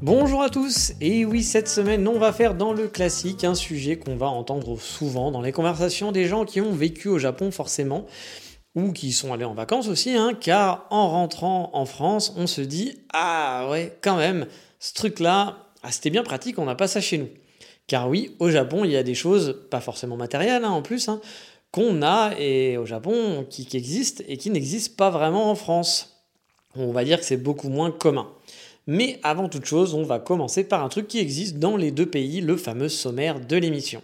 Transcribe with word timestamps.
Bonjour 0.00 0.42
à 0.42 0.48
tous, 0.48 0.92
et 1.00 1.24
oui 1.24 1.42
cette 1.42 1.68
semaine 1.68 2.06
on 2.06 2.20
va 2.20 2.32
faire 2.32 2.54
dans 2.54 2.72
le 2.72 2.86
classique 2.86 3.42
un 3.42 3.56
sujet 3.56 3.98
qu'on 3.98 4.14
va 4.14 4.28
entendre 4.28 4.78
souvent 4.78 5.32
dans 5.32 5.40
les 5.40 5.50
conversations 5.50 6.12
des 6.12 6.26
gens 6.26 6.44
qui 6.44 6.60
ont 6.60 6.70
vécu 6.72 7.08
au 7.08 7.18
Japon 7.18 7.50
forcément, 7.50 8.06
ou 8.76 8.92
qui 8.92 9.12
sont 9.12 9.32
allés 9.32 9.44
en 9.44 9.54
vacances 9.54 9.88
aussi, 9.88 10.14
hein, 10.14 10.34
car 10.40 10.86
en 10.90 11.08
rentrant 11.08 11.70
en 11.72 11.84
France 11.84 12.32
on 12.36 12.46
se 12.46 12.60
dit 12.60 13.00
ah 13.12 13.66
ouais 13.72 13.98
quand 14.00 14.16
même 14.16 14.46
ce 14.78 14.94
truc 14.94 15.18
là 15.18 15.66
ah, 15.82 15.90
c'était 15.90 16.10
bien 16.10 16.22
pratique 16.22 16.60
on 16.60 16.64
n'a 16.66 16.76
pas 16.76 16.86
ça 16.86 17.00
chez 17.00 17.18
nous. 17.18 17.28
Car 17.88 18.08
oui 18.08 18.36
au 18.38 18.50
Japon 18.50 18.84
il 18.84 18.92
y 18.92 18.96
a 18.96 19.02
des 19.02 19.16
choses 19.16 19.66
pas 19.68 19.80
forcément 19.80 20.16
matérielles 20.16 20.64
hein, 20.64 20.70
en 20.70 20.82
plus 20.82 21.08
hein, 21.08 21.20
qu'on 21.72 22.02
a 22.02 22.34
et 22.38 22.76
au 22.76 22.86
Japon 22.86 23.44
qui 23.50 23.66
existent 23.76 24.22
et 24.28 24.36
qui 24.36 24.50
n'existent 24.50 24.94
pas 24.96 25.10
vraiment 25.10 25.50
en 25.50 25.56
France. 25.56 26.24
On 26.76 26.92
va 26.92 27.02
dire 27.02 27.18
que 27.18 27.24
c'est 27.24 27.36
beaucoup 27.36 27.68
moins 27.68 27.90
commun. 27.90 28.28
Mais 28.90 29.20
avant 29.22 29.50
toute 29.50 29.66
chose, 29.66 29.92
on 29.92 30.02
va 30.02 30.18
commencer 30.18 30.64
par 30.64 30.82
un 30.82 30.88
truc 30.88 31.08
qui 31.08 31.18
existe 31.18 31.58
dans 31.58 31.76
les 31.76 31.90
deux 31.90 32.06
pays, 32.06 32.40
le 32.40 32.56
fameux 32.56 32.88
sommaire 32.88 33.38
de 33.38 33.56
l'émission. 33.56 34.00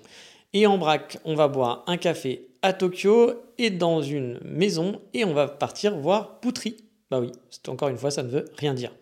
Et 0.52 0.66
en 0.66 0.76
braque, 0.76 1.16
on 1.24 1.34
va 1.34 1.48
boire 1.48 1.84
un 1.86 1.96
café 1.96 2.48
à 2.60 2.74
Tokyo 2.74 3.32
et 3.56 3.70
dans 3.70 4.02
une 4.02 4.38
maison 4.44 5.00
et 5.14 5.24
on 5.24 5.32
va 5.32 5.48
partir 5.48 5.96
voir 5.96 6.38
Poutry. 6.40 6.76
Bah 7.10 7.18
oui, 7.18 7.32
encore 7.66 7.88
une 7.88 7.96
fois, 7.96 8.10
ça 8.10 8.22
ne 8.22 8.28
veut 8.28 8.44
rien 8.58 8.74
dire. 8.74 8.92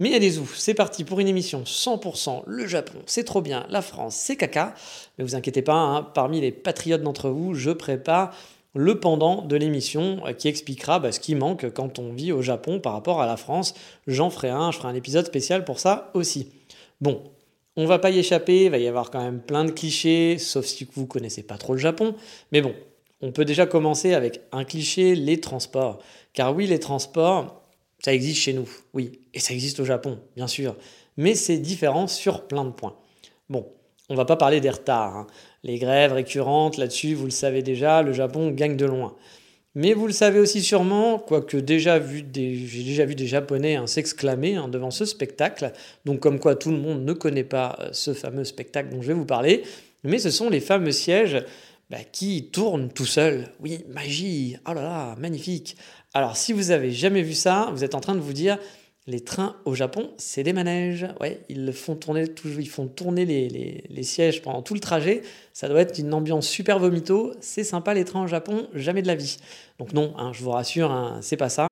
Mais 0.00 0.14
allez 0.14 0.38
où 0.38 0.46
c'est 0.54 0.74
parti 0.74 1.02
pour 1.02 1.18
une 1.18 1.28
émission 1.28 1.62
100% 1.62 2.42
le 2.46 2.66
Japon, 2.66 2.98
c'est 3.06 3.24
trop 3.24 3.40
bien, 3.40 3.64
la 3.70 3.80
France, 3.80 4.16
c'est 4.16 4.36
caca. 4.36 4.74
Mais 5.16 5.24
vous 5.24 5.34
inquiétez 5.34 5.62
pas, 5.62 5.72
hein, 5.72 6.02
parmi 6.02 6.42
les 6.42 6.52
patriotes 6.52 7.02
d'entre 7.02 7.30
vous, 7.30 7.54
je 7.54 7.70
prépare 7.70 8.36
le 8.74 8.98
pendant 9.00 9.42
de 9.42 9.56
l'émission 9.56 10.22
euh, 10.26 10.32
qui 10.32 10.48
expliquera 10.48 10.98
bah, 10.98 11.12
ce 11.12 11.20
qui 11.20 11.34
manque 11.34 11.72
quand 11.72 11.98
on 11.98 12.12
vit 12.12 12.32
au 12.32 12.42
Japon 12.42 12.80
par 12.80 12.92
rapport 12.92 13.20
à 13.20 13.26
la 13.26 13.36
France. 13.36 13.74
J'en 14.06 14.30
ferai 14.30 14.50
un, 14.50 14.70
je 14.70 14.78
ferai 14.78 14.88
un 14.88 14.94
épisode 14.94 15.26
spécial 15.26 15.64
pour 15.64 15.78
ça 15.78 16.10
aussi. 16.14 16.48
Bon, 17.00 17.22
on 17.76 17.86
va 17.86 17.98
pas 17.98 18.10
y 18.10 18.18
échapper, 18.18 18.64
il 18.64 18.70
va 18.70 18.78
y 18.78 18.86
avoir 18.86 19.10
quand 19.10 19.22
même 19.22 19.40
plein 19.40 19.64
de 19.64 19.70
clichés, 19.70 20.38
sauf 20.38 20.64
si 20.64 20.86
vous 20.94 21.06
connaissez 21.06 21.42
pas 21.42 21.58
trop 21.58 21.72
le 21.72 21.78
Japon. 21.78 22.14
Mais 22.52 22.60
bon, 22.60 22.74
on 23.20 23.32
peut 23.32 23.44
déjà 23.44 23.66
commencer 23.66 24.14
avec 24.14 24.40
un 24.52 24.64
cliché, 24.64 25.14
les 25.14 25.40
transports. 25.40 25.98
Car 26.32 26.54
oui, 26.54 26.66
les 26.66 26.80
transports, 26.80 27.62
ça 27.98 28.12
existe 28.12 28.40
chez 28.40 28.52
nous, 28.52 28.68
oui, 28.94 29.20
et 29.32 29.38
ça 29.38 29.54
existe 29.54 29.80
au 29.80 29.84
Japon, 29.84 30.18
bien 30.36 30.46
sûr. 30.46 30.76
Mais 31.16 31.34
c'est 31.34 31.58
différent 31.58 32.06
sur 32.06 32.46
plein 32.46 32.64
de 32.64 32.70
points. 32.70 32.96
Bon, 33.48 33.66
on 34.08 34.14
va 34.14 34.24
pas 34.24 34.36
parler 34.36 34.60
des 34.60 34.70
retards. 34.70 35.16
Hein. 35.16 35.26
Les 35.64 35.78
grèves 35.78 36.12
récurrentes, 36.12 36.76
là-dessus, 36.76 37.14
vous 37.14 37.26
le 37.26 37.30
savez 37.30 37.62
déjà, 37.62 38.02
le 38.02 38.12
Japon 38.12 38.50
gagne 38.50 38.76
de 38.76 38.86
loin. 38.86 39.14
Mais 39.74 39.94
vous 39.94 40.06
le 40.06 40.12
savez 40.12 40.38
aussi 40.38 40.60
sûrement, 40.60 41.18
quoique 41.18 41.56
déjà 41.56 41.98
vu 41.98 42.26
j'ai 42.34 42.82
déjà 42.84 43.06
vu 43.06 43.14
des 43.14 43.26
Japonais 43.26 43.76
hein, 43.76 43.86
s'exclamer 43.86 44.56
hein, 44.56 44.68
devant 44.68 44.90
ce 44.90 45.06
spectacle, 45.06 45.72
donc 46.04 46.20
comme 46.20 46.40
quoi 46.40 46.56
tout 46.56 46.70
le 46.70 46.76
monde 46.76 47.04
ne 47.04 47.12
connaît 47.14 47.44
pas 47.44 47.78
euh, 47.80 47.88
ce 47.92 48.12
fameux 48.12 48.44
spectacle 48.44 48.90
dont 48.90 49.00
je 49.00 49.08
vais 49.08 49.14
vous 49.14 49.24
parler, 49.24 49.62
mais 50.04 50.18
ce 50.18 50.30
sont 50.30 50.50
les 50.50 50.60
fameux 50.60 50.92
sièges 50.92 51.42
bah, 51.88 52.04
qui 52.10 52.50
tournent 52.50 52.90
tout 52.90 53.06
seuls. 53.06 53.48
Oui, 53.60 53.84
magie, 53.88 54.56
oh 54.68 54.74
là 54.74 54.82
là, 54.82 55.16
magnifique. 55.18 55.76
Alors 56.12 56.36
si 56.36 56.52
vous 56.52 56.70
avez 56.70 56.90
jamais 56.90 57.22
vu 57.22 57.32
ça, 57.32 57.70
vous 57.72 57.82
êtes 57.82 57.94
en 57.94 58.00
train 58.00 58.14
de 58.14 58.20
vous 58.20 58.34
dire, 58.34 58.58
les 59.06 59.20
trains 59.20 59.56
au 59.64 59.74
Japon, 59.74 60.10
c'est 60.16 60.42
des 60.42 60.52
manèges. 60.52 61.08
Ouais, 61.20 61.42
ils 61.48 61.72
font 61.72 61.96
tourner 61.96 62.26
ils 62.44 62.68
font 62.68 62.86
tourner 62.86 63.24
les, 63.24 63.84
les, 63.88 64.02
sièges 64.02 64.42
pendant 64.42 64.62
tout 64.62 64.74
le 64.74 64.80
trajet. 64.80 65.22
Ça 65.52 65.68
doit 65.68 65.80
être 65.80 65.98
une 65.98 66.14
ambiance 66.14 66.46
super 66.46 66.78
vomito. 66.78 67.32
C'est 67.40 67.64
sympa 67.64 67.94
les 67.94 68.04
trains 68.04 68.22
au 68.22 68.26
Japon, 68.28 68.68
jamais 68.74 69.02
de 69.02 69.08
la 69.08 69.16
vie. 69.16 69.38
Donc 69.78 69.92
non, 69.92 70.14
hein, 70.18 70.32
je 70.32 70.42
vous 70.42 70.50
rassure, 70.50 70.90
hein, 70.90 71.18
c'est 71.22 71.36
pas 71.36 71.48
ça. 71.48 71.66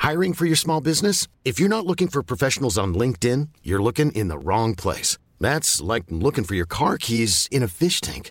Hiring 0.00 0.34
for 0.34 0.46
your 0.46 0.56
small 0.56 0.80
business? 0.82 1.26
If 1.44 1.58
you're 1.58 1.70
not 1.70 1.86
looking 1.86 2.08
for 2.08 2.22
professionals 2.22 2.78
on 2.78 2.94
LinkedIn, 2.94 3.48
you're 3.64 3.82
looking 3.82 4.12
in 4.12 4.28
the 4.28 4.38
wrong 4.38 4.74
place. 4.74 5.16
That's 5.40 5.80
like 5.80 6.04
looking 6.10 6.44
for 6.44 6.54
your 6.54 6.66
car 6.66 6.98
keys 6.98 7.48
in 7.50 7.62
a 7.62 7.68
fish 7.68 8.00
tank. 8.00 8.30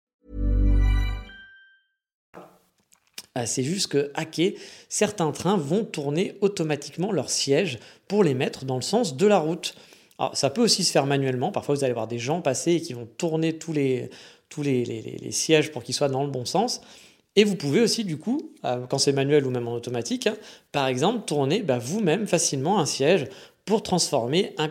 C'est 3.45 3.63
juste 3.63 3.87
que, 3.87 4.11
hacker, 4.13 4.53
certains 4.89 5.31
trains 5.31 5.57
vont 5.57 5.85
tourner 5.85 6.35
automatiquement 6.41 7.11
leurs 7.11 7.29
sièges 7.29 7.79
pour 8.07 8.23
les 8.23 8.33
mettre 8.33 8.65
dans 8.65 8.75
le 8.75 8.81
sens 8.81 9.15
de 9.15 9.25
la 9.25 9.39
route. 9.39 9.75
Alors, 10.19 10.35
ça 10.35 10.49
peut 10.49 10.61
aussi 10.61 10.83
se 10.83 10.91
faire 10.91 11.05
manuellement. 11.05 11.51
Parfois, 11.51 11.75
vous 11.75 11.83
allez 11.83 11.93
voir 11.93 12.07
des 12.07 12.19
gens 12.19 12.41
passer 12.41 12.73
et 12.73 12.81
qui 12.81 12.93
vont 12.93 13.07
tourner 13.17 13.57
tous 13.57 13.73
les, 13.73 14.09
sièges 15.31 15.71
pour 15.71 15.83
qu'ils 15.83 15.95
soient 15.95 16.09
dans 16.09 16.23
le 16.23 16.29
bon 16.29 16.45
sens. 16.45 16.81
Et 17.37 17.45
vous 17.45 17.55
pouvez 17.55 17.79
aussi, 17.79 18.03
du 18.03 18.17
coup, 18.17 18.51
euh, 18.65 18.85
quand 18.87 18.97
c'est 18.97 19.13
manuel 19.13 19.45
ou 19.45 19.49
même 19.49 19.67
en 19.67 19.73
automatique, 19.73 20.27
hein, 20.27 20.35
par 20.73 20.87
exemple, 20.87 21.23
tourner 21.25 21.61
bah, 21.61 21.77
vous-même 21.77 22.27
facilement 22.27 22.79
un 22.79 22.85
siège 22.85 23.27
pour 23.63 23.83
transformer 23.83 24.53
un, 24.57 24.67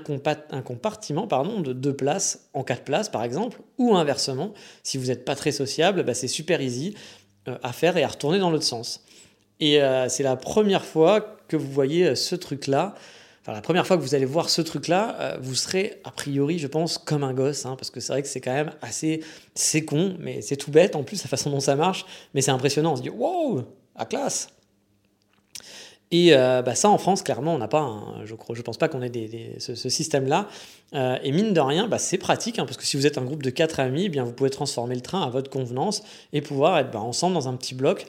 compartiment 0.61 1.27
pardon, 1.27 1.61
de 1.61 1.73
deux 1.73 1.95
places 1.95 2.51
en 2.53 2.65
quatre 2.65 2.85
places, 2.85 3.09
par 3.09 3.25
exemple, 3.25 3.61
ou 3.79 3.97
inversement. 3.97 4.53
Si 4.83 4.99
vous 4.99 5.07
n'êtes 5.07 5.25
pas 5.25 5.37
très 5.37 5.53
sociable, 5.53 6.03
bah, 6.03 6.13
c'est 6.13 6.29
super 6.29 6.61
easy 6.61 6.95
à 7.63 7.73
faire 7.73 7.97
et 7.97 8.03
à 8.03 8.09
retourner 8.09 8.39
dans 8.39 8.51
l'autre 8.51 8.65
sens. 8.65 9.05
Et 9.61 9.83
euh, 9.83 10.09
c'est 10.09 10.23
la 10.23 10.37
première 10.37 10.85
fois 10.85 11.37
que 11.49 11.57
vous 11.57 11.71
voyez 11.71 12.15
ce 12.15 12.35
truc-là 12.35 12.95
enfin, 13.43 13.53
la 13.53 13.63
première 13.63 13.87
fois 13.87 13.97
que 13.97 14.03
vous 14.03 14.15
allez 14.15 14.25
voir 14.25 14.51
ce 14.51 14.63
truc-là, 14.63 15.17
euh, 15.19 15.39
vous 15.41 15.55
serez 15.55 16.01
a 16.05 16.11
priori, 16.11 16.59
je 16.59 16.67
pense, 16.67 16.99
comme 16.99 17.25
un 17.25 17.33
gosse, 17.33 17.67
hein, 17.67 17.77
parce 17.77 17.91
que 17.91 18.01
c'est 18.01 18.13
vrai 18.13 18.23
que 18.23 18.29
c'est 18.29 18.41
quand 18.41 18.53
même 18.53 18.73
assez, 18.83 19.23
c'est 19.55 19.85
con, 19.85 20.17
mais 20.19 20.43
c'est 20.43 20.57
tout 20.57 20.71
bête 20.71 20.97
en 20.97 21.03
plus 21.03 21.23
la 21.23 21.29
façon 21.29 21.51
dont 21.51 21.61
ça 21.61 21.77
marche, 21.77 22.05
mais 22.35 22.43
c'est 22.43 22.51
impressionnant. 22.51 22.93
On 22.93 22.97
se 22.97 23.03
dit 23.03 23.11
wow, 23.11 23.63
à 23.97 24.05
classe. 24.05 24.49
Et 26.13 26.35
euh, 26.35 26.63
bah, 26.63 26.75
ça, 26.75 26.91
en 26.91 26.99
France, 26.99 27.23
clairement, 27.23 27.55
on 27.55 27.59
n'a 27.59 27.69
pas. 27.69 28.15
je 28.25 28.35
je 28.55 28.63
pense 28.63 28.79
pas 28.79 28.89
qu'on 28.89 29.03
ait 29.03 29.57
ce, 29.59 29.89
système-là. 29.89 30.49
Euh, 30.95 31.17
et 31.23 31.31
mine 31.31 31.53
de 31.53 31.61
rien, 31.61 31.87
bah, 31.87 31.99
c'est 31.99 32.19
pratique, 32.19 32.59
hein, 32.59 32.65
parce 32.65 32.77
que 32.77 32.85
si 32.85 32.97
vous 32.97 33.07
êtes 33.07 33.17
un 33.17 33.25
groupe 33.25 33.43
de 33.43 33.51
quatre 33.51 33.79
amis, 33.79 34.07
eh 34.07 34.09
bien 34.09 34.25
vous 34.25 34.33
pouvez 34.33 34.51
transformer 34.51 34.97
le 34.97 35.03
train 35.03 35.23
à 35.23 35.31
votre 35.31 35.51
convenance 35.51 36.03
et 36.33 36.41
pouvoir 36.41 36.79
être 36.79 36.91
bah, 36.91 37.01
ensemble 37.01 37.35
dans 37.35 37.49
un 37.49 37.55
petit 37.55 37.75
bloc. 37.75 38.07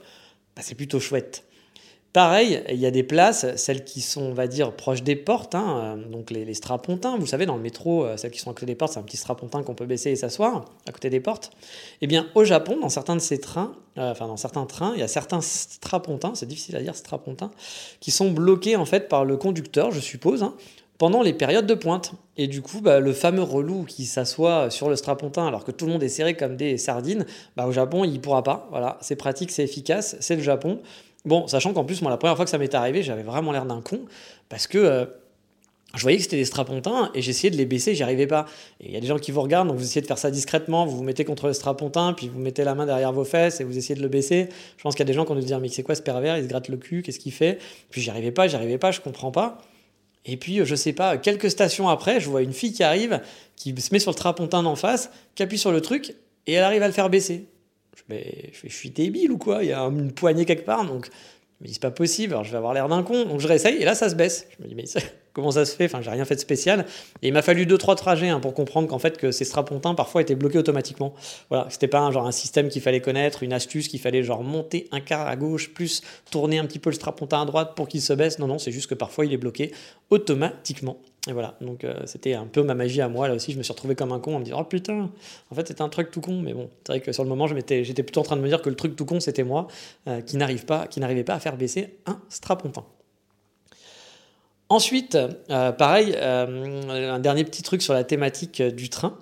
c'est 0.59 0.75
plutôt 0.75 0.99
chouette. 0.99 1.45
Pareil, 2.13 2.61
il 2.67 2.75
y 2.75 2.85
a 2.85 2.91
des 2.91 3.03
places, 3.03 3.55
celles 3.55 3.85
qui 3.85 4.01
sont, 4.01 4.23
on 4.23 4.33
va 4.33 4.47
dire, 4.47 4.73
proches 4.73 5.01
des 5.01 5.15
portes, 5.15 5.55
hein, 5.55 5.95
euh, 5.97 6.09
donc 6.09 6.29
les, 6.29 6.53
strapontins, 6.53 7.17
vous 7.17 7.25
savez, 7.25 7.45
dans 7.45 7.55
le 7.55 7.61
métro, 7.61 8.03
euh, 8.03 8.17
celles 8.17 8.31
qui 8.31 8.39
sont 8.39 8.51
à 8.51 8.53
côté 8.53 8.65
des 8.65 8.75
portes, 8.75 8.93
c'est 8.93 8.99
un 8.99 9.03
petit 9.03 9.15
strapontin 9.15 9.63
qu'on 9.63 9.75
peut 9.75 9.85
baisser 9.85 10.11
et 10.11 10.17
s'asseoir 10.17 10.65
à 10.85 10.91
côté 10.91 11.09
des 11.09 11.21
portes. 11.21 11.51
Eh 12.01 12.07
bien, 12.07 12.27
au 12.35 12.43
Japon, 12.43 12.77
dans 12.81 12.89
certains 12.89 13.15
de 13.15 13.21
ces 13.21 13.39
trains, 13.39 13.71
euh, 13.97 14.11
enfin 14.11 14.27
dans 14.27 14.35
certains 14.35 14.65
trains, 14.65 14.91
il 14.95 14.99
y 14.99 15.03
a 15.03 15.07
certains 15.07 15.39
strapontins, 15.39 16.33
c'est 16.35 16.47
difficile 16.47 16.75
à 16.75 16.81
dire 16.81 16.97
strapontins, 16.97 17.51
qui 18.01 18.11
sont 18.11 18.29
bloqués 18.29 18.75
en 18.75 18.85
fait 18.85 19.07
par 19.07 19.23
le 19.23 19.37
conducteur, 19.37 19.91
je 19.91 20.01
suppose, 20.01 20.43
hein, 20.43 20.53
pendant 20.97 21.21
les 21.21 21.33
périodes 21.33 21.65
de 21.65 21.73
pointe. 21.75 22.11
Et 22.37 22.47
du 22.47 22.61
coup, 22.61 22.81
bah, 22.81 22.99
le 22.99 23.13
fameux 23.13 23.41
relou 23.41 23.85
qui 23.85 24.05
s'assoit 24.05 24.69
sur 24.69 24.89
le 24.89 24.97
strapontin 24.97 25.47
alors 25.47 25.63
que 25.63 25.71
tout 25.71 25.85
le 25.85 25.93
monde 25.93 26.03
est 26.03 26.09
serré 26.09 26.35
comme 26.35 26.57
des 26.57 26.77
sardines, 26.77 27.25
bah, 27.55 27.65
au 27.67 27.71
Japon, 27.71 28.03
il 28.03 28.19
pourra 28.19 28.43
pas. 28.43 28.67
Voilà, 28.69 28.97
c'est 29.01 29.15
pratique, 29.15 29.49
c'est 29.49 29.63
efficace, 29.63 30.17
c'est 30.19 30.35
le 30.35 30.43
Japon. 30.43 30.79
Bon, 31.25 31.47
sachant 31.47 31.73
qu'en 31.73 31.83
plus, 31.83 32.01
moi, 32.01 32.09
la 32.09 32.17
première 32.17 32.35
fois 32.35 32.45
que 32.45 32.51
ça 32.51 32.57
m'est 32.57 32.73
arrivé, 32.73 33.03
j'avais 33.03 33.23
vraiment 33.23 33.51
l'air 33.51 33.65
d'un 33.65 33.81
con, 33.81 34.01
parce 34.49 34.65
que 34.65 34.77
euh, 34.77 35.05
je 35.93 36.01
voyais 36.01 36.17
que 36.17 36.23
c'était 36.23 36.37
des 36.37 36.45
strapontins 36.45 37.11
et 37.13 37.21
j'essayais 37.21 37.51
de 37.51 37.57
les 37.57 37.65
baisser, 37.65 37.95
j'y 37.95 38.03
arrivais 38.03 38.27
pas. 38.27 38.45
Et 38.79 38.87
il 38.87 38.91
y 38.93 38.97
a 38.97 38.99
des 38.99 39.07
gens 39.07 39.19
qui 39.19 39.31
vous 39.31 39.41
regardent, 39.41 39.67
donc 39.67 39.77
vous 39.77 39.83
essayez 39.83 40.01
de 40.01 40.07
faire 40.07 40.17
ça 40.17 40.31
discrètement, 40.31 40.85
vous 40.85 40.97
vous 40.97 41.03
mettez 41.03 41.25
contre 41.25 41.47
le 41.47 41.53
strapontin, 41.53 42.13
puis 42.13 42.29
vous 42.29 42.39
mettez 42.39 42.63
la 42.63 42.75
main 42.75 42.85
derrière 42.85 43.11
vos 43.11 43.25
fesses 43.25 43.59
et 43.59 43.63
vous 43.65 43.77
essayez 43.77 43.95
de 43.95 44.01
le 44.01 44.07
baisser. 44.07 44.47
Je 44.77 44.83
pense 44.83 44.95
qu'il 44.95 45.01
y 45.01 45.07
a 45.07 45.11
des 45.11 45.13
gens 45.13 45.25
qui 45.25 45.33
nous 45.33 45.41
dire, 45.41 45.59
mais 45.59 45.67
c'est 45.67 45.83
quoi 45.83 45.95
ce 45.95 46.01
pervers? 46.01 46.37
Il 46.37 46.43
se 46.43 46.49
gratte 46.49 46.69
le 46.69 46.77
cul, 46.77 47.01
qu'est-ce 47.01 47.19
qu'il 47.19 47.33
fait? 47.33 47.59
Puis 47.89 48.01
j'y 48.01 48.09
arrivais 48.09 48.31
pas, 48.31 48.47
j'y 48.47 48.55
arrivais 48.55 48.77
pas, 48.77 48.91
je 48.91 49.01
comprends 49.01 49.31
pas. 49.31 49.57
Et 50.25 50.37
puis, 50.37 50.63
je 50.63 50.75
sais 50.75 50.93
pas, 50.93 51.17
quelques 51.17 51.49
stations 51.49 51.89
après, 51.89 52.19
je 52.19 52.29
vois 52.29 52.41
une 52.41 52.53
fille 52.53 52.73
qui 52.73 52.83
arrive, 52.83 53.21
qui 53.55 53.75
se 53.79 53.91
met 53.91 53.99
sur 53.99 54.11
le 54.11 54.15
strapontin 54.15 54.63
d'en 54.63 54.75
face, 54.75 55.09
qui 55.35 55.43
appuie 55.43 55.57
sur 55.57 55.71
le 55.71 55.81
truc, 55.81 56.15
et 56.47 56.53
elle 56.53 56.63
arrive 56.63 56.83
à 56.83 56.87
le 56.87 56.93
faire 56.93 57.09
baisser. 57.09 57.47
Je, 57.95 58.15
je, 58.51 58.73
suis 58.73 58.89
débile 58.89 59.31
ou 59.31 59.37
quoi? 59.37 59.63
Il 59.63 59.69
y 59.69 59.73
a 59.73 59.81
une 59.81 60.11
poignée 60.11 60.45
quelque 60.45 60.65
part, 60.65 60.85
donc 60.85 61.09
me 61.61 61.67
dis, 61.67 61.73
c'est 61.73 61.81
pas 61.81 61.91
possible, 61.91 62.35
je 62.43 62.51
vais 62.51 62.57
avoir 62.57 62.73
l'air 62.73 62.89
d'un 62.89 63.03
con. 63.03 63.25
Donc 63.25 63.39
je 63.39 63.47
réessaye, 63.47 63.77
et 63.77 63.85
là, 63.85 63.95
ça 63.95 64.09
se 64.09 64.15
baisse. 64.15 64.47
Je 64.57 64.63
me 64.63 64.67
dis, 64.67 64.75
mais 64.75 64.85
comment 65.33 65.51
ça 65.51 65.65
se 65.65 65.75
fait? 65.75 65.85
Enfin, 65.85 66.01
j'ai 66.01 66.09
rien 66.09 66.25
fait 66.25 66.35
de 66.35 66.39
spécial. 66.39 66.85
Et 67.21 67.27
il 67.27 67.33
m'a 67.33 67.41
fallu 67.41 67.65
deux, 67.65 67.77
trois 67.77 67.95
trajets 67.95 68.29
hein, 68.29 68.39
pour 68.39 68.53
comprendre 68.53 68.87
qu'en 68.87 68.99
fait, 68.99 69.17
que 69.17 69.31
ces 69.31 69.45
strapontins, 69.45 69.95
parfois, 69.95 70.21
étaient 70.21 70.35
bloqués 70.35 70.57
automatiquement. 70.57 71.13
Voilà, 71.49 71.67
c'était 71.69 71.87
pas 71.87 71.99
un, 71.99 72.11
genre 72.11 72.31
système 72.33 72.69
qu'il 72.69 72.81
fallait 72.81 73.01
connaître, 73.01 73.43
une 73.43 73.53
astuce 73.53 73.87
qu'il 73.87 73.99
fallait 73.99 74.23
genre 74.23 74.43
monter 74.43 74.87
un 74.91 74.99
quart 74.99 75.27
à 75.27 75.35
gauche, 75.35 75.73
plus 75.73 76.01
tourner 76.31 76.59
un 76.59 76.65
petit 76.65 76.79
peu 76.79 76.89
le 76.89 76.95
strapontin 76.95 77.41
à 77.41 77.45
droite 77.45 77.73
pour 77.75 77.87
qu'il 77.87 78.01
se 78.01 78.13
baisse. 78.13 78.39
Non, 78.39 78.47
non, 78.47 78.59
c'est 78.59 78.71
juste 78.71 78.89
que 78.89 78.95
parfois, 78.95 79.25
il 79.25 79.33
est 79.33 79.37
bloqué 79.37 79.71
automatiquement. 80.09 80.97
Et 81.27 81.33
voilà, 81.33 81.55
donc 81.61 81.83
euh, 81.83 81.93
c'était 82.05 82.33
un 82.33 82.47
peu 82.47 82.63
ma 82.63 82.73
magie 82.73 82.99
à 82.99 83.07
moi 83.07 83.27
là 83.27 83.35
aussi. 83.35 83.51
Je 83.51 83.57
me 83.57 83.63
suis 83.63 83.71
retrouvé 83.71 83.93
comme 83.93 84.11
un 84.11 84.19
con 84.19 84.35
en 84.35 84.39
me 84.39 84.43
disant 84.43 84.61
Oh 84.61 84.63
putain, 84.63 85.11
en 85.51 85.55
fait 85.55 85.67
c'était 85.67 85.83
un 85.83 85.89
truc 85.89 86.09
tout 86.09 86.21
con. 86.21 86.41
Mais 86.41 86.53
bon, 86.53 86.69
c'est 86.83 86.93
vrai 86.93 86.99
que 86.99 87.11
sur 87.11 87.23
le 87.23 87.29
moment, 87.29 87.45
j'étais 87.45 87.83
plutôt 88.03 88.21
en 88.21 88.23
train 88.23 88.35
de 88.35 88.41
me 88.41 88.47
dire 88.47 88.61
que 88.61 88.69
le 88.69 88.75
truc 88.75 88.95
tout 88.95 89.05
con 89.05 89.19
c'était 89.19 89.43
moi 89.43 89.67
euh, 90.07 90.21
qui 90.21 90.37
n'arrive 90.37 90.65
pas, 90.65 90.87
qui 90.87 90.99
n'arrivait 90.99 91.23
pas 91.23 91.35
à 91.35 91.39
faire 91.39 91.57
baisser 91.57 91.99
un 92.07 92.19
strapontin. 92.29 92.85
Ensuite, 94.69 95.15
euh, 95.51 95.71
pareil, 95.73 96.15
un 96.17 97.19
dernier 97.19 97.43
petit 97.43 97.61
truc 97.61 97.83
sur 97.83 97.93
la 97.93 98.03
thématique 98.03 98.61
du 98.61 98.89
train. 98.89 99.15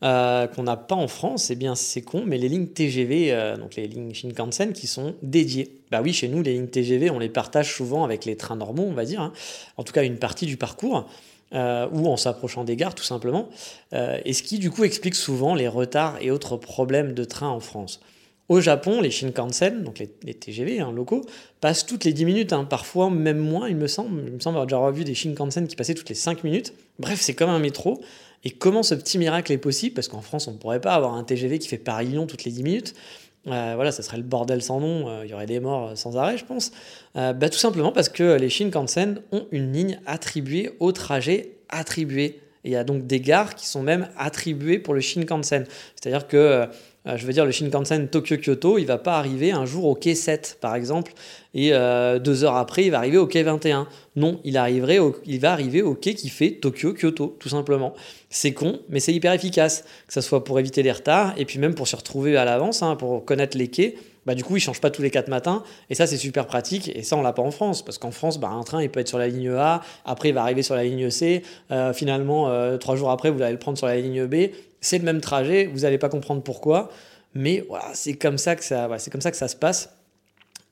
qu'on 0.00 0.62
n'a 0.62 0.76
pas 0.76 0.96
en 0.96 1.06
France, 1.06 1.50
eh 1.50 1.54
bien 1.54 1.76
c'est 1.76 2.02
con, 2.02 2.24
mais 2.26 2.38
les 2.38 2.48
lignes 2.48 2.66
TGV, 2.66 3.56
donc 3.58 3.76
les 3.76 3.86
lignes 3.86 4.14
Shinkansen, 4.14 4.72
qui 4.72 4.88
sont 4.88 5.14
dédiées. 5.22 5.80
Bah 5.92 6.00
oui, 6.02 6.12
chez 6.12 6.28
nous, 6.28 6.42
les 6.42 6.54
lignes 6.54 6.66
TGV, 6.66 7.10
on 7.10 7.20
les 7.20 7.28
partage 7.28 7.72
souvent 7.72 8.04
avec 8.04 8.24
les 8.24 8.36
trains 8.36 8.56
normaux, 8.56 8.86
on 8.88 8.94
va 8.94 9.04
dire, 9.04 9.20
hein. 9.20 9.32
en 9.76 9.84
tout 9.84 9.92
cas 9.92 10.02
une 10.02 10.18
partie 10.18 10.46
du 10.46 10.56
parcours. 10.56 11.06
Euh, 11.54 11.86
ou 11.92 12.08
en 12.08 12.16
s'approchant 12.16 12.64
des 12.64 12.74
gares 12.74 12.96
tout 12.96 13.04
simplement, 13.04 13.48
euh, 13.92 14.18
et 14.24 14.32
ce 14.32 14.42
qui 14.42 14.58
du 14.58 14.72
coup 14.72 14.82
explique 14.82 15.14
souvent 15.14 15.54
les 15.54 15.68
retards 15.68 16.16
et 16.20 16.32
autres 16.32 16.56
problèmes 16.56 17.12
de 17.12 17.22
train 17.22 17.48
en 17.48 17.60
France. 17.60 18.00
Au 18.48 18.60
Japon, 18.60 19.00
les 19.00 19.12
Shinkansen, 19.12 19.84
donc 19.84 20.00
les, 20.00 20.34
TGV 20.34 20.80
hein, 20.80 20.90
locaux, 20.90 21.24
passent 21.60 21.86
toutes 21.86 22.02
les 22.02 22.12
10 22.12 22.24
minutes, 22.24 22.52
hein, 22.52 22.64
parfois 22.64 23.10
même 23.10 23.38
moins, 23.38 23.68
il 23.68 23.76
me 23.76 23.86
semble. 23.86 24.24
Il 24.26 24.32
me 24.32 24.40
semble 24.40 24.56
avoir 24.56 24.66
déjà 24.66 24.78
revu 24.78 25.04
des 25.04 25.14
Shinkansen 25.14 25.68
qui 25.68 25.76
passaient 25.76 25.94
toutes 25.94 26.08
les 26.08 26.16
5 26.16 26.42
minutes. 26.42 26.72
Bref, 26.98 27.20
c'est 27.20 27.34
comme 27.34 27.50
un 27.50 27.60
métro. 27.60 28.00
Et 28.44 28.50
comment 28.50 28.82
ce 28.82 28.94
petit 28.94 29.18
miracle 29.18 29.52
est 29.52 29.58
possible? 29.58 29.94
Parce 29.94 30.08
qu'en 30.08 30.22
France, 30.22 30.46
on 30.46 30.52
ne 30.52 30.58
pourrait 30.58 30.80
pas 30.80 30.94
avoir 30.94 31.14
un 31.14 31.24
TGV 31.24 31.58
qui 31.58 31.68
fait 31.68 31.78
Paris-Lyon 31.78 32.26
toutes 32.26 32.44
les 32.44 32.52
10 32.52 32.62
minutes. 32.62 32.94
Euh, 33.46 33.72
voilà, 33.76 33.92
ça 33.92 34.02
serait 34.02 34.16
le 34.16 34.22
bordel 34.22 34.62
sans 34.62 34.80
nom, 34.80 35.08
euh, 35.08 35.22
il 35.24 35.30
y 35.30 35.34
aurait 35.34 35.46
des 35.46 35.60
morts 35.60 35.96
sans 35.96 36.16
arrêt, 36.16 36.36
je 36.36 36.44
pense. 36.44 36.72
Euh, 37.16 37.32
bah, 37.32 37.48
tout 37.48 37.58
simplement 37.58 37.92
parce 37.92 38.08
que 38.08 38.36
les 38.36 38.48
Shinkansen 38.48 39.20
ont 39.32 39.46
une 39.52 39.72
ligne 39.72 40.00
attribuée 40.06 40.72
au 40.80 40.92
trajet 40.92 41.52
attribué. 41.68 42.40
il 42.64 42.72
y 42.72 42.76
a 42.76 42.84
donc 42.84 43.06
des 43.06 43.20
gares 43.20 43.54
qui 43.54 43.66
sont 43.66 43.82
même 43.82 44.08
attribuées 44.16 44.78
pour 44.78 44.94
le 44.94 45.00
Shinkansen. 45.00 45.64
C'est-à-dire 45.94 46.26
que 46.26 46.68
je 47.14 47.24
veux 47.26 47.32
dire, 47.32 47.44
le 47.44 47.52
Shinkansen 47.52 48.08
Tokyo-Kyoto, 48.08 48.78
il 48.78 48.86
va 48.86 48.98
pas 48.98 49.16
arriver 49.18 49.52
un 49.52 49.64
jour 49.64 49.84
au 49.84 49.94
quai 49.94 50.14
7, 50.14 50.58
par 50.60 50.74
exemple, 50.74 51.12
et 51.54 51.70
deux 51.70 52.44
heures 52.44 52.56
après, 52.56 52.84
il 52.84 52.90
va 52.90 52.98
arriver 52.98 53.18
au 53.18 53.26
quai 53.26 53.42
21. 53.44 53.86
Non, 54.16 54.40
il 54.44 54.54
va 54.54 54.62
arriver 55.52 55.82
au 55.82 55.94
quai 55.94 56.14
qui 56.14 56.28
fait 56.28 56.50
Tokyo-Kyoto, 56.60 57.36
tout 57.38 57.48
simplement. 57.48 57.94
C'est 58.28 58.52
con, 58.52 58.80
mais 58.88 58.98
c'est 58.98 59.12
hyper 59.12 59.32
efficace, 59.32 59.84
que 60.06 60.12
ce 60.12 60.20
soit 60.20 60.42
pour 60.42 60.58
éviter 60.58 60.82
les 60.82 60.92
retards, 60.92 61.34
et 61.36 61.44
puis 61.44 61.58
même 61.58 61.74
pour 61.74 61.86
se 61.86 61.94
retrouver 61.94 62.36
à 62.36 62.44
l'avance, 62.44 62.82
hein, 62.82 62.96
pour 62.96 63.24
connaître 63.24 63.56
les 63.56 63.68
quais. 63.68 63.94
Bah, 64.26 64.34
du 64.34 64.44
coup, 64.44 64.56
il 64.56 64.60
ne 64.60 64.64
change 64.64 64.80
pas 64.80 64.90
tous 64.90 65.02
les 65.02 65.10
4 65.10 65.28
matins, 65.28 65.62
et 65.88 65.94
ça, 65.94 66.06
c'est 66.06 66.16
super 66.16 66.46
pratique, 66.46 66.90
et 66.94 67.02
ça, 67.02 67.16
on 67.16 67.22
l'a 67.22 67.32
pas 67.32 67.42
en 67.42 67.50
France, 67.50 67.84
parce 67.84 67.98
qu'en 67.98 68.10
France, 68.10 68.38
bah, 68.38 68.48
un 68.48 68.62
train, 68.64 68.82
il 68.82 68.90
peut 68.90 69.00
être 69.00 69.08
sur 69.08 69.18
la 69.18 69.28
ligne 69.28 69.50
A, 69.50 69.82
après, 70.04 70.30
il 70.30 70.34
va 70.34 70.42
arriver 70.42 70.62
sur 70.62 70.74
la 70.74 70.84
ligne 70.84 71.10
C, 71.10 71.42
euh, 71.70 71.92
finalement, 71.92 72.48
euh, 72.48 72.76
trois 72.76 72.96
jours 72.96 73.10
après, 73.10 73.30
vous 73.30 73.40
allez 73.40 73.52
le 73.52 73.58
prendre 73.58 73.78
sur 73.78 73.86
la 73.86 73.96
ligne 73.96 74.26
B, 74.26 74.50
c'est 74.80 74.98
le 74.98 75.04
même 75.04 75.20
trajet, 75.20 75.66
vous 75.66 75.80
n'allez 75.80 75.98
pas 75.98 76.08
comprendre 76.08 76.42
pourquoi, 76.42 76.90
mais 77.34 77.64
voilà, 77.68 77.86
c'est 77.94 78.14
comme 78.14 78.38
ça 78.38 78.56
que 78.56 78.64
ça 78.64 78.88
se 79.48 79.56
passe. 79.56 79.90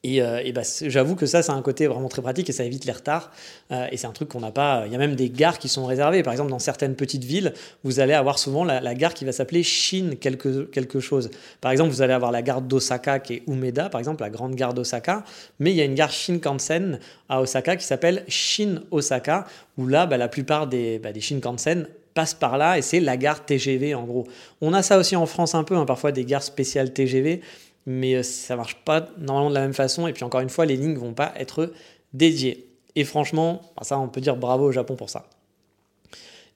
Et, 0.05 0.21
euh, 0.21 0.43
bah, 0.55 0.61
j'avoue 0.83 1.17
que 1.17 1.25
ça, 1.25 1.43
c'est 1.43 1.51
un 1.51 1.63
côté 1.63 1.87
vraiment 1.87 2.09
très 2.09 2.21
pratique 2.21 2.51
et 2.51 2.53
ça 2.53 2.65
évite 2.65 2.85
les 2.85 2.93
retards. 2.93 3.33
Euh, 3.73 3.87
et 3.91 3.97
c'est 3.97 4.07
un 4.07 4.13
truc 4.13 4.29
qu'on 4.29 4.41
n'a 4.41 4.51
pas. 4.51 4.85
Il 4.87 4.93
y 4.93 4.95
a 4.95 4.99
même 4.99 5.17
des 5.17 5.31
gares 5.31 5.59
qui 5.59 5.69
sont 5.69 5.87
réservées. 5.87 6.23
Par 6.23 6.33
exemple, 6.35 6.51
dans 6.51 6.59
certaines 6.59 6.95
petites 6.95 7.25
villes, 7.25 7.55
vous 7.85 8.01
allez 8.01 8.13
avoir 8.13 8.39
souvent 8.39 8.65
la, 8.65 8.95
gare 8.95 9.15
qui 9.15 9.25
va 9.25 9.33
s'appeler 9.33 9.63
Shin 9.63 10.17
quelque, 10.21 10.65
quelque 10.65 11.01
chose. 11.01 11.31
Par 11.63 11.73
exemple, 11.73 11.91
vous 11.91 12.03
allez 12.03 12.13
avoir 12.13 12.33
la 12.33 12.43
gare 12.43 12.61
d'Osaka 12.61 13.19
qui 13.19 13.35
est 13.35 13.43
Umeda, 13.49 13.89
par 13.89 13.99
exemple, 13.99 14.23
la 14.23 14.31
grande 14.31 14.55
gare 14.55 14.75
d'Osaka. 14.75 15.25
Mais 15.59 15.71
il 15.71 15.77
y 15.77 15.81
a 15.81 15.85
une 15.85 15.95
gare 15.95 16.13
Shinkansen 16.13 17.01
à 17.31 17.41
Osaka 17.41 17.77
qui 17.77 17.87
s'appelle 17.87 18.25
Shin 18.29 18.83
Osaka, 18.91 19.47
où 19.79 19.87
là, 19.87 20.05
bah, 20.05 20.19
la 20.19 20.29
plupart 20.29 20.67
des, 20.67 20.99
bah, 20.99 21.13
des 21.13 21.23
Shinkansen 21.23 21.89
passent 22.13 22.35
par 22.35 22.59
là 22.59 22.79
et 22.79 22.83
c'est 22.83 23.01
la 23.01 23.17
gare 23.17 23.45
TGV 23.45 23.95
en 23.95 24.05
gros. 24.05 24.27
On 24.61 24.73
a 24.73 24.83
ça 24.83 24.99
aussi 24.99 25.17
en 25.17 25.27
France 25.27 25.55
un 25.55 25.65
peu, 25.65 25.77
hein, 25.77 25.85
parfois 25.85 26.13
des 26.13 26.25
gares 26.25 26.45
spéciales 26.45 26.93
TGV 26.93 27.41
mais 27.87 28.15
euh, 28.15 28.23
ça 28.23 28.57
marche 28.57 28.77
pas 28.85 29.09
normalement 29.19 29.51
de 29.51 29.55
la 29.55 29.61
même 29.61 29.75
façon. 29.75 30.07
Et 30.07 30.13
puis 30.13 30.25
encore 30.25 30.41
une 30.41 30.49
fois, 30.49 30.67
les 30.67 30.77
lignes 30.77 30.97
vont 30.97 31.15
pas 31.15 31.33
être 31.37 31.73
dédiées. 32.13 32.69
Et 32.97 33.05
franchement, 33.05 33.61
ça, 33.83 33.99
on 33.99 34.09
peut 34.09 34.21
dire 34.21 34.37
bravo 34.37 34.67
au 34.67 34.73
Japon 34.73 34.97
pour 34.97 35.11
ça. 35.11 35.27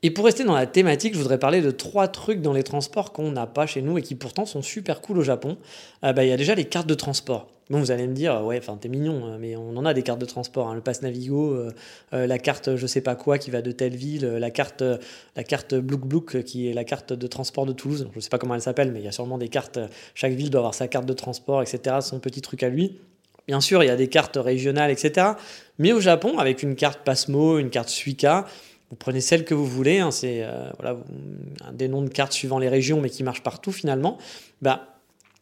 Et 0.04 0.12
pour 0.12 0.26
rester 0.26 0.44
dans 0.44 0.54
la 0.54 0.66
thématique, 0.66 1.14
je 1.14 1.18
voudrais 1.18 1.38
parler 1.38 1.60
de 1.60 1.72
trois 1.72 2.06
trucs 2.06 2.40
dans 2.40 2.52
les 2.52 2.62
transports 2.62 3.12
qu'on 3.12 3.32
n'a 3.32 3.46
pas 3.46 3.66
chez 3.66 3.82
nous 3.82 3.98
et 3.98 4.02
qui 4.02 4.14
pourtant 4.14 4.46
sont 4.46 4.62
super 4.62 5.00
cool 5.00 5.18
au 5.18 5.22
Japon. 5.22 5.56
Euh, 6.04 6.12
bah, 6.12 6.24
il 6.24 6.28
y 6.28 6.32
a 6.32 6.36
déjà 6.36 6.54
les 6.54 6.66
cartes 6.66 6.86
de 6.86 6.94
transport. 6.94 7.48
Bon, 7.68 7.80
vous 7.80 7.90
allez 7.90 8.06
me 8.06 8.14
dire, 8.14 8.44
ouais, 8.44 8.58
enfin, 8.58 8.78
t'es 8.80 8.88
mignon, 8.88 9.26
hein, 9.26 9.38
mais 9.40 9.56
on 9.56 9.76
en 9.76 9.84
a 9.84 9.92
des 9.94 10.02
cartes 10.02 10.20
de 10.20 10.24
transport. 10.24 10.68
Hein. 10.68 10.74
le 10.76 10.80
pass 10.80 11.02
Navigo, 11.02 11.52
euh, 11.52 12.26
la 12.26 12.38
carte 12.38 12.76
je 12.76 12.86
sais 12.86 13.00
pas 13.00 13.16
quoi 13.16 13.38
qui 13.38 13.50
va 13.50 13.60
de 13.60 13.72
telle 13.72 13.96
ville, 13.96 14.24
la 14.24 14.50
carte, 14.50 14.84
la 15.36 15.42
carte 15.42 15.74
Blouk 15.74 16.06
Blouk 16.06 16.42
qui 16.44 16.68
est 16.68 16.72
la 16.72 16.84
carte 16.84 17.12
de 17.12 17.26
transport 17.26 17.66
de 17.66 17.72
Toulouse. 17.72 18.08
Je 18.14 18.20
sais 18.20 18.30
pas 18.30 18.38
comment 18.38 18.54
elle 18.54 18.62
s'appelle, 18.62 18.92
mais 18.92 19.00
il 19.00 19.04
y 19.04 19.08
a 19.08 19.12
sûrement 19.12 19.36
des 19.36 19.48
cartes. 19.48 19.80
Chaque 20.14 20.32
ville 20.32 20.48
doit 20.48 20.60
avoir 20.60 20.74
sa 20.74 20.86
carte 20.86 21.06
de 21.06 21.12
transport, 21.12 21.60
etc. 21.60 21.96
Son 22.02 22.20
petit 22.20 22.40
truc 22.40 22.62
à 22.62 22.68
lui. 22.68 23.00
Bien 23.48 23.60
sûr, 23.60 23.82
il 23.82 23.86
y 23.86 23.90
a 23.90 23.96
des 23.96 24.08
cartes 24.08 24.38
régionales, 24.40 24.90
etc. 24.90 25.32
Mais 25.78 25.92
au 25.92 26.00
Japon, 26.00 26.38
avec 26.38 26.62
une 26.62 26.76
carte 26.76 27.00
Pasmo, 27.04 27.58
une 27.58 27.70
carte 27.70 27.88
Suica, 27.88 28.46
vous 28.90 28.96
prenez 28.96 29.20
celle 29.20 29.44
que 29.44 29.54
vous 29.54 29.66
voulez, 29.66 29.98
hein, 29.98 30.10
c'est 30.10 30.42
euh, 30.42 30.70
voilà, 30.78 30.98
des 31.72 31.88
noms 31.88 32.02
de 32.02 32.08
cartes 32.08 32.32
suivant 32.32 32.58
les 32.58 32.68
régions, 32.68 33.00
mais 33.00 33.10
qui 33.10 33.22
marchent 33.22 33.42
partout 33.42 33.72
finalement. 33.72 34.18
Bah, 34.62 34.98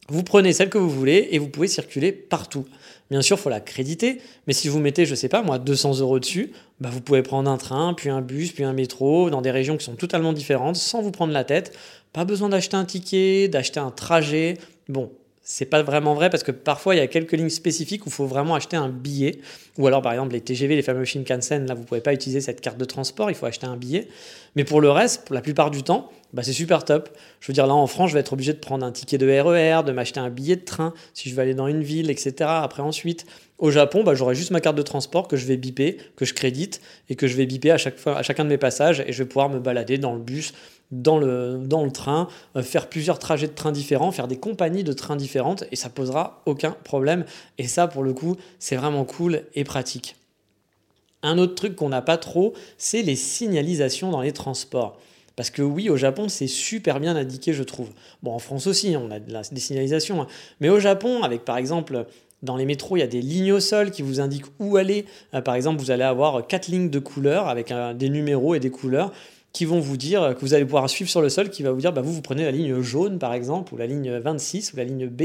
vous 0.08 0.22
prenez 0.22 0.52
celle 0.52 0.70
que 0.70 0.78
vous 0.78 0.90
voulez 0.90 1.28
et 1.32 1.38
vous 1.38 1.48
pouvez 1.48 1.68
circuler 1.68 2.12
partout. 2.12 2.64
Bien 3.10 3.22
sûr, 3.22 3.36
il 3.36 3.40
faut 3.40 3.50
la 3.50 3.60
créditer, 3.60 4.20
mais 4.46 4.52
si 4.52 4.68
vous 4.68 4.80
mettez, 4.80 5.06
je 5.06 5.14
sais 5.14 5.28
pas 5.28 5.42
moi, 5.42 5.58
200 5.58 5.98
euros 5.98 6.18
dessus, 6.18 6.52
bah, 6.80 6.90
vous 6.92 7.00
pouvez 7.00 7.22
prendre 7.22 7.50
un 7.50 7.56
train, 7.56 7.94
puis 7.94 8.08
un 8.08 8.20
bus, 8.20 8.52
puis 8.52 8.64
un 8.64 8.72
métro, 8.72 9.30
dans 9.30 9.42
des 9.42 9.50
régions 9.50 9.76
qui 9.76 9.84
sont 9.84 9.96
totalement 9.96 10.32
différentes, 10.32 10.76
sans 10.76 11.02
vous 11.02 11.12
prendre 11.12 11.32
la 11.32 11.44
tête. 11.44 11.76
Pas 12.12 12.24
besoin 12.24 12.48
d'acheter 12.48 12.76
un 12.76 12.84
ticket, 12.84 13.48
d'acheter 13.48 13.78
un 13.78 13.90
trajet. 13.90 14.58
Bon, 14.88 15.12
c'est 15.48 15.66
pas 15.66 15.80
vraiment 15.84 16.14
vrai 16.14 16.28
parce 16.28 16.42
que 16.42 16.50
parfois 16.50 16.96
il 16.96 16.98
y 16.98 17.00
a 17.00 17.06
quelques 17.06 17.30
lignes 17.30 17.50
spécifiques 17.50 18.04
où 18.04 18.08
il 18.08 18.12
faut 18.12 18.26
vraiment 18.26 18.56
acheter 18.56 18.76
un 18.76 18.88
billet. 18.88 19.38
Ou 19.78 19.86
alors 19.86 20.02
par 20.02 20.12
exemple 20.12 20.32
les 20.32 20.40
TGV, 20.40 20.74
les 20.74 20.82
fameux 20.82 21.04
Shinkansen, 21.04 21.66
là 21.66 21.74
vous 21.74 21.84
pouvez 21.84 22.00
pas 22.00 22.12
utiliser 22.12 22.40
cette 22.40 22.60
carte 22.60 22.78
de 22.78 22.84
transport, 22.84 23.30
il 23.30 23.36
faut 23.36 23.46
acheter 23.46 23.68
un 23.68 23.76
billet. 23.76 24.08
Mais 24.56 24.64
pour 24.64 24.80
le 24.80 24.90
reste, 24.90 25.24
pour 25.24 25.36
la 25.36 25.42
plupart 25.42 25.70
du 25.70 25.84
temps, 25.84 26.10
bah, 26.32 26.42
c'est 26.42 26.52
super 26.52 26.84
top. 26.84 27.10
Je 27.38 27.46
veux 27.46 27.54
dire 27.54 27.68
là 27.68 27.74
en 27.74 27.86
France, 27.86 28.10
je 28.10 28.14
vais 28.14 28.20
être 28.20 28.32
obligé 28.32 28.54
de 28.54 28.58
prendre 28.58 28.84
un 28.84 28.90
ticket 28.90 29.18
de 29.18 29.26
RER, 29.26 29.82
e 29.82 29.82
de 29.84 29.92
m'acheter 29.92 30.18
un 30.18 30.30
billet 30.30 30.56
de 30.56 30.64
train 30.64 30.92
si 31.14 31.30
je 31.30 31.34
veux 31.36 31.42
aller 31.42 31.54
dans 31.54 31.68
une 31.68 31.82
ville, 31.82 32.10
etc. 32.10 32.34
Après 32.40 32.82
ensuite, 32.82 33.24
au 33.58 33.70
Japon, 33.70 34.02
bah, 34.02 34.16
j'aurai 34.16 34.34
juste 34.34 34.50
ma 34.50 34.60
carte 34.60 34.76
de 34.76 34.82
transport 34.82 35.28
que 35.28 35.36
je 35.36 35.46
vais 35.46 35.56
biper, 35.56 35.98
que 36.16 36.24
je 36.24 36.34
crédite 36.34 36.80
et 37.08 37.14
que 37.14 37.28
je 37.28 37.36
vais 37.36 37.46
biper 37.46 37.70
à, 37.70 37.78
chaque 37.78 37.98
fois, 37.98 38.18
à 38.18 38.22
chacun 38.24 38.42
de 38.42 38.48
mes 38.48 38.58
passages 38.58 39.04
et 39.06 39.12
je 39.12 39.22
vais 39.22 39.28
pouvoir 39.28 39.48
me 39.48 39.60
balader 39.60 39.96
dans 39.96 40.12
le 40.12 40.20
bus 40.20 40.52
dans 40.90 41.18
le, 41.18 41.58
dans 41.64 41.84
le 41.84 41.90
train, 41.90 42.28
euh, 42.56 42.62
faire 42.62 42.88
plusieurs 42.88 43.18
trajets 43.18 43.48
de 43.48 43.52
train 43.52 43.72
différents, 43.72 44.12
faire 44.12 44.28
des 44.28 44.38
compagnies 44.38 44.84
de 44.84 44.92
trains 44.92 45.16
différentes, 45.16 45.64
et 45.72 45.76
ça 45.76 45.88
posera 45.88 46.42
aucun 46.46 46.76
problème. 46.84 47.24
Et 47.58 47.66
ça, 47.66 47.88
pour 47.88 48.02
le 48.02 48.12
coup, 48.12 48.36
c'est 48.58 48.76
vraiment 48.76 49.04
cool 49.04 49.42
et 49.54 49.64
pratique. 49.64 50.16
Un 51.22 51.38
autre 51.38 51.54
truc 51.54 51.74
qu'on 51.76 51.88
n'a 51.88 52.02
pas 52.02 52.18
trop, 52.18 52.54
c'est 52.78 53.02
les 53.02 53.16
signalisations 53.16 54.10
dans 54.10 54.20
les 54.20 54.32
transports. 54.32 54.98
Parce 55.34 55.50
que 55.50 55.60
oui, 55.60 55.90
au 55.90 55.96
Japon, 55.96 56.28
c'est 56.28 56.46
super 56.46 56.98
bien 56.98 57.14
indiqué, 57.14 57.52
je 57.52 57.62
trouve. 57.62 57.90
Bon, 58.22 58.32
en 58.32 58.38
France 58.38 58.66
aussi, 58.66 58.96
on 58.96 59.10
a 59.10 59.18
des 59.18 59.60
signalisations. 59.60 60.22
Hein. 60.22 60.26
Mais 60.60 60.70
au 60.70 60.80
Japon, 60.80 61.22
avec 61.22 61.44
par 61.44 61.58
exemple 61.58 62.06
dans 62.42 62.56
les 62.56 62.64
métros, 62.64 62.96
il 62.96 63.00
y 63.00 63.02
a 63.02 63.08
des 63.08 63.20
lignes 63.20 63.52
au 63.52 63.60
sol 63.60 63.90
qui 63.90 64.02
vous 64.02 64.20
indiquent 64.20 64.46
où 64.58 64.76
aller. 64.76 65.04
Euh, 65.34 65.40
par 65.40 65.54
exemple, 65.54 65.80
vous 65.80 65.90
allez 65.90 66.04
avoir 66.04 66.46
quatre 66.46 66.68
lignes 66.68 66.90
de 66.90 66.98
couleurs 66.98 67.48
avec 67.48 67.72
des 67.96 68.08
numéros 68.08 68.54
et 68.54 68.60
des 68.60 68.70
couleurs 68.70 69.12
qui 69.56 69.64
vont 69.64 69.80
vous 69.80 69.96
dire, 69.96 70.34
que 70.34 70.40
vous 70.42 70.52
allez 70.52 70.66
pouvoir 70.66 70.90
suivre 70.90 71.08
sur 71.08 71.22
le 71.22 71.30
sol, 71.30 71.48
qui 71.48 71.62
va 71.62 71.72
vous 71.72 71.80
dire, 71.80 71.90
bah, 71.90 72.02
vous, 72.02 72.12
vous 72.12 72.20
prenez 72.20 72.44
la 72.44 72.50
ligne 72.50 72.82
jaune 72.82 73.18
par 73.18 73.32
exemple, 73.32 73.72
ou 73.72 73.78
la 73.78 73.86
ligne 73.86 74.18
26, 74.18 74.74
ou 74.74 74.76
la 74.76 74.84
ligne 74.84 75.06
B. 75.06 75.22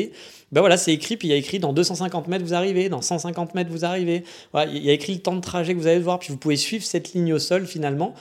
Bah 0.54 0.62
voilà, 0.62 0.78
c'est 0.78 0.94
écrit, 0.94 1.18
puis 1.18 1.28
il 1.28 1.32
y 1.32 1.34
a 1.34 1.38
écrit 1.38 1.60
dans 1.60 1.74
250 1.74 2.30
mètres 2.30 2.46
vous 2.46 2.54
arrivez, 2.54 2.88
dans 2.88 3.02
150 3.02 3.56
mètres 3.56 3.70
vous 3.70 3.84
arrivez. 3.84 4.24
Il 4.56 4.84
y 4.86 4.90
a 4.90 4.94
écrit 4.94 5.16
le 5.16 5.20
temps 5.20 5.36
de 5.36 5.42
trajet 5.42 5.74
que 5.74 5.80
vous 5.80 5.88
allez 5.88 6.00
devoir, 6.00 6.18
puis 6.18 6.30
vous 6.30 6.38
pouvez 6.38 6.56
suivre 6.56 6.86
cette 6.86 7.12
ligne 7.12 7.34
au 7.34 7.40
sol 7.40 7.66
finalement, 7.66 8.14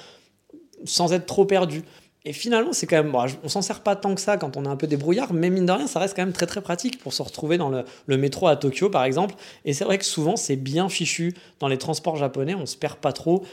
sans 0.85 1.13
être 1.13 1.27
trop 1.27 1.45
perdu. 1.45 1.85
Et 2.25 2.33
finalement, 2.33 2.73
c'est 2.73 2.89
quand 2.89 3.03
même. 3.03 3.15
On 3.45 3.49
s'en 3.49 3.63
sert 3.63 3.81
pas 3.81 3.95
tant 3.95 4.15
que 4.17 4.21
ça 4.21 4.37
quand 4.37 4.57
on 4.57 4.65
est 4.65 4.69
un 4.69 4.77
peu 4.77 4.89
débrouillard, 4.89 5.33
mais 5.33 5.49
mine 5.49 5.65
de 5.65 5.73
rien, 5.73 5.87
ça 5.87 6.01
reste 6.01 6.17
quand 6.17 6.23
même 6.23 6.35
très 6.35 6.47
très 6.47 6.61
pratique 6.61 6.99
pour 6.99 7.15
se 7.15 7.23
retrouver 7.23 7.57
dans 7.57 7.71
le, 7.71 7.85
le 8.07 8.17
métro 8.19 8.49
à 8.49 8.57
Tokyo, 8.57 8.91
par 8.91 9.05
exemple. 9.05 9.37
Et 9.65 9.73
c'est 9.73 9.85
vrai 9.85 9.97
que 9.97 10.05
souvent, 10.05 10.37
c'est 10.37 10.57
bien 10.57 10.89
fichu. 10.89 11.35
Dans 11.61 11.69
les 11.69 11.79
transports 11.79 12.17
japonais, 12.17 12.55
on 12.55 12.67
se 12.67 12.77
perd 12.77 12.97
pas 12.97 13.13
trop. 13.13 13.45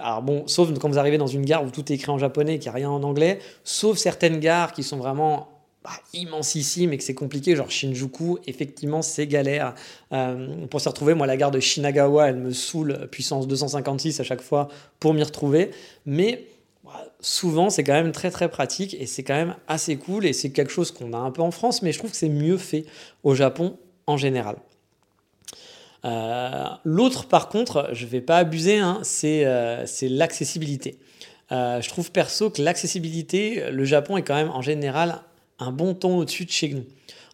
Alors 0.00 0.22
bon, 0.22 0.46
sauf 0.46 0.76
quand 0.78 0.88
vous 0.88 0.98
arrivez 0.98 1.18
dans 1.18 1.26
une 1.26 1.44
gare 1.44 1.64
où 1.64 1.70
tout 1.70 1.92
est 1.92 1.94
écrit 1.94 2.10
en 2.10 2.18
japonais 2.18 2.56
et 2.56 2.58
qu'il 2.58 2.70
n'y 2.70 2.74
a 2.74 2.78
rien 2.78 2.90
en 2.90 3.02
anglais, 3.02 3.38
sauf 3.64 3.98
certaines 3.98 4.40
gares 4.40 4.72
qui 4.72 4.82
sont 4.82 4.96
vraiment 4.96 5.48
bah, 5.84 5.92
immensissime 6.12 6.92
et 6.92 6.98
que 6.98 7.04
c'est 7.04 7.14
compliqué, 7.14 7.56
genre 7.56 7.70
Shinjuku, 7.70 8.38
effectivement, 8.46 9.00
c'est 9.00 9.26
galère. 9.26 9.74
Euh, 10.12 10.66
pour 10.66 10.80
se 10.80 10.88
retrouver, 10.88 11.14
moi, 11.14 11.26
la 11.26 11.36
gare 11.36 11.50
de 11.50 11.60
Shinagawa, 11.60 12.28
elle 12.28 12.36
me 12.36 12.52
saoule, 12.52 13.08
puissance 13.10 13.48
256 13.48 14.20
à 14.20 14.24
chaque 14.24 14.42
fois 14.42 14.68
pour 14.98 15.14
m'y 15.14 15.22
retrouver. 15.22 15.70
Mais 16.04 16.44
bah, 16.84 17.06
souvent, 17.20 17.70
c'est 17.70 17.84
quand 17.84 17.94
même 17.94 18.12
très 18.12 18.30
très 18.30 18.50
pratique 18.50 18.94
et 19.00 19.06
c'est 19.06 19.22
quand 19.22 19.34
même 19.34 19.56
assez 19.68 19.96
cool 19.96 20.26
et 20.26 20.32
c'est 20.32 20.50
quelque 20.50 20.72
chose 20.72 20.90
qu'on 20.90 21.12
a 21.14 21.18
un 21.18 21.30
peu 21.30 21.42
en 21.42 21.50
France, 21.50 21.80
mais 21.80 21.92
je 21.92 21.98
trouve 21.98 22.10
que 22.10 22.16
c'est 22.16 22.28
mieux 22.28 22.58
fait 22.58 22.84
au 23.22 23.34
Japon 23.34 23.78
en 24.06 24.16
général. 24.16 24.56
Euh, 26.04 26.64
l'autre, 26.84 27.26
par 27.26 27.48
contre, 27.48 27.90
je 27.92 28.04
ne 28.04 28.10
vais 28.10 28.20
pas 28.20 28.38
abuser, 28.38 28.78
hein, 28.78 29.02
euh, 29.24 29.82
c'est 29.86 30.08
l'accessibilité. 30.08 30.98
je 31.50 31.88
trouve 31.88 32.10
perso 32.10 32.50
que 32.50 32.62
l'accessibilité, 32.62 33.70
le 33.70 33.84
Japon 33.84 34.16
est 34.16 34.22
quand 34.22 34.34
même 34.34 34.50
en 34.50 34.62
général 34.62 35.20
un 35.58 35.72
bon 35.72 35.94
ton 35.94 36.18
au-dessus 36.18 36.44
de 36.44 36.50
chez 36.50 36.68
nous. 36.68 36.84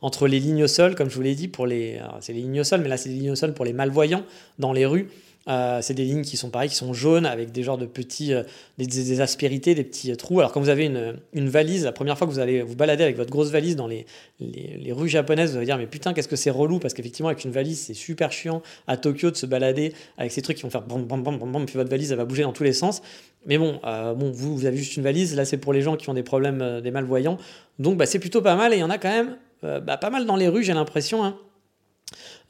Entre 0.03 0.29
les 0.29 0.41
lignes 0.41 0.65
au 0.65 0.69
sol, 0.69 0.95
comme 0.95 1.09
je 1.09 1.15
vous 1.15 1.23
l'ai 1.23 1.35
dit, 1.35 1.49
pour 1.49 1.67
les, 1.67 2.01
c'est 2.21 2.33
les 2.33 2.41
lignes 2.41 2.61
au 2.61 2.65
sol, 2.65 2.81
mais 2.81 2.89
là 2.89 2.97
c'est 2.97 3.09
des 3.09 3.15
lignes 3.15 3.31
au 3.31 3.37
sol 3.37 3.55
pour 3.55 3.65
les 3.65 3.73
malvoyants 3.73 4.25
dans 4.59 4.73
les 4.73 4.85
rues. 4.85 5.09
Euh, 5.49 5.79
c'est 5.81 5.95
des 5.95 6.05
lignes 6.05 6.23
qui 6.23 6.37
sont 6.37 6.51
pareilles, 6.51 6.71
qui 6.71 6.75
sont 6.75 6.93
jaunes 6.93 7.25
avec 7.25 7.53
des 7.53 7.63
genres 7.63 7.79
de 7.79 7.87
petits, 7.87 8.35
euh, 8.35 8.43
des, 8.79 9.21
aspérités, 9.21 9.75
des 9.77 9.85
petits 9.85 10.11
euh, 10.11 10.17
trous. 10.17 10.41
Alors 10.41 10.53
quand 10.53 10.61
vous 10.61 10.71
avez 10.71 10.87
une, 10.87 11.49
valise, 11.49 11.85
la 11.85 11.93
première 11.93 12.19
fois 12.19 12.27
que 12.27 12.33
vous 12.33 12.41
allez 12.41 12.63
vous 12.63 12.75
balader 12.75 13.05
avec 13.05 13.17
votre 13.17 13.31
grosse 13.31 13.51
valise 13.51 13.77
dans 13.77 13.87
les, 13.87 14.07
les, 14.41 14.93
rues 14.93 15.09
japonaises, 15.09 15.51
vous 15.53 15.59
allez 15.59 15.67
dire 15.67 15.79
mais 15.79 15.87
putain 15.87 16.15
qu'est-ce 16.15 16.27
que 16.27 16.37
c'est 16.37 16.51
relou? 16.51 16.81
Parce 16.81 16.95
qu'effectivement 16.95 17.29
avec 17.29 17.45
une 17.45 17.53
valise 17.53 17.79
c'est 17.79 17.95
super 17.95 18.33
chiant 18.33 18.61
à 18.89 18.97
Tokyo 18.97 19.31
de 19.31 19.37
se 19.37 19.47
balader 19.47 19.93
avec 20.19 20.33
ces 20.33 20.43
trucs 20.43 20.57
qui 20.57 20.65
vont 20.65 20.71
faire 20.71 20.83
bam 20.83 21.05
bam 21.05 21.23
bam 21.23 21.39
bam, 21.39 21.65
puis 21.65 21.77
votre 21.77 21.91
valise 21.91 22.11
elle 22.11 22.19
va 22.19 22.25
bouger 22.25 22.43
dans 22.43 22.53
tous 22.53 22.65
les 22.65 22.73
sens. 22.73 23.03
Mais 23.47 23.59
bon, 23.59 23.81
bon 23.85 24.33
vous, 24.33 24.57
vous 24.57 24.67
avez 24.67 24.77
juste 24.77 24.97
une 24.97 25.05
valise, 25.05 25.37
là 25.37 25.45
c'est 25.45 25.59
pour 25.59 25.73
les 25.73 25.83
gens 25.83 25.97
qui 25.97 26.11
ont 26.11 26.15
des 26.15 26.25
problèmes, 26.25 26.81
des 26.81 26.91
malvoyants. 26.91 27.39
Donc 27.79 27.97
bah, 27.97 28.07
c'est 28.07 28.19
plutôt 28.19 28.43
pas 28.43 28.57
mal 28.57 28.73
et 28.73 28.77
il 28.79 28.81
y 28.81 28.85
en 28.85 28.91
a 28.91 28.99
quand 28.99 29.11
même 29.11 29.37
bah, 29.63 29.97
pas 29.97 30.11
mal 30.11 30.27
dans 30.27 30.37
les 30.37 30.49
rues 30.49 30.65
j'ai 30.65 30.75
l'impression. 30.75 31.25
Hein. 31.25 31.37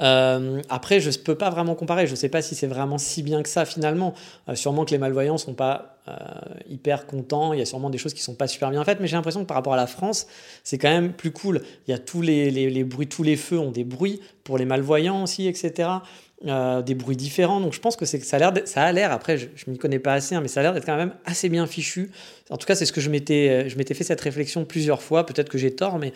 Euh, 0.01 0.61
après, 0.69 1.01
je 1.01 1.11
ne 1.11 1.17
peux 1.17 1.35
pas 1.35 1.51
vraiment 1.51 1.75
comparer. 1.75 2.07
Je 2.07 2.13
ne 2.13 2.17
sais 2.17 2.29
pas 2.29 2.43
si 2.43 2.55
c'est 2.55 2.67
vraiment 2.67 2.99
si 2.99 3.23
bien 3.23 3.43
que 3.43 3.49
ça 3.49 3.65
finalement. 3.65 4.15
Euh, 4.49 4.55
sûrement 4.55 4.85
que 4.85 4.91
les 4.91 4.99
malvoyants 4.99 5.39
sont 5.39 5.55
pas 5.55 5.99
euh, 6.09 6.13
hyper 6.69 7.07
contents. 7.07 7.53
Il 7.53 7.59
y 7.59 7.63
a 7.63 7.67
sûrement 7.67 7.91
des 7.91 7.99
choses 7.99 8.15
qui 8.15 8.23
sont 8.23 8.35
pas 8.35 8.47
super 8.47 8.71
bien 8.71 8.85
faites. 8.85 9.01
Mais 9.01 9.07
j'ai 9.07 9.17
l'impression 9.17 9.41
que 9.41 9.47
par 9.47 9.57
rapport 9.57 9.75
à 9.75 9.79
la 9.79 9.87
France, 9.87 10.27
c'est 10.65 10.79
quand 10.79 10.91
même 10.91 11.13
plus 11.13 11.31
cool. 11.31 11.63
Il 11.87 11.91
y 11.91 11.95
a 11.95 11.99
tous 11.99 12.23
les, 12.23 12.85
bruits, 12.85 13.09
tous 13.09 13.23
les 13.23 13.37
feux 13.37 13.59
ont 13.59 13.71
des 13.71 13.85
bruits 13.85 14.21
pour 14.45 14.59
les 14.59 14.65
malvoyants 14.65 15.23
aussi, 15.23 15.49
etc. 15.49 15.89
des 16.43 16.95
bruits 16.95 17.17
différents. 17.17 17.61
Donc 17.61 17.73
je 17.73 17.81
pense 17.81 17.97
que, 17.97 18.05
ça, 18.05 18.37
a 18.37 18.39
l'air 18.39 18.53
ça 18.67 18.83
a 18.83 18.93
l'air, 18.93 19.11
après 19.11 19.39
je 19.39 19.47
ne 19.67 19.73
m'y 19.73 19.79
connais 19.79 19.99
pas 19.99 20.13
assez, 20.13 20.35
hein, 20.35 20.41
mais 20.43 20.49
ça 20.49 20.61
a 20.61 20.63
l'air 20.63 20.75
d'être 20.75 20.85
quand 20.85 20.97
même 20.97 21.15
assez 21.25 21.49
bien 21.49 21.67
fichu. 21.67 22.11
En 22.51 22.59
tout 22.59 22.67
cas, 22.67 22.75
c'est 22.75 22.87
ce 22.87 22.93
que 22.93 23.01
je 23.01 23.11
m'étais, 23.11 23.69
je 23.69 23.77
m'étais 23.79 23.95
fait 23.95 24.05
cette 24.05 24.21
réflexion 24.21 24.65
plusieurs 24.65 25.03
fois. 25.03 25.25
Peut-être 25.25 25.49
que 25.49 25.59
j'ai 25.59 25.75
tort, 25.75 25.99
mais 25.99 26.13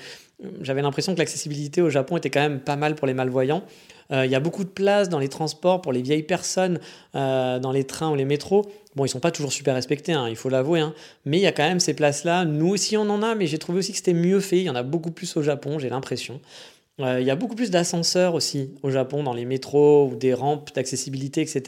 j'avais 0.60 0.82
l'impression 0.82 1.14
que 1.14 1.18
l'accessibilité 1.18 1.82
au 1.82 1.90
Japon 1.90 2.16
était 2.16 2.30
quand 2.30 2.40
même 2.40 2.60
pas 2.60 2.76
mal 2.76 2.94
pour 2.94 3.06
les 3.06 3.14
malvoyants. 3.14 3.64
Euh, 4.12 4.26
il 4.26 4.30
y 4.30 4.34
a 4.34 4.40
beaucoup 4.40 4.64
de 4.64 4.70
place 4.70 5.08
dans 5.08 5.18
les 5.18 5.28
transports 5.28 5.80
pour 5.80 5.92
les 5.92 6.02
vieilles 6.02 6.22
personnes, 6.22 6.80
euh, 7.14 7.58
dans 7.58 7.72
les 7.72 7.84
trains 7.84 8.10
ou 8.10 8.14
les 8.14 8.24
métros. 8.24 8.66
Bon, 8.96 9.04
ils 9.04 9.08
sont 9.08 9.20
pas 9.20 9.30
toujours 9.30 9.52
super 9.52 9.74
respectés, 9.74 10.12
hein, 10.12 10.28
il 10.28 10.34
faut 10.34 10.48
l'avouer, 10.48 10.80
hein. 10.80 10.94
mais 11.24 11.38
il 11.38 11.42
y 11.42 11.46
a 11.46 11.52
quand 11.52 11.62
même 11.62 11.78
ces 11.78 11.94
places-là. 11.94 12.44
Nous 12.44 12.68
aussi, 12.68 12.96
on 12.96 13.08
en 13.08 13.22
a, 13.22 13.36
mais 13.36 13.46
j'ai 13.46 13.58
trouvé 13.58 13.78
aussi 13.78 13.92
que 13.92 13.98
c'était 13.98 14.14
mieux 14.14 14.40
fait. 14.40 14.58
Il 14.58 14.64
y 14.64 14.70
en 14.70 14.74
a 14.74 14.82
beaucoup 14.82 15.12
plus 15.12 15.36
au 15.36 15.42
Japon, 15.42 15.78
j'ai 15.78 15.90
l'impression. 15.90 16.40
Euh, 17.00 17.20
il 17.20 17.26
y 17.26 17.30
a 17.30 17.36
beaucoup 17.36 17.54
plus 17.54 17.70
d'ascenseurs 17.70 18.34
aussi 18.34 18.74
au 18.82 18.90
Japon, 18.90 19.22
dans 19.22 19.32
les 19.32 19.44
métros 19.44 20.08
ou 20.08 20.16
des 20.16 20.34
rampes 20.34 20.70
d'accessibilité, 20.74 21.40
etc. 21.40 21.62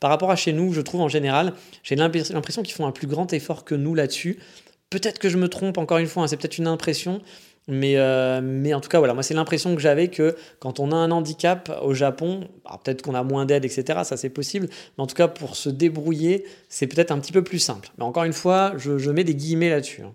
Par 0.00 0.10
rapport 0.10 0.30
à 0.30 0.36
chez 0.36 0.52
nous, 0.52 0.72
je 0.72 0.80
trouve 0.80 1.00
en 1.00 1.08
général, 1.08 1.52
j'ai 1.82 1.96
l'impression 1.96 2.62
qu'ils 2.62 2.74
font 2.74 2.86
un 2.86 2.92
plus 2.92 3.06
grand 3.06 3.32
effort 3.32 3.64
que 3.64 3.74
nous 3.74 3.94
là-dessus. 3.94 4.38
Peut-être 4.90 5.18
que 5.18 5.28
je 5.28 5.36
me 5.36 5.48
trompe, 5.48 5.78
encore 5.78 5.98
une 5.98 6.06
fois, 6.06 6.22
hein, 6.22 6.26
c'est 6.28 6.36
peut-être 6.36 6.58
une 6.58 6.68
impression, 6.68 7.20
mais, 7.68 7.96
euh, 7.96 8.40
mais 8.42 8.72
en 8.74 8.80
tout 8.80 8.88
cas, 8.88 8.98
voilà, 8.98 9.14
moi 9.14 9.24
c'est 9.24 9.34
l'impression 9.34 9.74
que 9.74 9.80
j'avais 9.80 10.08
que 10.08 10.36
quand 10.60 10.78
on 10.78 10.92
a 10.92 10.94
un 10.94 11.10
handicap 11.10 11.76
au 11.82 11.94
Japon, 11.94 12.48
peut-être 12.84 13.02
qu'on 13.02 13.14
a 13.14 13.24
moins 13.24 13.44
d'aide, 13.44 13.64
etc., 13.64 14.00
ça 14.04 14.16
c'est 14.16 14.30
possible, 14.30 14.68
mais 14.96 15.02
en 15.02 15.08
tout 15.08 15.16
cas 15.16 15.26
pour 15.26 15.56
se 15.56 15.68
débrouiller, 15.68 16.44
c'est 16.68 16.86
peut-être 16.86 17.10
un 17.10 17.18
petit 17.18 17.32
peu 17.32 17.42
plus 17.42 17.58
simple. 17.58 17.90
Mais 17.98 18.04
encore 18.04 18.24
une 18.24 18.32
fois, 18.32 18.74
je, 18.76 19.10
mets 19.10 19.24
des 19.24 19.34
guillemets 19.34 19.70
là-dessus. 19.70 20.02
Hein. 20.02 20.12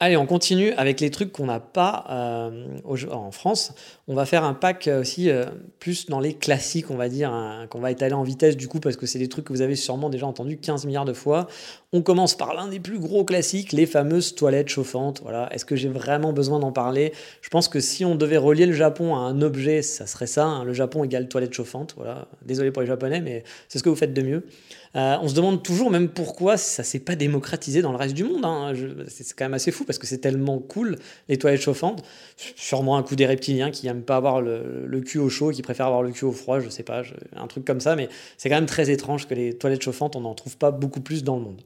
Allez, 0.00 0.16
on 0.16 0.26
continue 0.26 0.70
avec 0.74 1.00
les 1.00 1.10
trucs 1.10 1.32
qu'on 1.32 1.46
n'a 1.46 1.58
pas 1.58 2.04
euh, 2.08 2.78
en 3.10 3.32
France. 3.32 3.74
On 4.06 4.14
va 4.14 4.26
faire 4.26 4.44
un 4.44 4.54
pack 4.54 4.86
euh, 4.86 5.00
aussi 5.00 5.28
euh, 5.28 5.46
plus 5.80 6.06
dans 6.06 6.20
les 6.20 6.34
classiques, 6.34 6.92
on 6.92 6.94
va 6.94 7.08
dire, 7.08 7.32
hein, 7.32 7.66
qu'on 7.68 7.80
va 7.80 7.90
étaler 7.90 8.12
en 8.12 8.22
vitesse 8.22 8.56
du 8.56 8.68
coup, 8.68 8.78
parce 8.78 8.96
que 8.96 9.06
c'est 9.06 9.18
des 9.18 9.28
trucs 9.28 9.46
que 9.46 9.52
vous 9.52 9.60
avez 9.60 9.74
sûrement 9.74 10.08
déjà 10.08 10.24
entendu 10.28 10.56
15 10.56 10.86
milliards 10.86 11.04
de 11.04 11.12
fois. 11.12 11.48
On 11.92 12.02
commence 12.02 12.36
par 12.36 12.54
l'un 12.54 12.68
des 12.68 12.78
plus 12.78 13.00
gros 13.00 13.24
classiques, 13.24 13.72
les 13.72 13.86
fameuses 13.86 14.36
toilettes 14.36 14.68
chauffantes. 14.68 15.20
Voilà. 15.24 15.52
Est-ce 15.52 15.64
que 15.64 15.74
j'ai 15.74 15.88
vraiment 15.88 16.32
besoin 16.32 16.60
d'en 16.60 16.70
parler? 16.70 17.12
Je 17.42 17.48
pense 17.48 17.66
que 17.66 17.80
si 17.80 18.04
on 18.04 18.14
devait 18.14 18.36
relier 18.36 18.66
le 18.66 18.74
Japon 18.74 19.16
à 19.16 19.20
un 19.20 19.42
objet, 19.42 19.82
ça 19.82 20.06
serait 20.06 20.28
ça. 20.28 20.46
Hein. 20.46 20.62
le 20.62 20.74
Japon 20.74 21.02
égale 21.02 21.26
toilette 21.26 21.54
chauffante. 21.54 21.94
Voilà. 21.96 22.28
Désolé 22.44 22.70
pour 22.70 22.82
les 22.82 22.88
Japonais, 22.88 23.20
mais 23.20 23.42
c'est 23.68 23.80
ce 23.80 23.82
que 23.82 23.88
vous 23.88 23.96
faites 23.96 24.14
de 24.14 24.22
mieux. 24.22 24.46
On 24.94 25.28
se 25.28 25.34
demande 25.34 25.62
toujours 25.62 25.90
même 25.90 26.08
pourquoi 26.08 26.56
ça 26.56 26.82
s'est 26.82 26.98
pas 26.98 27.14
démocratisé 27.14 27.82
dans 27.82 27.92
le 27.92 27.98
reste 27.98 28.14
du 28.14 28.24
monde. 28.24 28.44
Hein. 28.44 28.72
C'est 29.08 29.32
quand 29.34 29.44
même 29.44 29.54
assez 29.54 29.70
fou 29.70 29.84
parce 29.88 29.98
que 29.98 30.06
c'est 30.06 30.18
tellement 30.18 30.58
cool 30.58 30.96
les 31.28 31.38
toilettes 31.38 31.62
chauffantes. 31.62 32.04
Sûrement 32.56 32.98
un 32.98 33.02
coup 33.02 33.16
des 33.16 33.26
reptiliens 33.26 33.70
qui 33.70 33.86
n'aiment 33.86 34.02
pas 34.02 34.16
avoir 34.16 34.42
le, 34.42 35.00
cul 35.00 35.18
au 35.18 35.30
chaud, 35.30 35.50
qui 35.50 35.62
préfèrent 35.62 35.86
avoir 35.86 36.02
le 36.02 36.10
cul 36.10 36.26
au 36.26 36.32
froid, 36.32 36.60
je 36.60 36.68
sais 36.68 36.82
pas, 36.82 37.02
un 37.34 37.46
truc 37.46 37.64
comme 37.64 37.80
ça. 37.80 37.96
Mais 37.96 38.08
c'est 38.36 38.50
quand 38.50 38.56
même 38.56 38.66
très 38.66 38.90
étrange 38.90 39.26
que 39.26 39.34
les 39.34 39.54
toilettes 39.54 39.82
chauffantes, 39.82 40.14
on 40.14 40.20
n'en 40.20 40.34
trouve 40.34 40.58
pas 40.58 40.70
beaucoup 40.70 41.00
plus 41.00 41.24
dans 41.24 41.36
le 41.36 41.42
monde. 41.42 41.62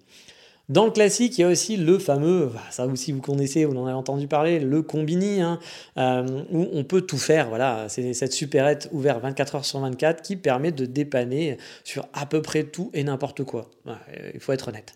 Dans 0.69 0.85
le 0.85 0.93
classique, 0.93 1.37
il 1.37 1.41
y 1.41 1.45
a 1.45 1.49
aussi 1.49 1.77
le 1.77 1.99
fameux, 1.99 2.47
bah, 2.47 2.61
ça 2.71 2.87
aussi 2.87 3.11
vous 3.11 3.21
connaissez, 3.21 3.65
vous 3.65 3.77
en 3.77 3.85
avez 3.87 3.97
entendu 3.97 4.29
parler, 4.29 4.61
le 4.61 4.81
combini, 4.83 5.41
hein, 5.41 5.59
euh, 5.99 6.45
où 6.53 6.69
on 6.73 6.85
peut 6.85 7.01
tout 7.03 7.19
faire. 7.19 7.49
Voilà, 7.49 7.89
c'est 7.89 8.15
cette 8.15 8.33
supérette 8.33 8.89
ouverte 8.93 9.21
24 9.21 9.57
heures 9.57 9.65
sur 9.65 9.81
24 9.81 10.23
qui 10.23 10.37
permet 10.37 10.71
de 10.71 10.87
dépanner 10.87 11.59
sur 11.83 12.07
à 12.13 12.27
peu 12.27 12.41
près 12.41 12.63
tout 12.63 12.91
et 12.95 13.03
n'importe 13.03 13.43
quoi. 13.43 13.69
il 14.33 14.39
faut 14.39 14.53
être 14.53 14.69
honnête. 14.69 14.95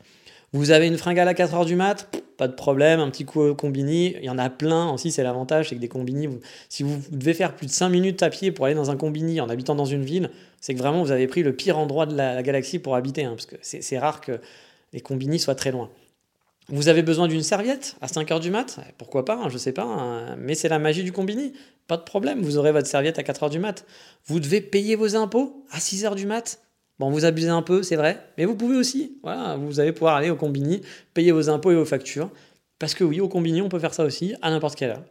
Vous 0.56 0.70
avez 0.70 0.86
une 0.86 0.96
fringale 0.96 1.28
à 1.28 1.34
4 1.34 1.54
heures 1.54 1.64
du 1.66 1.76
mat, 1.76 2.10
pas 2.38 2.48
de 2.48 2.54
problème, 2.54 2.98
un 2.98 3.10
petit 3.10 3.26
coup 3.26 3.52
combini. 3.54 4.14
Il 4.16 4.24
y 4.24 4.30
en 4.30 4.38
a 4.38 4.48
plein 4.48 4.90
aussi, 4.90 5.12
c'est 5.12 5.22
l'avantage, 5.22 5.68
c'est 5.68 5.74
que 5.74 5.80
des 5.82 5.88
combini, 5.88 6.30
si 6.70 6.82
vous 6.82 6.98
devez 7.10 7.34
faire 7.34 7.54
plus 7.54 7.66
de 7.66 7.72
5 7.72 7.90
minutes 7.90 8.22
à 8.22 8.30
pied 8.30 8.52
pour 8.52 8.64
aller 8.64 8.74
dans 8.74 8.90
un 8.90 8.96
combini 8.96 9.38
en 9.42 9.50
habitant 9.50 9.74
dans 9.74 9.84
une 9.84 10.02
ville, 10.02 10.30
c'est 10.62 10.72
que 10.72 10.78
vraiment 10.78 11.02
vous 11.02 11.10
avez 11.10 11.26
pris 11.26 11.42
le 11.42 11.54
pire 11.54 11.76
endroit 11.76 12.06
de 12.06 12.16
la, 12.16 12.42
galaxie 12.42 12.78
pour 12.78 12.96
habiter, 12.96 13.24
hein, 13.24 13.32
parce 13.32 13.44
que 13.44 13.56
c'est 13.60 13.98
rare 13.98 14.22
que 14.22 14.40
les 14.94 15.00
combini 15.00 15.38
soient 15.38 15.54
très 15.54 15.72
loin. 15.72 15.90
Vous 16.68 16.88
avez 16.88 17.02
besoin 17.02 17.28
d'une 17.28 17.42
serviette 17.42 17.94
à 18.00 18.06
5h 18.06 18.40
du 18.40 18.50
mat? 18.50 18.80
Pourquoi 18.96 19.26
pas, 19.26 19.34
hein, 19.36 19.50
je 19.50 19.58
sais 19.58 19.72
pas, 19.72 19.84
hein, 19.84 20.36
mais 20.38 20.54
c'est 20.54 20.70
la 20.70 20.78
magie 20.78 21.04
du 21.04 21.12
combini. 21.12 21.52
Pas 21.86 21.98
de 21.98 22.02
problème, 22.02 22.40
vous 22.40 22.56
aurez 22.56 22.72
votre 22.72 22.88
serviette 22.88 23.18
à 23.18 23.22
4h 23.22 23.50
du 23.50 23.58
mat. 23.58 23.84
Vous 24.24 24.40
devez 24.40 24.62
payer 24.62 24.96
vos 24.96 25.16
impôts 25.16 25.66
à 25.70 25.80
6h 25.80 26.14
du 26.14 26.24
mat? 26.24 26.65
Bon, 26.98 27.10
vous 27.10 27.24
abusez 27.24 27.48
un 27.48 27.62
peu, 27.62 27.82
c'est 27.82 27.96
vrai, 27.96 28.18
mais 28.38 28.46
vous 28.46 28.56
pouvez 28.56 28.76
aussi. 28.76 29.18
Voilà, 29.22 29.56
vous 29.56 29.80
allez 29.80 29.92
pouvoir 29.92 30.16
aller 30.16 30.30
au 30.30 30.36
combini, 30.36 30.80
payer 31.12 31.32
vos 31.32 31.50
impôts 31.50 31.70
et 31.70 31.74
vos 31.74 31.84
factures. 31.84 32.30
Parce 32.78 32.94
que 32.94 33.04
oui, 33.04 33.20
au 33.20 33.28
combini, 33.28 33.60
on 33.62 33.68
peut 33.68 33.78
faire 33.78 33.94
ça 33.94 34.04
aussi 34.04 34.34
à 34.42 34.50
n'importe 34.50 34.76
quelle 34.76 34.90
heure. 34.90 35.02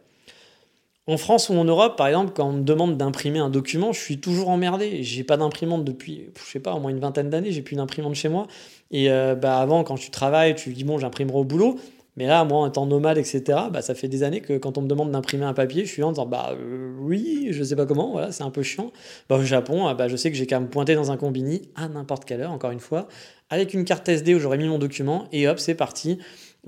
En 1.08 1.18
France 1.18 1.48
ou 1.50 1.54
en 1.54 1.64
Europe, 1.64 1.96
par 1.96 2.08
exemple, 2.08 2.32
quand 2.34 2.48
on 2.48 2.52
me 2.52 2.62
demande 2.62 2.96
d'imprimer 2.96 3.38
un 3.38 3.48
document, 3.48 3.92
je 3.92 4.00
suis 4.00 4.18
toujours 4.18 4.48
emmerdé. 4.48 5.04
J'ai 5.04 5.22
pas 5.22 5.36
d'imprimante 5.36 5.84
depuis, 5.84 6.30
je 6.36 6.50
sais 6.50 6.58
pas, 6.58 6.74
au 6.74 6.80
moins 6.80 6.90
une 6.90 6.98
vingtaine 6.98 7.30
d'années, 7.30 7.52
j'ai 7.52 7.62
plus 7.62 7.76
d'imprimante 7.76 8.16
chez 8.16 8.28
moi. 8.28 8.48
Et 8.90 9.08
euh, 9.08 9.36
bah, 9.36 9.60
avant, 9.60 9.84
quand 9.84 9.94
tu 9.94 10.10
travailles, 10.10 10.56
tu 10.56 10.72
dis 10.72 10.82
bon, 10.82 10.98
j'imprimerai 10.98 11.38
au 11.38 11.44
boulot. 11.44 11.78
Mais 12.16 12.26
là, 12.26 12.44
moi, 12.44 12.60
en 12.60 12.70
temps 12.70 12.86
nomade, 12.86 13.18
etc., 13.18 13.42
bah, 13.70 13.82
ça 13.82 13.94
fait 13.94 14.08
des 14.08 14.22
années 14.22 14.40
que 14.40 14.56
quand 14.56 14.78
on 14.78 14.82
me 14.82 14.88
demande 14.88 15.10
d'imprimer 15.10 15.44
un 15.44 15.52
papier, 15.52 15.84
je 15.84 15.92
suis 15.92 16.02
en 16.02 16.12
disant 16.12 16.26
bah 16.26 16.52
euh, 16.52 16.94
oui, 16.98 17.48
je 17.50 17.62
sais 17.62 17.76
pas 17.76 17.86
comment, 17.86 18.12
voilà, 18.12 18.32
c'est 18.32 18.44
un 18.44 18.50
peu 18.50 18.62
chiant. 18.62 18.92
Bah, 19.28 19.36
au 19.36 19.42
Japon, 19.42 19.92
bah, 19.94 20.08
je 20.08 20.16
sais 20.16 20.30
que 20.30 20.36
j'ai 20.36 20.46
qu'à 20.46 20.60
me 20.60 20.68
pointer 20.68 20.94
dans 20.94 21.10
un 21.10 21.16
combini 21.16 21.68
à 21.74 21.88
n'importe 21.88 22.24
quelle 22.24 22.40
heure, 22.40 22.52
encore 22.52 22.70
une 22.70 22.80
fois, 22.80 23.08
avec 23.50 23.74
une 23.74 23.84
carte 23.84 24.08
SD 24.08 24.34
où 24.34 24.38
j'aurais 24.38 24.58
mis 24.58 24.68
mon 24.68 24.78
document, 24.78 25.26
et 25.32 25.46
hop, 25.48 25.58
c'est 25.58 25.74
parti. 25.74 26.18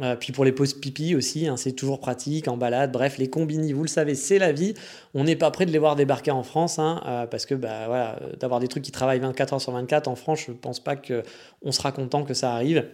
Euh, 0.00 0.14
puis 0.14 0.32
pour 0.32 0.44
les 0.44 0.52
pauses 0.52 0.74
pipi 0.74 1.16
aussi, 1.16 1.48
hein, 1.48 1.56
c'est 1.56 1.72
toujours 1.72 1.98
pratique, 1.98 2.46
en 2.46 2.56
balade, 2.56 2.92
bref, 2.92 3.18
les 3.18 3.28
combini, 3.28 3.72
vous 3.72 3.82
le 3.82 3.88
savez, 3.88 4.14
c'est 4.14 4.38
la 4.38 4.52
vie. 4.52 4.74
On 5.14 5.24
n'est 5.24 5.36
pas 5.36 5.50
prêt 5.50 5.66
de 5.66 5.72
les 5.72 5.78
voir 5.78 5.96
débarquer 5.96 6.30
en 6.30 6.42
France, 6.42 6.78
hein, 6.78 7.02
euh, 7.06 7.26
parce 7.26 7.46
que 7.46 7.54
bah, 7.54 7.86
voilà, 7.86 8.20
d'avoir 8.38 8.60
des 8.60 8.68
trucs 8.68 8.84
qui 8.84 8.92
travaillent 8.92 9.18
24 9.20 9.54
heures 9.54 9.60
sur 9.60 9.72
24 9.72 10.08
en 10.08 10.14
France, 10.14 10.44
je 10.46 10.52
ne 10.52 10.56
pense 10.56 10.78
pas 10.80 10.94
qu'on 10.94 11.72
sera 11.72 11.90
content 11.90 12.24
que 12.24 12.34
ça 12.34 12.52
arrive. 12.52 12.84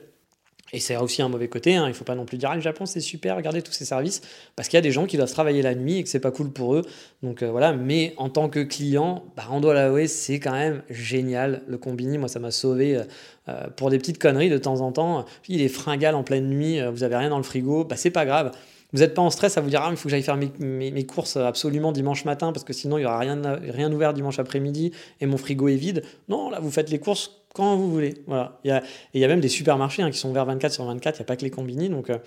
Et 0.74 0.80
c'est 0.80 0.96
aussi 0.96 1.22
un 1.22 1.28
mauvais 1.28 1.46
côté, 1.46 1.76
hein. 1.76 1.84
il 1.84 1.90
ne 1.90 1.94
faut 1.94 2.02
pas 2.02 2.16
non 2.16 2.24
plus 2.24 2.36
dire 2.36 2.50
ah, 2.50 2.56
le 2.56 2.60
Japon 2.60 2.84
c'est 2.84 2.98
super, 2.98 3.36
regardez 3.36 3.62
tous 3.62 3.72
ces 3.72 3.84
services, 3.84 4.22
parce 4.56 4.68
qu'il 4.68 4.76
y 4.76 4.78
a 4.78 4.82
des 4.82 4.90
gens 4.90 5.06
qui 5.06 5.16
doivent 5.16 5.30
travailler 5.30 5.62
la 5.62 5.76
nuit 5.76 5.98
et 5.98 6.02
que 6.02 6.08
c'est 6.08 6.18
pas 6.18 6.32
cool 6.32 6.50
pour 6.50 6.74
eux. 6.74 6.82
Donc 7.22 7.44
euh, 7.44 7.50
voilà, 7.52 7.72
mais 7.72 8.12
en 8.16 8.28
tant 8.28 8.48
que 8.48 8.58
client, 8.58 9.22
bah, 9.36 9.44
doit 9.60 9.72
l'avouer, 9.72 10.08
c'est 10.08 10.40
quand 10.40 10.50
même 10.50 10.82
génial. 10.90 11.62
Le 11.68 11.78
combini, 11.78 12.18
moi 12.18 12.26
ça 12.26 12.40
m'a 12.40 12.50
sauvé 12.50 12.96
euh, 12.96 13.04
euh, 13.48 13.68
pour 13.76 13.90
des 13.90 13.98
petites 13.98 14.18
conneries 14.18 14.50
de 14.50 14.58
temps 14.58 14.80
en 14.80 14.90
temps. 14.90 15.24
Il 15.48 15.62
est 15.62 15.68
fringale 15.68 16.16
en 16.16 16.24
pleine 16.24 16.48
nuit, 16.48 16.80
vous 16.92 17.04
avez 17.04 17.14
rien 17.14 17.30
dans 17.30 17.36
le 17.36 17.44
frigo, 17.44 17.84
bah 17.84 17.94
c'est 17.94 18.10
pas 18.10 18.26
grave. 18.26 18.50
Vous 18.92 18.98
n'êtes 18.98 19.14
pas 19.14 19.22
en 19.22 19.30
stress 19.30 19.56
à 19.56 19.60
vous 19.60 19.70
dire 19.70 19.80
ah, 19.84 19.90
il 19.92 19.96
faut 19.96 20.04
que 20.04 20.10
j'aille 20.10 20.22
faire 20.22 20.36
mes, 20.36 21.06
courses 21.06 21.36
absolument 21.36 21.92
dimanche 21.92 22.24
matin 22.24 22.52
parce 22.52 22.64
que 22.64 22.72
sinon 22.72 22.98
il 22.98 23.02
n'y 23.02 23.06
aura 23.06 23.18
rien, 23.18 23.40
rien 23.62 23.92
ouvert 23.92 24.12
dimanche 24.12 24.40
après-midi 24.40 24.90
et 25.20 25.26
mon 25.26 25.36
frigo 25.36 25.68
est 25.68 25.76
vide. 25.76 26.02
Non, 26.28 26.50
là 26.50 26.58
vous 26.58 26.70
faites 26.72 26.90
les 26.90 26.98
courses 26.98 27.43
quand 27.54 27.76
vous 27.76 27.90
voulez. 27.90 28.14
Il 28.28 28.68
y 28.68 28.70
a, 28.70 28.82
et 28.82 28.84
il 29.14 29.20
y 29.20 29.25
a 29.25 29.28
même 29.28 29.40
des 29.40 29.49
supermarchés 29.49 30.02
hein, 30.02 30.11
qui 30.11 30.18
sont 30.18 30.28
ouverts 30.28 30.44
24 30.44 30.73
sur 30.73 30.84
24, 30.84 31.16
il 31.16 31.20
n'y 31.20 31.23
a 31.23 31.25
pas 31.25 31.37
que 31.37 31.42
les 31.42 31.50
combini. 31.50 31.88
Donc, 31.88 32.11
euh, 32.11 32.18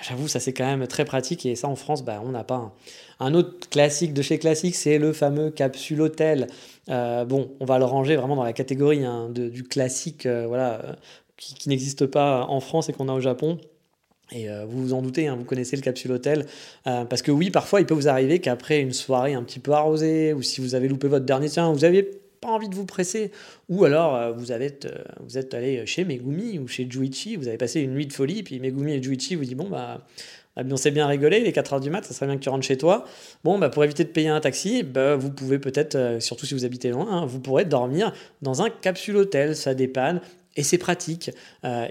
J'avoue, 0.00 0.28
ça 0.28 0.38
c'est 0.38 0.52
quand 0.52 0.64
même 0.64 0.86
très 0.86 1.04
pratique 1.04 1.44
et 1.44 1.56
ça 1.56 1.66
en 1.66 1.74
France, 1.74 2.04
bah, 2.04 2.22
on 2.24 2.28
n'a 2.28 2.44
pas 2.44 2.72
un. 3.18 3.34
autre 3.34 3.68
classique 3.68 4.14
de 4.14 4.22
chez 4.22 4.38
classique, 4.38 4.76
c'est 4.76 4.96
le 4.96 5.12
fameux 5.12 5.50
capsule 5.50 6.00
hôtel. 6.00 6.46
Euh, 6.88 7.24
bon, 7.24 7.50
on 7.58 7.64
va 7.64 7.80
le 7.80 7.84
ranger 7.84 8.14
vraiment 8.14 8.36
dans 8.36 8.44
la 8.44 8.52
catégorie 8.52 9.04
hein, 9.04 9.28
du 9.28 9.64
classique, 9.64 10.24
euh, 10.24 10.46
voilà, 10.46 10.96
qui, 11.36 11.68
n'existe 11.68 12.06
pas 12.06 12.46
en 12.48 12.60
France 12.60 12.88
et 12.88 12.92
qu'on 12.92 13.08
a 13.08 13.12
au 13.12 13.20
Japon. 13.20 13.58
Et 14.30 14.46
vous 14.68 14.82
vous 14.82 14.92
en 14.92 15.02
doutez, 15.02 15.26
hein, 15.26 15.36
vous 15.36 15.44
connaissez 15.44 15.74
le 15.74 15.82
capsule 15.82 16.12
hôtel. 16.12 16.46
parce 16.84 17.22
que 17.22 17.32
oui, 17.32 17.50
parfois, 17.50 17.80
il 17.80 17.86
peut 17.86 17.94
vous 17.94 18.08
arriver 18.08 18.40
qu'après 18.40 18.80
une 18.80 18.92
soirée 18.92 19.34
un 19.34 19.42
petit 19.42 19.58
peu 19.58 19.72
arrosée, 19.72 20.32
ou 20.32 20.42
si 20.42 20.60
vous 20.60 20.74
avez 20.76 20.86
loupé 20.86 21.08
votre 21.08 21.24
dernier, 21.24 21.48
tiens, 21.48 21.72
vous 21.72 21.84
aviez 21.84 22.08
pas 22.40 22.48
envie 22.48 22.68
de 22.68 22.74
vous 22.74 22.86
presser, 22.86 23.30
ou 23.68 23.84
alors 23.84 24.14
euh, 24.14 24.32
euh, 24.32 24.34
vous 25.20 25.38
êtes 25.38 25.54
allé 25.54 25.86
chez 25.86 26.04
Megumi 26.04 26.58
ou 26.58 26.68
chez 26.68 26.86
Juichi, 26.88 27.36
vous 27.36 27.48
avez 27.48 27.58
passé 27.58 27.80
une 27.80 27.94
nuit 27.94 28.06
de 28.06 28.12
folie, 28.12 28.42
puis 28.42 28.60
Megumi 28.60 28.92
et 28.94 29.02
Juichi 29.02 29.34
vous 29.34 29.44
disent 29.44 29.54
bon 29.54 29.68
bah 29.68 30.06
on 30.56 30.76
s'est 30.76 30.90
bien 30.90 31.06
rigolé, 31.06 31.40
les 31.40 31.52
4 31.52 31.74
heures 31.74 31.80
du 31.80 31.88
mat, 31.88 32.04
ça 32.04 32.12
serait 32.12 32.26
bien 32.26 32.36
que 32.36 32.42
tu 32.42 32.48
rentres 32.48 32.66
chez 32.66 32.76
toi. 32.76 33.04
Bon, 33.44 33.60
bah, 33.60 33.68
pour 33.68 33.84
éviter 33.84 34.02
de 34.02 34.08
payer 34.08 34.28
un 34.28 34.40
taxi, 34.40 34.82
bah, 34.82 35.14
vous 35.14 35.30
pouvez 35.30 35.60
peut-être, 35.60 35.94
euh, 35.94 36.18
surtout 36.18 36.46
si 36.46 36.54
vous 36.54 36.64
habitez 36.64 36.90
loin, 36.90 37.06
hein, 37.08 37.26
vous 37.26 37.38
pourrez 37.38 37.64
dormir 37.64 38.12
dans 38.42 38.60
un 38.60 38.68
capsule 38.68 39.18
hôtel, 39.18 39.54
ça 39.54 39.74
dépanne, 39.74 40.20
et 40.56 40.64
c'est 40.64 40.78
pratique, 40.78 41.30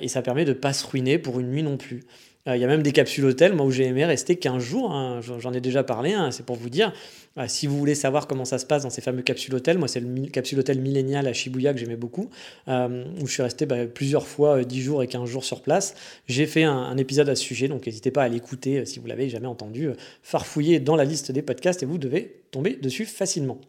et 0.02 0.10
ça 0.10 0.22
permet 0.22 0.44
de 0.44 0.50
ne 0.50 0.56
pas 0.58 0.74
se 0.74 0.86
ruiner 0.86 1.18
pour 1.18 1.40
une 1.40 1.48
nuit 1.48 1.64
non 1.64 1.78
plus. 1.78 2.04
Il 2.48 2.62
y 2.62 2.64
a 2.64 2.68
même 2.68 2.82
des 2.82 2.94
capsules 2.94 3.26
hôtels, 3.26 3.54
moi 3.54 3.66
où 3.66 3.72
j'ai 3.72 3.84
aimé 3.84 4.06
rester 4.06 4.38
15 4.38 4.64
jours, 4.64 4.94
hein, 4.94 5.20
j'en 5.22 5.52
ai 5.52 5.60
déjà 5.60 5.84
parlé, 5.84 6.14
hein, 6.14 6.32
c'est 6.32 6.46
pour 6.46 6.56
vous 6.56 6.70
dire. 6.70 6.94
Ah, 7.40 7.48
si 7.48 7.68
vous 7.68 7.78
voulez 7.78 7.94
savoir 7.94 8.26
comment 8.26 8.46
ça 8.46 8.58
se 8.58 8.66
passe 8.66 8.82
dans 8.82 8.90
ces 8.90 9.02
fameux 9.02 9.22
capsules 9.22 9.54
hôtels, 9.54 9.78
moi 9.78 9.88
c'est 9.88 10.00
le 10.00 10.28
capsule 10.30 10.58
hôtel 10.58 10.82
millénial 10.82 11.28
à 11.28 11.34
Shibuya 11.34 11.72
que 11.72 11.80
j'aimais 11.80 11.96
beaucoup, 11.96 12.32
euh, 12.68 13.06
où 13.22 13.28
je 13.28 13.32
suis 13.32 13.44
resté 13.44 13.68
bah, 13.68 13.86
plusieurs 13.86 14.26
fois 14.26 14.64
10 14.64 14.80
euh, 14.80 14.84
jours 14.84 15.04
et 15.04 15.08
15 15.08 15.30
jours 15.30 15.44
sur 15.44 15.62
place. 15.62 15.94
J'ai 16.28 16.48
fait 16.48 16.64
un, 16.64 16.98
épisode 16.98 17.30
à 17.30 17.36
ce 17.36 17.44
sujet, 17.44 17.68
donc 17.68 17.86
n'hésitez 17.86 18.10
pas 18.10 18.24
à 18.24 18.28
l'écouter 18.28 18.80
euh, 18.80 18.86
si 18.86 18.98
vous 18.98 19.06
l'avez 19.06 19.30
jamais 19.30 19.46
entendu, 19.46 19.90
farfouiller 20.24 20.80
dans 20.80 20.96
la 20.96 21.04
liste 21.04 21.32
des 21.32 21.44
podcasts 21.44 21.84
et 21.84 21.86
vous 21.86 22.00
devez 22.00 22.42
tomber 22.50 22.76
dessus 22.76 23.06
facilement. 23.06 23.62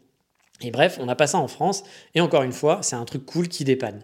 Et 0.62 0.70
bref, 0.70 0.98
on 0.98 1.04
n'a 1.04 1.14
pas 1.14 1.26
ça 1.26 1.36
en 1.36 1.48
France, 1.48 1.84
et 2.14 2.22
encore 2.22 2.44
une 2.44 2.52
fois, 2.52 2.78
c'est 2.80 2.96
un 2.96 3.04
truc 3.04 3.26
cool 3.26 3.48
qui 3.48 3.64
dépanne. 3.64 4.02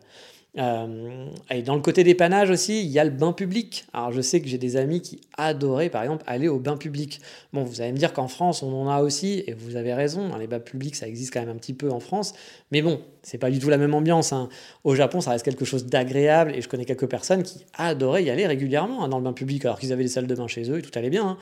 Euh, 0.57 1.27
et 1.51 1.63
dans 1.63 1.75
le 1.75 1.81
côté 1.81 2.05
dépannage 2.05 2.49
aussi, 2.49 2.81
il 2.85 2.91
y 2.91 3.01
a 3.01 3.05
le 3.05 3.11
bain 3.11 3.33
public. 3.33 3.87
Alors 3.93 4.13
je 4.13 4.21
sais 4.21 4.41
que 4.41 4.49
j'ai 4.49 4.59
des 4.59 4.77
amis 4.77 5.01
qui 5.01 5.21
adoraient 5.37 5.89
par 5.89 6.03
exemple 6.03 6.23
aller 6.29 6.47
au 6.47 6.61
bain 6.61 6.77
public. 6.77 7.21
Bon, 7.53 7.65
vous 7.65 7.81
allez 7.81 7.91
me 7.91 7.97
dire 7.97 8.13
qu'en 8.13 8.29
France 8.29 8.63
on 8.63 8.73
en 8.73 8.89
a 8.89 9.03
aussi, 9.03 9.43
et 9.47 9.53
vous 9.53 9.75
avez 9.75 9.95
raison, 9.95 10.33
hein, 10.33 10.39
les 10.39 10.47
bains 10.47 10.61
publics 10.61 10.95
ça 10.95 11.09
existe 11.09 11.33
quand 11.33 11.41
même 11.41 11.49
un 11.49 11.57
petit 11.57 11.75
peu 11.75 11.91
en 11.91 11.99
France, 11.99 12.35
mais 12.71 12.83
bon, 12.83 13.01
c'est 13.23 13.39
pas 13.39 13.51
du 13.51 13.59
tout 13.59 13.69
la 13.69 13.79
même 13.79 13.95
ambiance. 13.95 14.33
Hein. 14.33 14.49
Au 14.85 14.95
Japon 14.95 15.21
ça 15.21 15.33
reste 15.33 15.45
quelque 15.45 15.65
chose 15.65 15.87
d'agréable, 15.87 16.53
et 16.55 16.63
je 16.63 16.69
connais 16.69 16.85
quelques 16.85 17.09
personnes 17.09 17.43
qui 17.43 17.65
adoraient 17.77 18.25
y 18.25 18.31
aller 18.31 18.47
régulièrement 18.47 19.05
hein, 19.05 19.09
dans 19.09 19.19
le 19.19 19.25
bain 19.25 19.33
public 19.33 19.65
alors 19.65 19.81
qu'ils 19.81 19.93
avaient 19.93 20.05
des 20.05 20.09
salles 20.09 20.29
de 20.29 20.35
bain 20.35 20.47
chez 20.47 20.71
eux 20.71 20.79
et 20.79 20.83
tout 20.83 20.97
allait 20.97 21.11
bien. 21.11 21.37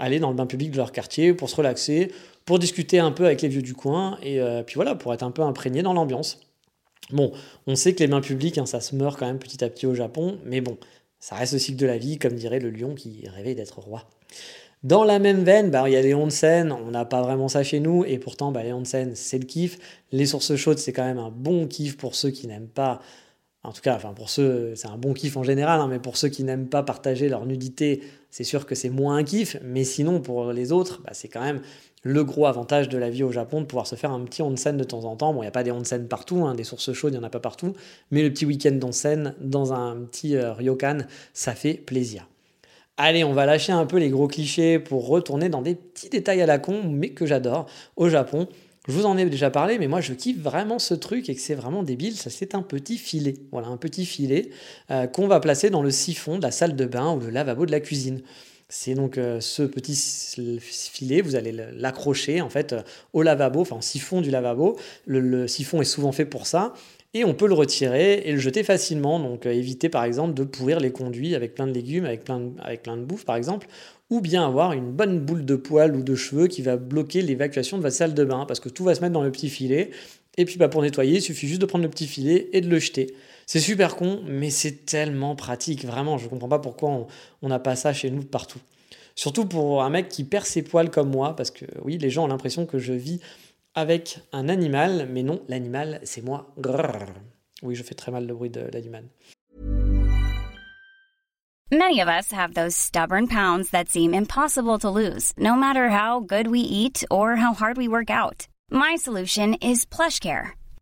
Aller 0.00 0.18
dans 0.18 0.30
le 0.30 0.34
bain 0.34 0.46
public 0.46 0.72
de 0.72 0.76
leur 0.76 0.90
quartier 0.90 1.34
pour 1.34 1.48
se 1.48 1.54
relaxer, 1.54 2.10
pour 2.46 2.58
discuter 2.58 2.98
un 2.98 3.12
peu 3.12 3.26
avec 3.26 3.42
les 3.42 3.48
vieux 3.48 3.62
du 3.62 3.74
coin, 3.74 4.18
et 4.22 4.40
euh, 4.40 4.64
puis 4.64 4.74
voilà, 4.74 4.96
pour 4.96 5.14
être 5.14 5.22
un 5.22 5.30
peu 5.30 5.42
imprégné 5.42 5.82
dans 5.82 5.92
l'ambiance. 5.92 6.40
Bon, 7.10 7.32
on 7.66 7.76
sait 7.76 7.94
que 7.94 8.00
les 8.00 8.06
mains 8.06 8.20
publiques, 8.20 8.58
hein, 8.58 8.66
ça 8.66 8.80
se 8.80 8.96
meurt 8.96 9.18
quand 9.18 9.26
même 9.26 9.38
petit 9.38 9.62
à 9.62 9.68
petit 9.68 9.86
au 9.86 9.94
Japon, 9.94 10.38
mais 10.44 10.60
bon, 10.60 10.78
ça 11.18 11.36
reste 11.36 11.52
le 11.52 11.58
cycle 11.58 11.78
de 11.78 11.86
la 11.86 11.98
vie, 11.98 12.18
comme 12.18 12.34
dirait 12.34 12.60
le 12.60 12.70
lion 12.70 12.94
qui 12.94 13.26
rêvait 13.28 13.54
d'être 13.54 13.78
roi. 13.78 14.08
Dans 14.82 15.04
la 15.04 15.18
même 15.18 15.44
veine, 15.44 15.70
bah, 15.70 15.88
il 15.88 15.92
y 15.92 15.96
a 15.96 16.02
les 16.02 16.14
onsen, 16.14 16.70
on 16.70 16.90
n'a 16.90 17.06
pas 17.06 17.22
vraiment 17.22 17.48
ça 17.48 17.62
chez 17.62 17.80
nous, 17.80 18.04
et 18.04 18.18
pourtant 18.18 18.52
bah, 18.52 18.62
les 18.62 18.72
onsen, 18.72 19.14
c'est 19.14 19.38
le 19.38 19.46
kiff. 19.46 19.78
Les 20.12 20.26
sources 20.26 20.56
chaudes, 20.56 20.78
c'est 20.78 20.92
quand 20.92 21.04
même 21.04 21.18
un 21.18 21.30
bon 21.30 21.66
kiff 21.66 21.96
pour 21.96 22.14
ceux 22.14 22.30
qui 22.30 22.46
n'aiment 22.46 22.68
pas, 22.68 23.00
en 23.62 23.72
tout 23.72 23.80
cas, 23.80 23.96
enfin 23.96 24.12
pour 24.12 24.28
ceux, 24.28 24.74
c'est 24.74 24.88
un 24.88 24.98
bon 24.98 25.14
kiff 25.14 25.38
en 25.38 25.42
général, 25.42 25.80
hein, 25.80 25.88
mais 25.88 25.98
pour 25.98 26.18
ceux 26.18 26.28
qui 26.28 26.44
n'aiment 26.44 26.68
pas 26.68 26.82
partager 26.82 27.30
leur 27.30 27.46
nudité, 27.46 28.02
c'est 28.30 28.44
sûr 28.44 28.66
que 28.66 28.74
c'est 28.74 28.90
moins 28.90 29.16
un 29.16 29.24
kiff, 29.24 29.56
mais 29.62 29.84
sinon 29.84 30.20
pour 30.20 30.52
les 30.52 30.72
autres, 30.72 31.00
bah, 31.02 31.12
c'est 31.14 31.28
quand 31.28 31.42
même 31.42 31.62
le 32.04 32.22
gros 32.22 32.46
avantage 32.46 32.88
de 32.88 32.98
la 32.98 33.10
vie 33.10 33.24
au 33.24 33.32
Japon 33.32 33.62
de 33.62 33.66
pouvoir 33.66 33.86
se 33.86 33.96
faire 33.96 34.12
un 34.12 34.20
petit 34.20 34.42
onsen 34.42 34.76
de 34.76 34.84
temps 34.84 35.04
en 35.04 35.16
temps. 35.16 35.32
Bon, 35.32 35.40
il 35.40 35.46
n'y 35.46 35.48
a 35.48 35.52
pas 35.52 35.64
des 35.64 35.72
onsen 35.72 36.06
partout, 36.06 36.44
hein, 36.44 36.54
des 36.54 36.62
sources 36.62 36.92
chaudes, 36.92 37.14
il 37.14 37.18
n'y 37.18 37.24
en 37.24 37.26
a 37.26 37.30
pas 37.30 37.40
partout, 37.40 37.72
mais 38.10 38.22
le 38.22 38.30
petit 38.30 38.46
week-end 38.46 38.72
d'onsen 38.72 39.34
dans 39.40 39.72
un 39.72 39.96
petit 39.96 40.36
euh, 40.36 40.52
ryokan, 40.52 40.98
ça 41.32 41.54
fait 41.54 41.74
plaisir. 41.74 42.28
Allez, 42.96 43.24
on 43.24 43.32
va 43.32 43.46
lâcher 43.46 43.72
un 43.72 43.86
peu 43.86 43.98
les 43.98 44.10
gros 44.10 44.28
clichés 44.28 44.78
pour 44.78 45.08
retourner 45.08 45.48
dans 45.48 45.62
des 45.62 45.74
petits 45.74 46.10
détails 46.10 46.42
à 46.42 46.46
la 46.46 46.58
con, 46.58 46.82
mais 46.84 47.08
que 47.10 47.26
j'adore 47.26 47.66
au 47.96 48.08
Japon. 48.08 48.46
Je 48.86 48.92
vous 48.92 49.06
en 49.06 49.16
ai 49.16 49.24
déjà 49.24 49.50
parlé, 49.50 49.78
mais 49.78 49.88
moi 49.88 50.02
je 50.02 50.12
kiffe 50.12 50.38
vraiment 50.38 50.78
ce 50.78 50.92
truc 50.92 51.30
et 51.30 51.34
que 51.34 51.40
c'est 51.40 51.54
vraiment 51.54 51.82
débile. 51.82 52.14
Ça, 52.16 52.28
c'est 52.28 52.54
un 52.54 52.62
petit 52.62 52.98
filet. 52.98 53.34
Voilà, 53.50 53.68
un 53.68 53.78
petit 53.78 54.04
filet 54.04 54.50
euh, 54.90 55.06
qu'on 55.06 55.26
va 55.26 55.40
placer 55.40 55.70
dans 55.70 55.82
le 55.82 55.90
siphon 55.90 56.36
de 56.36 56.42
la 56.42 56.50
salle 56.50 56.76
de 56.76 56.84
bain 56.84 57.14
ou 57.14 57.18
le 57.18 57.30
lavabo 57.30 57.64
de 57.64 57.72
la 57.72 57.80
cuisine. 57.80 58.20
C'est 58.68 58.94
donc 58.94 59.18
euh, 59.18 59.40
ce 59.40 59.62
petit 59.62 59.94
filet, 60.60 61.20
vous 61.20 61.36
allez 61.36 61.52
l'accrocher 61.52 62.40
en 62.40 62.48
fait 62.48 62.74
au 63.12 63.22
lavabo, 63.22 63.60
enfin 63.60 63.76
au 63.76 63.82
siphon 63.82 64.20
du 64.20 64.30
lavabo. 64.30 64.76
Le, 65.06 65.46
siphon 65.46 65.80
est 65.80 65.86
souvent 65.86 66.12
fait 66.12 66.24
pour 66.24 66.46
ça. 66.46 66.72
Et 67.16 67.24
on 67.24 67.32
peut 67.32 67.46
le 67.46 67.54
retirer 67.54 68.22
et 68.24 68.32
le 68.32 68.38
jeter 68.38 68.64
facilement. 68.64 69.20
Donc 69.20 69.46
euh, 69.46 69.52
éviter 69.52 69.88
par 69.88 70.04
exemple 70.04 70.34
de 70.34 70.44
pourrir 70.44 70.80
les 70.80 70.90
conduits 70.90 71.34
avec 71.34 71.54
plein 71.54 71.66
de 71.66 71.72
légumes, 71.72 72.04
avec 72.04 72.24
plein 72.24 72.40
de, 72.40 72.50
avec 72.60 72.82
plein 72.82 72.96
de 72.96 73.02
bouffe 73.02 73.24
par 73.24 73.36
exemple. 73.36 73.68
Ou 74.10 74.20
bien 74.20 74.44
avoir 74.46 74.72
une 74.72 74.90
bonne 74.90 75.20
boule 75.20 75.44
de 75.44 75.56
poils 75.56 75.94
ou 75.94 76.02
de 76.02 76.14
cheveux 76.14 76.46
qui 76.46 76.62
va 76.62 76.76
bloquer 76.76 77.22
l'évacuation 77.22 77.76
de 77.76 77.82
votre 77.82 77.94
salle 77.94 78.14
de 78.14 78.24
bain. 78.24 78.44
Parce 78.46 78.60
que 78.60 78.68
tout 78.68 78.84
va 78.84 78.94
se 78.94 79.00
mettre 79.00 79.12
dans 79.12 79.22
le 79.22 79.30
petit 79.30 79.48
filet. 79.50 79.90
Et 80.36 80.44
puis 80.44 80.56
bah, 80.56 80.68
pour 80.68 80.82
nettoyer, 80.82 81.18
il 81.18 81.22
suffit 81.22 81.46
juste 81.46 81.60
de 81.60 81.66
prendre 81.66 81.84
le 81.84 81.90
petit 81.90 82.06
filet 82.06 82.48
et 82.52 82.60
de 82.60 82.68
le 82.68 82.78
jeter. 82.78 83.14
C'est 83.46 83.60
super 83.60 83.96
con, 83.96 84.22
mais 84.26 84.50
c'est 84.50 84.86
tellement 84.86 85.36
pratique, 85.36 85.84
vraiment. 85.84 86.18
Je 86.18 86.24
ne 86.24 86.30
comprends 86.30 86.48
pas 86.48 86.58
pourquoi 86.58 87.06
on 87.42 87.48
n'a 87.48 87.58
pas 87.58 87.76
ça 87.76 87.92
chez 87.92 88.10
nous 88.10 88.22
partout. 88.22 88.60
Surtout 89.14 89.46
pour 89.46 89.82
un 89.82 89.90
mec 89.90 90.08
qui 90.08 90.24
perd 90.24 90.44
ses 90.44 90.62
poils 90.62 90.90
comme 90.90 91.10
moi, 91.10 91.36
parce 91.36 91.50
que 91.50 91.64
oui, 91.84 91.98
les 91.98 92.10
gens 92.10 92.24
ont 92.24 92.28
l'impression 92.28 92.66
que 92.66 92.78
je 92.78 92.92
vis 92.92 93.20
avec 93.74 94.18
un 94.32 94.48
animal, 94.48 95.08
mais 95.10 95.22
non, 95.22 95.42
l'animal, 95.48 96.00
c'est 96.04 96.22
moi. 96.22 96.54
Oui, 97.62 97.74
je 97.74 97.82
fais 97.82 97.94
très 97.94 98.12
mal 98.12 98.26
le 98.26 98.34
bruit 98.34 98.50
de 98.50 98.60
l'animal. 98.72 99.04
Many 101.72 102.00
of 102.00 102.08
us 102.08 102.30
have 102.30 102.54
those 102.54 102.76
stubborn 102.76 103.26
pounds 103.26 103.70
that 103.70 103.88
seem 103.88 104.14
impossible 104.14 104.78
to 104.78 104.90
lose, 104.90 105.32
no 105.36 105.56
matter 105.56 105.88
how 105.90 106.20
good 106.20 106.46
we 106.46 106.60
eat 106.60 107.04
or 107.10 107.36
how 107.36 107.52
hard 107.52 107.76
we 107.76 107.88
work 107.88 108.10
out. 108.10 108.46
My 108.70 108.96
solution 108.96 109.54
is 109.54 109.84
PlushCare. 109.84 110.52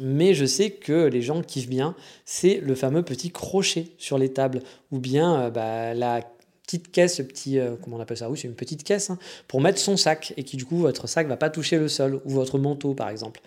mais 0.00 0.34
je 0.34 0.44
sais 0.44 0.70
que 0.70 1.06
les 1.06 1.22
gens 1.22 1.42
kiffent 1.42 1.68
bien, 1.68 1.94
c'est 2.24 2.60
le 2.60 2.74
fameux 2.74 3.02
petit 3.02 3.30
crochet 3.30 3.88
sur 3.98 4.18
les 4.18 4.32
tables, 4.32 4.60
ou 4.90 4.98
bien 4.98 5.42
euh, 5.42 5.50
bah, 5.50 5.94
la 5.94 6.22
petite 6.64 6.90
caisse, 6.90 7.16
petit, 7.16 7.58
euh, 7.58 7.76
comment 7.82 7.96
on 7.96 8.00
appelle 8.00 8.16
ça? 8.16 8.30
Oui, 8.30 8.38
c'est 8.38 8.48
une 8.48 8.54
petite 8.54 8.84
caisse, 8.84 9.10
hein, 9.10 9.18
pour 9.46 9.60
mettre 9.60 9.78
son 9.78 9.96
sac, 9.96 10.34
et 10.36 10.44
qui 10.44 10.56
du 10.56 10.64
coup, 10.64 10.76
votre 10.76 11.06
sac 11.06 11.26
va 11.26 11.36
pas 11.36 11.50
toucher 11.50 11.78
le 11.78 11.88
sol, 11.88 12.20
ou 12.24 12.30
votre 12.30 12.58
manteau 12.58 12.94
par 12.94 13.08
exemple. 13.08 13.40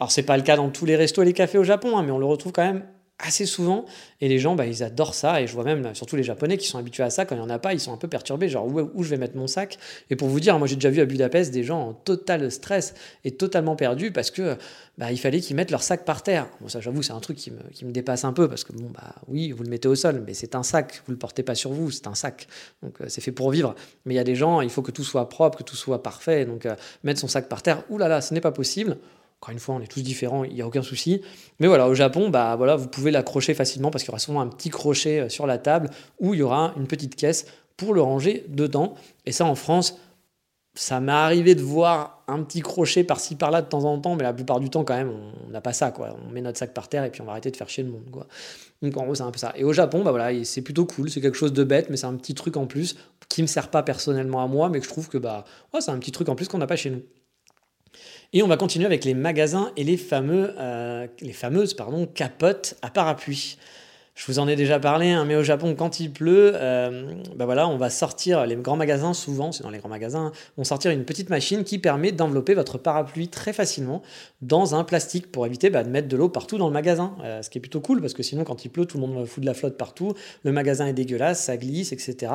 Alors 0.00 0.12
c'est 0.12 0.22
pas 0.22 0.36
le 0.36 0.42
cas 0.42 0.56
dans 0.56 0.70
tous 0.70 0.84
les 0.86 0.96
restos 0.96 1.22
et 1.22 1.26
les 1.26 1.32
cafés 1.32 1.58
au 1.58 1.64
Japon, 1.64 1.98
hein, 1.98 2.02
mais 2.02 2.12
on 2.12 2.18
le 2.18 2.26
retrouve 2.26 2.52
quand 2.52 2.64
même 2.64 2.84
assez 3.18 3.46
souvent. 3.46 3.84
Et 4.20 4.28
les 4.28 4.38
gens, 4.38 4.54
bah, 4.54 4.66
ils 4.66 4.82
adorent 4.82 5.14
ça. 5.14 5.40
Et 5.40 5.46
je 5.46 5.52
vois 5.52 5.64
même, 5.64 5.94
surtout 5.94 6.16
les 6.16 6.22
Japonais 6.22 6.56
qui 6.56 6.66
sont 6.66 6.78
habitués 6.78 7.02
à 7.02 7.10
ça, 7.10 7.24
quand 7.24 7.34
il 7.34 7.38
n'y 7.38 7.44
en 7.44 7.50
a 7.50 7.58
pas, 7.58 7.72
ils 7.72 7.80
sont 7.80 7.92
un 7.92 7.96
peu 7.96 8.08
perturbés, 8.08 8.48
genre 8.48 8.66
où, 8.66 8.90
où 8.94 9.02
je 9.02 9.10
vais 9.10 9.16
mettre 9.16 9.36
mon 9.36 9.46
sac? 9.46 9.78
Et 10.10 10.16
pour 10.16 10.28
vous 10.28 10.40
dire, 10.40 10.58
moi 10.58 10.66
j'ai 10.66 10.76
déjà 10.76 10.90
vu 10.90 11.00
à 11.00 11.04
Budapest 11.04 11.52
des 11.52 11.64
gens 11.64 11.80
en 11.88 11.92
total 11.92 12.50
stress 12.50 12.94
et 13.24 13.32
totalement 13.32 13.76
perdus 13.76 14.12
parce 14.12 14.30
que 14.30 14.56
bah, 14.98 15.12
il 15.12 15.18
fallait 15.18 15.40
qu'ils 15.40 15.56
mettent 15.56 15.70
leur 15.70 15.82
sac 15.82 16.04
par 16.04 16.22
terre. 16.22 16.48
Bon, 16.60 16.68
ça, 16.68 16.80
j'avoue, 16.80 17.02
c'est 17.02 17.12
un 17.12 17.20
truc 17.20 17.36
qui 17.36 17.50
me, 17.50 17.62
qui 17.72 17.84
me, 17.84 17.92
dépasse 17.92 18.24
un 18.24 18.32
peu 18.32 18.48
parce 18.48 18.64
que, 18.64 18.72
bon, 18.72 18.90
bah 18.92 19.14
oui, 19.28 19.52
vous 19.52 19.62
le 19.62 19.70
mettez 19.70 19.88
au 19.88 19.94
sol, 19.94 20.22
mais 20.26 20.34
c'est 20.34 20.54
un 20.54 20.62
sac, 20.62 21.02
vous 21.06 21.12
le 21.12 21.18
portez 21.18 21.42
pas 21.42 21.54
sur 21.54 21.72
vous, 21.72 21.90
c'est 21.90 22.06
un 22.06 22.14
sac. 22.14 22.48
Donc 22.82 23.00
euh, 23.00 23.06
c'est 23.08 23.20
fait 23.20 23.32
pour 23.32 23.50
vivre. 23.50 23.74
Mais 24.04 24.14
il 24.14 24.16
y 24.16 24.20
a 24.20 24.24
des 24.24 24.34
gens, 24.36 24.60
il 24.60 24.70
faut 24.70 24.82
que 24.82 24.90
tout 24.90 25.04
soit 25.04 25.28
propre, 25.28 25.58
que 25.58 25.62
tout 25.62 25.76
soit 25.76 26.02
parfait. 26.02 26.44
Donc 26.44 26.66
euh, 26.66 26.74
mettre 27.04 27.20
son 27.20 27.28
sac 27.28 27.48
par 27.48 27.62
terre, 27.62 27.82
oulala, 27.90 28.08
là 28.08 28.14
là, 28.16 28.20
ce 28.20 28.34
n'est 28.34 28.40
pas 28.40 28.52
possible. 28.52 28.98
Encore 29.40 29.52
une 29.52 29.60
fois, 29.60 29.76
on 29.76 29.80
est 29.80 29.86
tous 29.86 30.02
différents, 30.02 30.42
il 30.42 30.54
n'y 30.54 30.62
a 30.62 30.66
aucun 30.66 30.82
souci. 30.82 31.22
Mais 31.60 31.68
voilà, 31.68 31.88
au 31.88 31.94
Japon, 31.94 32.28
bah 32.28 32.56
voilà, 32.56 32.74
vous 32.74 32.88
pouvez 32.88 33.10
l'accrocher 33.10 33.54
facilement 33.54 33.90
parce 33.90 34.02
qu'il 34.02 34.10
y 34.10 34.12
aura 34.12 34.18
souvent 34.18 34.40
un 34.40 34.48
petit 34.48 34.68
crochet 34.68 35.20
euh, 35.20 35.28
sur 35.28 35.46
la 35.46 35.58
table 35.58 35.90
où 36.18 36.34
il 36.34 36.40
y 36.40 36.42
aura 36.42 36.72
une 36.76 36.88
petite 36.88 37.14
caisse 37.14 37.46
pour 37.76 37.94
le 37.94 38.02
ranger 38.02 38.44
dedans. 38.48 38.94
Et 39.26 39.32
ça, 39.32 39.44
en 39.44 39.54
France, 39.54 39.96
ça 40.74 41.00
m'est 41.00 41.12
arrivé 41.12 41.54
de 41.54 41.62
voir 41.62 42.24
un 42.26 42.42
petit 42.42 42.60
crochet 42.60 43.04
par-ci 43.04 43.36
par-là 43.36 43.62
de 43.62 43.68
temps 43.68 43.84
en 43.84 43.98
temps, 43.98 44.16
mais 44.16 44.24
la 44.24 44.32
plupart 44.32 44.58
du 44.58 44.70
temps, 44.70 44.84
quand 44.84 44.96
même, 44.96 45.12
on 45.46 45.50
n'a 45.50 45.60
pas 45.60 45.72
ça. 45.72 45.92
Quoi. 45.92 46.16
On 46.26 46.32
met 46.32 46.40
notre 46.40 46.58
sac 46.58 46.74
par 46.74 46.88
terre 46.88 47.04
et 47.04 47.10
puis 47.10 47.20
on 47.20 47.24
va 47.24 47.32
arrêter 47.32 47.50
de 47.50 47.56
faire 47.56 47.68
chier 47.68 47.84
le 47.84 47.90
monde. 47.90 48.10
Quoi. 48.10 48.26
Donc 48.82 48.96
en 48.96 49.04
gros, 49.04 49.14
c'est 49.14 49.22
un 49.22 49.30
peu 49.30 49.38
ça. 49.38 49.52
Et 49.56 49.64
au 49.64 49.72
Japon, 49.72 50.02
bah 50.02 50.10
voilà, 50.10 50.44
c'est 50.44 50.62
plutôt 50.62 50.84
cool. 50.84 51.10
C'est 51.10 51.20
quelque 51.20 51.36
chose 51.36 51.52
de 51.52 51.64
bête, 51.64 51.90
mais 51.90 51.96
c'est 51.96 52.06
un 52.06 52.14
petit 52.16 52.34
truc 52.34 52.56
en 52.56 52.66
plus 52.66 52.96
qui 53.28 53.42
me 53.42 53.46
sert 53.46 53.70
pas 53.70 53.82
personnellement 53.82 54.42
à 54.42 54.46
moi, 54.46 54.68
mais 54.68 54.78
que 54.78 54.84
je 54.84 54.90
trouve 54.90 55.08
que 55.08 55.18
bah, 55.18 55.44
c'est 55.80 55.90
un 55.90 55.98
petit 55.98 56.12
truc 56.12 56.28
en 56.28 56.34
plus 56.34 56.48
qu'on 56.48 56.58
n'a 56.58 56.66
pas 56.66 56.76
chez 56.76 56.90
nous. 56.90 57.02
Et 58.34 58.42
on 58.42 58.48
va 58.48 58.58
continuer 58.58 58.84
avec 58.84 59.04
les 59.04 59.14
magasins 59.14 59.72
et 59.76 59.84
les, 59.84 59.96
fameux, 59.96 60.54
euh, 60.58 61.06
fameuses 61.32 61.72
pardon, 61.72 62.06
capotes 62.06 62.76
à 62.82 62.90
parapluie. 62.90 63.56
Je 64.18 64.26
vous 64.26 64.40
en 64.40 64.48
ai 64.48 64.56
déjà 64.56 64.80
parlé, 64.80 65.10
hein, 65.10 65.24
mais 65.24 65.36
au 65.36 65.44
Japon, 65.44 65.76
quand 65.78 66.00
il 66.00 66.12
pleut, 66.12 66.50
euh, 66.56 67.14
bah 67.36 67.44
voilà, 67.44 67.68
on 67.68 67.76
va 67.76 67.88
sortir, 67.88 68.44
les 68.46 68.56
grands 68.56 68.74
magasins, 68.74 69.14
souvent, 69.14 69.52
c'est 69.52 69.62
dans 69.62 69.70
les 69.70 69.78
grands 69.78 69.88
magasins, 69.88 70.32
vont 70.56 70.64
sortir 70.64 70.90
une 70.90 71.04
petite 71.04 71.30
machine 71.30 71.62
qui 71.62 71.78
permet 71.78 72.10
d'envelopper 72.10 72.54
votre 72.54 72.78
parapluie 72.78 73.28
très 73.28 73.52
facilement 73.52 74.02
dans 74.42 74.74
un 74.74 74.82
plastique 74.82 75.30
pour 75.30 75.46
éviter 75.46 75.70
bah, 75.70 75.84
de 75.84 75.88
mettre 75.88 76.08
de 76.08 76.16
l'eau 76.16 76.28
partout 76.28 76.58
dans 76.58 76.66
le 76.66 76.72
magasin. 76.72 77.14
Euh, 77.22 77.42
ce 77.42 77.48
qui 77.48 77.58
est 77.58 77.60
plutôt 77.60 77.80
cool 77.80 78.00
parce 78.00 78.12
que 78.12 78.24
sinon, 78.24 78.42
quand 78.42 78.64
il 78.64 78.70
pleut, 78.70 78.86
tout 78.86 78.98
le 78.98 79.06
monde 79.06 79.24
fout 79.24 79.40
de 79.40 79.46
la 79.46 79.54
flotte 79.54 79.76
partout, 79.76 80.14
le 80.42 80.50
magasin 80.50 80.88
est 80.88 80.94
dégueulasse, 80.94 81.44
ça 81.44 81.56
glisse, 81.56 81.92
etc. 81.92 82.32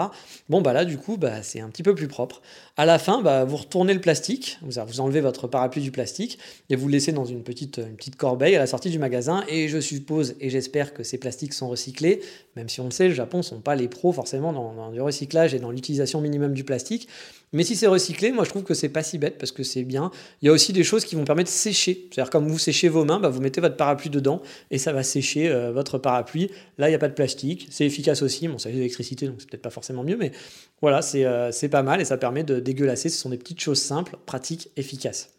Bon, 0.47 0.61
bah 0.61 0.71
là, 0.71 0.85
du 0.85 0.97
coup, 0.97 1.17
bah, 1.17 1.43
c'est 1.43 1.59
un 1.59 1.67
petit 1.67 1.83
peu 1.83 1.93
plus 1.93 2.07
propre. 2.07 2.41
À 2.77 2.85
la 2.85 2.97
fin, 2.97 3.43
vous 3.43 3.57
retournez 3.57 3.93
le 3.93 3.99
plastique, 3.99 4.57
vous, 4.61 4.79
vous 4.87 5.01
enlevez 5.01 5.19
votre 5.19 5.47
parapluie 5.47 5.81
du 5.81 5.91
plastique 5.91 6.39
et 6.69 6.77
vous 6.77 6.87
le 6.87 6.93
laissez 6.93 7.11
dans 7.11 7.25
une 7.25 7.43
petite, 7.43 7.79
une 7.79 7.97
petite 7.97 8.15
corbeille 8.15 8.55
à 8.55 8.59
la 8.59 8.67
sortie 8.67 8.89
du 8.89 8.99
magasin. 8.99 9.43
Et 9.49 9.67
je 9.67 9.81
suppose 9.81 10.35
et 10.39 10.49
j'espère 10.49 10.93
que 10.93 11.03
ces 11.03 11.17
plastiques 11.17 11.53
sont 11.53 11.72
recyclés, 11.73 12.21
même 12.55 12.69
si 12.69 12.79
on 12.81 12.85
le 12.85 12.91
sait, 12.91 13.07
le 13.07 13.13
Japon 13.13 13.37
ne 13.37 13.43
sont 13.43 13.59
pas 13.59 13.75
les 13.75 13.87
pros 13.87 14.11
forcément 14.11 14.53
dans, 14.53 14.91
du 14.91 15.01
recyclage 15.01 15.53
et 15.53 15.59
dans 15.59 15.71
l'utilisation 15.71 16.21
minimum 16.21 16.53
du 16.53 16.63
plastique. 16.63 17.07
Mais 17.51 17.63
si 17.63 17.75
c'est 17.75 17.87
recyclé, 17.87 18.31
moi 18.31 18.43
je 18.43 18.49
trouve 18.49 18.63
que 18.63 18.73
c'est 18.73 18.89
pas 18.89 19.03
si 19.03 19.17
bête 19.17 19.37
parce 19.37 19.51
que 19.51 19.63
c'est 19.63 19.83
bien. 19.83 20.11
Il 20.41 20.47
y 20.47 20.49
a 20.49 20.51
aussi 20.51 20.73
des 20.73 20.83
choses 20.83 21.05
qui 21.05 21.15
vont 21.15 21.23
permettre 21.23 21.49
de 21.49 21.55
sécher. 21.55 22.07
C'est-à-dire 22.11 22.31
comme 22.31 22.47
vous 22.47 22.57
séchez 22.57 22.89
vos 22.89 23.05
mains, 23.05 23.19
bah, 23.19 23.29
vous 23.29 23.41
mettez 23.41 23.61
votre 23.61 23.77
parapluie 23.77 24.09
dedans 24.09 24.41
et 24.71 24.77
ça 24.77 24.91
va 24.91 25.03
sécher 25.03 25.49
euh, 25.49 25.71
votre 25.71 25.97
parapluie. 25.97 26.49
Là, 26.77 26.87
il 26.87 26.91
n'y 26.91 26.95
a 26.95 26.99
pas 26.99 27.09
de 27.09 27.13
plastique. 27.13 27.67
C'est 27.69 27.85
efficace 27.85 28.21
aussi. 28.21 28.47
Bon, 28.47 28.57
ça 28.57 28.69
de 28.69 28.75
l'électricité, 28.75 29.27
donc 29.27 29.35
c'est 29.39 29.49
peut-être 29.49 29.61
pas 29.61 29.69
forcément 29.69 30.03
mieux, 30.03 30.17
mais 30.17 30.31
voilà, 30.81 31.01
euh, 31.15 31.51
c'est 31.51 31.69
pas 31.69 31.83
mal 31.83 32.01
et 32.01 32.05
ça 32.05 32.17
permet 32.17 32.43
de 32.43 32.59
dégueulasser. 32.59 33.09
Ce 33.09 33.17
sont 33.17 33.29
des 33.29 33.37
petites 33.37 33.61
choses 33.61 33.81
simples, 33.81 34.17
pratiques, 34.25 34.69
efficaces. 34.75 35.33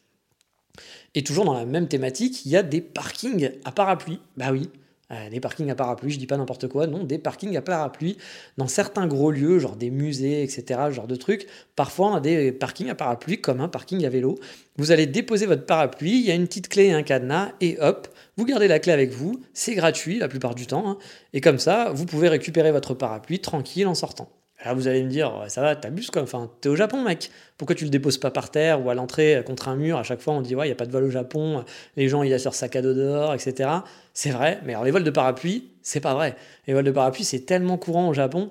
Et 1.15 1.23
toujours 1.23 1.45
dans 1.45 1.55
la 1.55 1.65
même 1.65 1.89
thématique, 1.89 2.45
il 2.45 2.51
y 2.51 2.57
a 2.57 2.63
des 2.63 2.81
parkings 2.81 3.51
à 3.65 3.73
parapluie. 3.73 4.19
Bah 4.37 4.51
oui, 4.51 4.69
euh, 5.11 5.29
des 5.31 5.41
parkings 5.41 5.71
à 5.71 5.75
parapluie, 5.75 6.11
je 6.11 6.19
dis 6.19 6.27
pas 6.27 6.37
n'importe 6.37 6.69
quoi, 6.69 6.87
non, 6.87 7.05
des 7.05 7.19
parkings 7.19 7.57
à 7.57 7.63
parapluie 7.63 8.17
dans 8.57 8.69
certains 8.69 9.07
gros 9.07 9.31
lieux, 9.31 9.59
genre 9.59 9.77
des 9.77 9.91
musées, 9.91 10.43
etc., 10.43 10.81
genre 10.91 11.07
de 11.07 11.17
trucs. 11.17 11.47
Parfois, 11.77 12.13
on 12.13 12.15
a 12.15 12.21
des 12.21 12.53
parkings 12.53 12.89
à 12.89 12.95
parapluie 12.95 13.41
comme 13.41 13.61
un 13.61 13.69
parking 13.69 14.05
à 14.05 14.09
vélo. 14.09 14.39
Vous 14.77 14.93
allez 14.93 15.07
déposer 15.07 15.47
votre 15.47 15.67
parapluie, 15.67 16.19
il 16.19 16.25
y 16.25 16.31
a 16.31 16.35
une 16.35 16.47
petite 16.47 16.69
clé 16.69 16.87
et 16.87 16.93
un 16.93 17.03
cadenas, 17.03 17.53
et 17.61 17.79
hop, 17.81 18.09
vous 18.37 18.45
gardez 18.45 18.69
la 18.69 18.79
clé 18.79 18.93
avec 18.93 19.11
vous, 19.11 19.41
c'est 19.53 19.75
gratuit 19.75 20.19
la 20.19 20.29
plupart 20.29 20.55
du 20.55 20.67
temps, 20.67 20.89
hein. 20.89 20.99
et 21.33 21.41
comme 21.41 21.59
ça, 21.59 21.93
vous 21.93 22.07
pouvez 22.07 22.29
récupérer 22.29 22.73
votre 22.73 22.95
parapluie 22.95 23.41
tranquille 23.41 23.87
en 23.87 23.95
sortant. 23.95 24.31
Là, 24.65 24.73
vous 24.73 24.89
allez 24.89 25.03
me 25.03 25.11
dire, 25.11 25.45
ça 25.49 25.61
va, 25.61 25.77
t'abuses 25.77 26.11
quoi. 26.11 26.23
Enfin, 26.23 26.51
t'es 26.61 26.69
au 26.69 26.77
Japon, 26.77 27.03
mec. 27.03 27.31
Pourquoi 27.59 27.77
tu 27.77 27.85
le 27.85 27.91
déposes 27.91 28.19
pas 28.19 28.31
par 28.31 28.51
terre 28.51 28.85
ou 28.85 28.91
à 28.91 28.95
l'entrée 28.95 29.43
contre 29.47 29.69
un 29.69 29.77
mur 29.77 29.99
À 29.99 30.03
chaque 30.03 30.21
fois, 30.21 30.35
on 30.35 30.41
dit, 30.41 30.55
ouais, 30.55 30.67
il 30.67 30.69
n'y 30.69 30.73
a 30.73 30.77
pas 30.77 30.87
de 30.87 30.93
vol 30.93 31.05
au 31.05 31.11
Japon. 31.11 31.65
Les 31.97 32.09
gens, 32.09 32.23
ils 32.23 32.31
laissent 32.31 32.45
leur 32.45 32.55
sac 32.55 32.75
à 32.77 32.83
dos 32.83 32.95
dehors, 32.95 33.35
etc. 33.35 33.71
C'est 34.15 34.31
vrai. 34.31 34.61
Mais 34.65 34.73
alors, 34.73 34.85
les 34.85 34.91
vols 34.91 35.05
de 35.05 35.11
parapluie, 35.11 35.71
c'est 35.83 36.01
pas 36.01 36.15
vrai. 36.15 36.35
Les 36.67 36.75
vols 36.75 36.85
de 36.85 36.91
parapluie, 36.91 37.25
c'est 37.25 37.41
tellement 37.41 37.77
courant 37.77 38.09
au 38.09 38.15
Japon. 38.15 38.51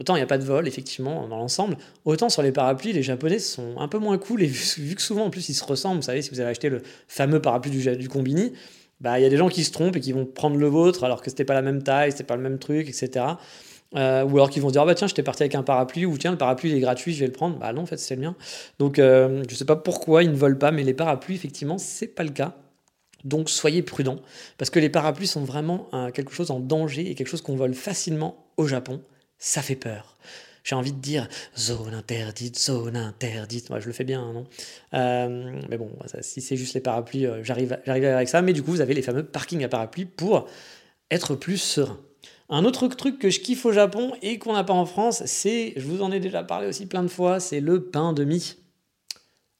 Autant 0.00 0.16
il 0.16 0.20
n'y 0.20 0.24
a 0.24 0.26
pas 0.26 0.38
de 0.38 0.44
vol, 0.44 0.66
effectivement, 0.66 1.28
dans 1.28 1.36
l'ensemble. 1.36 1.76
Autant 2.06 2.30
sur 2.30 2.40
les 2.40 2.52
parapluies, 2.52 2.94
les 2.94 3.02
Japonais 3.02 3.38
sont 3.38 3.74
un 3.78 3.86
peu 3.86 3.98
moins 3.98 4.16
cool. 4.16 4.42
Et 4.42 4.46
vu, 4.46 4.94
que 4.94 5.02
souvent, 5.02 5.26
en 5.26 5.30
plus, 5.30 5.50
ils 5.50 5.54
se 5.54 5.62
ressemblent, 5.62 5.96
vous 5.96 6.06
savez, 6.06 6.22
si 6.22 6.30
vous 6.30 6.40
avez 6.40 6.48
acheté 6.48 6.70
le 6.70 6.80
fameux 7.06 7.42
parapluie 7.42 7.70
du, 7.70 7.96
du 7.96 8.08
Combini, 8.08 8.54
bah, 9.00 9.18
il 9.18 9.22
y 9.22 9.26
a 9.26 9.28
des 9.28 9.36
gens 9.36 9.48
qui 9.48 9.62
se 9.62 9.72
trompent 9.72 9.96
et 9.96 10.00
qui 10.00 10.12
vont 10.12 10.24
prendre 10.24 10.56
le 10.56 10.66
vôtre 10.66 11.04
alors 11.04 11.22
que 11.22 11.30
c'était 11.30 11.44
pas 11.44 11.54
la 11.54 11.62
même 11.62 11.82
taille, 11.82 12.12
c'était 12.12 12.24
pas 12.24 12.36
le 12.36 12.42
même 12.42 12.58
truc, 12.58 12.88
etc. 12.88 13.24
Euh, 13.96 14.22
ou 14.22 14.36
alors 14.36 14.50
qu'ils 14.50 14.62
vont 14.62 14.70
dire 14.70 14.82
ah 14.82 14.86
bah 14.86 14.94
tiens 14.94 15.08
j'étais 15.08 15.24
parti 15.24 15.42
avec 15.42 15.56
un 15.56 15.64
parapluie 15.64 16.06
ou 16.06 16.16
tiens 16.16 16.30
le 16.30 16.38
parapluie 16.38 16.70
il 16.70 16.76
est 16.76 16.80
gratuit 16.80 17.12
je 17.12 17.18
vais 17.18 17.26
le 17.26 17.32
prendre 17.32 17.58
bah 17.58 17.72
non 17.72 17.82
en 17.82 17.86
fait 17.86 17.96
c'est 17.96 18.14
le 18.14 18.20
mien 18.20 18.36
donc 18.78 19.00
euh, 19.00 19.42
je 19.48 19.54
sais 19.56 19.64
pas 19.64 19.74
pourquoi 19.74 20.22
ils 20.22 20.30
ne 20.30 20.36
volent 20.36 20.56
pas 20.56 20.70
mais 20.70 20.84
les 20.84 20.94
parapluies 20.94 21.34
effectivement 21.34 21.76
c'est 21.76 22.06
pas 22.06 22.22
le 22.22 22.30
cas 22.30 22.54
donc 23.24 23.50
soyez 23.50 23.82
prudents 23.82 24.20
parce 24.58 24.70
que 24.70 24.78
les 24.78 24.90
parapluies 24.90 25.26
sont 25.26 25.42
vraiment 25.42 25.88
quelque 26.14 26.30
chose 26.30 26.52
en 26.52 26.60
danger 26.60 27.10
et 27.10 27.16
quelque 27.16 27.26
chose 27.26 27.42
qu'on 27.42 27.56
vole 27.56 27.74
facilement 27.74 28.46
au 28.56 28.68
Japon 28.68 29.00
ça 29.38 29.60
fait 29.60 29.74
peur 29.74 30.16
j'ai 30.62 30.76
envie 30.76 30.92
de 30.92 31.00
dire 31.00 31.26
zone 31.58 31.94
interdite, 31.94 32.58
zone 32.58 32.94
interdite. 32.94 33.70
Moi, 33.70 33.80
je 33.80 33.86
le 33.86 33.92
fais 33.94 34.04
bien, 34.04 34.30
non? 34.32 34.44
Euh, 34.92 35.58
Mais 35.70 35.78
bon, 35.78 35.90
si 36.20 36.42
c'est 36.42 36.56
juste 36.56 36.74
les 36.74 36.80
parapluies, 36.80 37.26
j'arrive, 37.42 37.78
j'arrive 37.86 38.04
avec 38.04 38.28
ça. 38.28 38.42
Mais 38.42 38.52
du 38.52 38.62
coup, 38.62 38.70
vous 38.72 38.82
avez 38.82 38.92
les 38.92 39.00
fameux 39.00 39.24
parkings 39.24 39.64
à 39.64 39.68
parapluies 39.68 40.04
pour 40.04 40.46
être 41.10 41.34
plus 41.34 41.56
serein. 41.56 41.98
Un 42.52 42.64
autre 42.64 42.88
truc 42.88 43.20
que 43.20 43.30
je 43.30 43.38
kiffe 43.38 43.64
au 43.64 43.70
Japon 43.70 44.12
et 44.22 44.38
qu'on 44.38 44.54
n'a 44.54 44.64
pas 44.64 44.72
en 44.72 44.84
France, 44.84 45.22
c'est, 45.24 45.72
je 45.76 45.86
vous 45.86 46.02
en 46.02 46.10
ai 46.10 46.18
déjà 46.18 46.42
parlé 46.42 46.66
aussi 46.66 46.86
plein 46.86 47.04
de 47.04 47.08
fois, 47.08 47.38
c'est 47.38 47.60
le 47.60 47.84
pain 47.84 48.12
de 48.12 48.24
mie. 48.24 48.56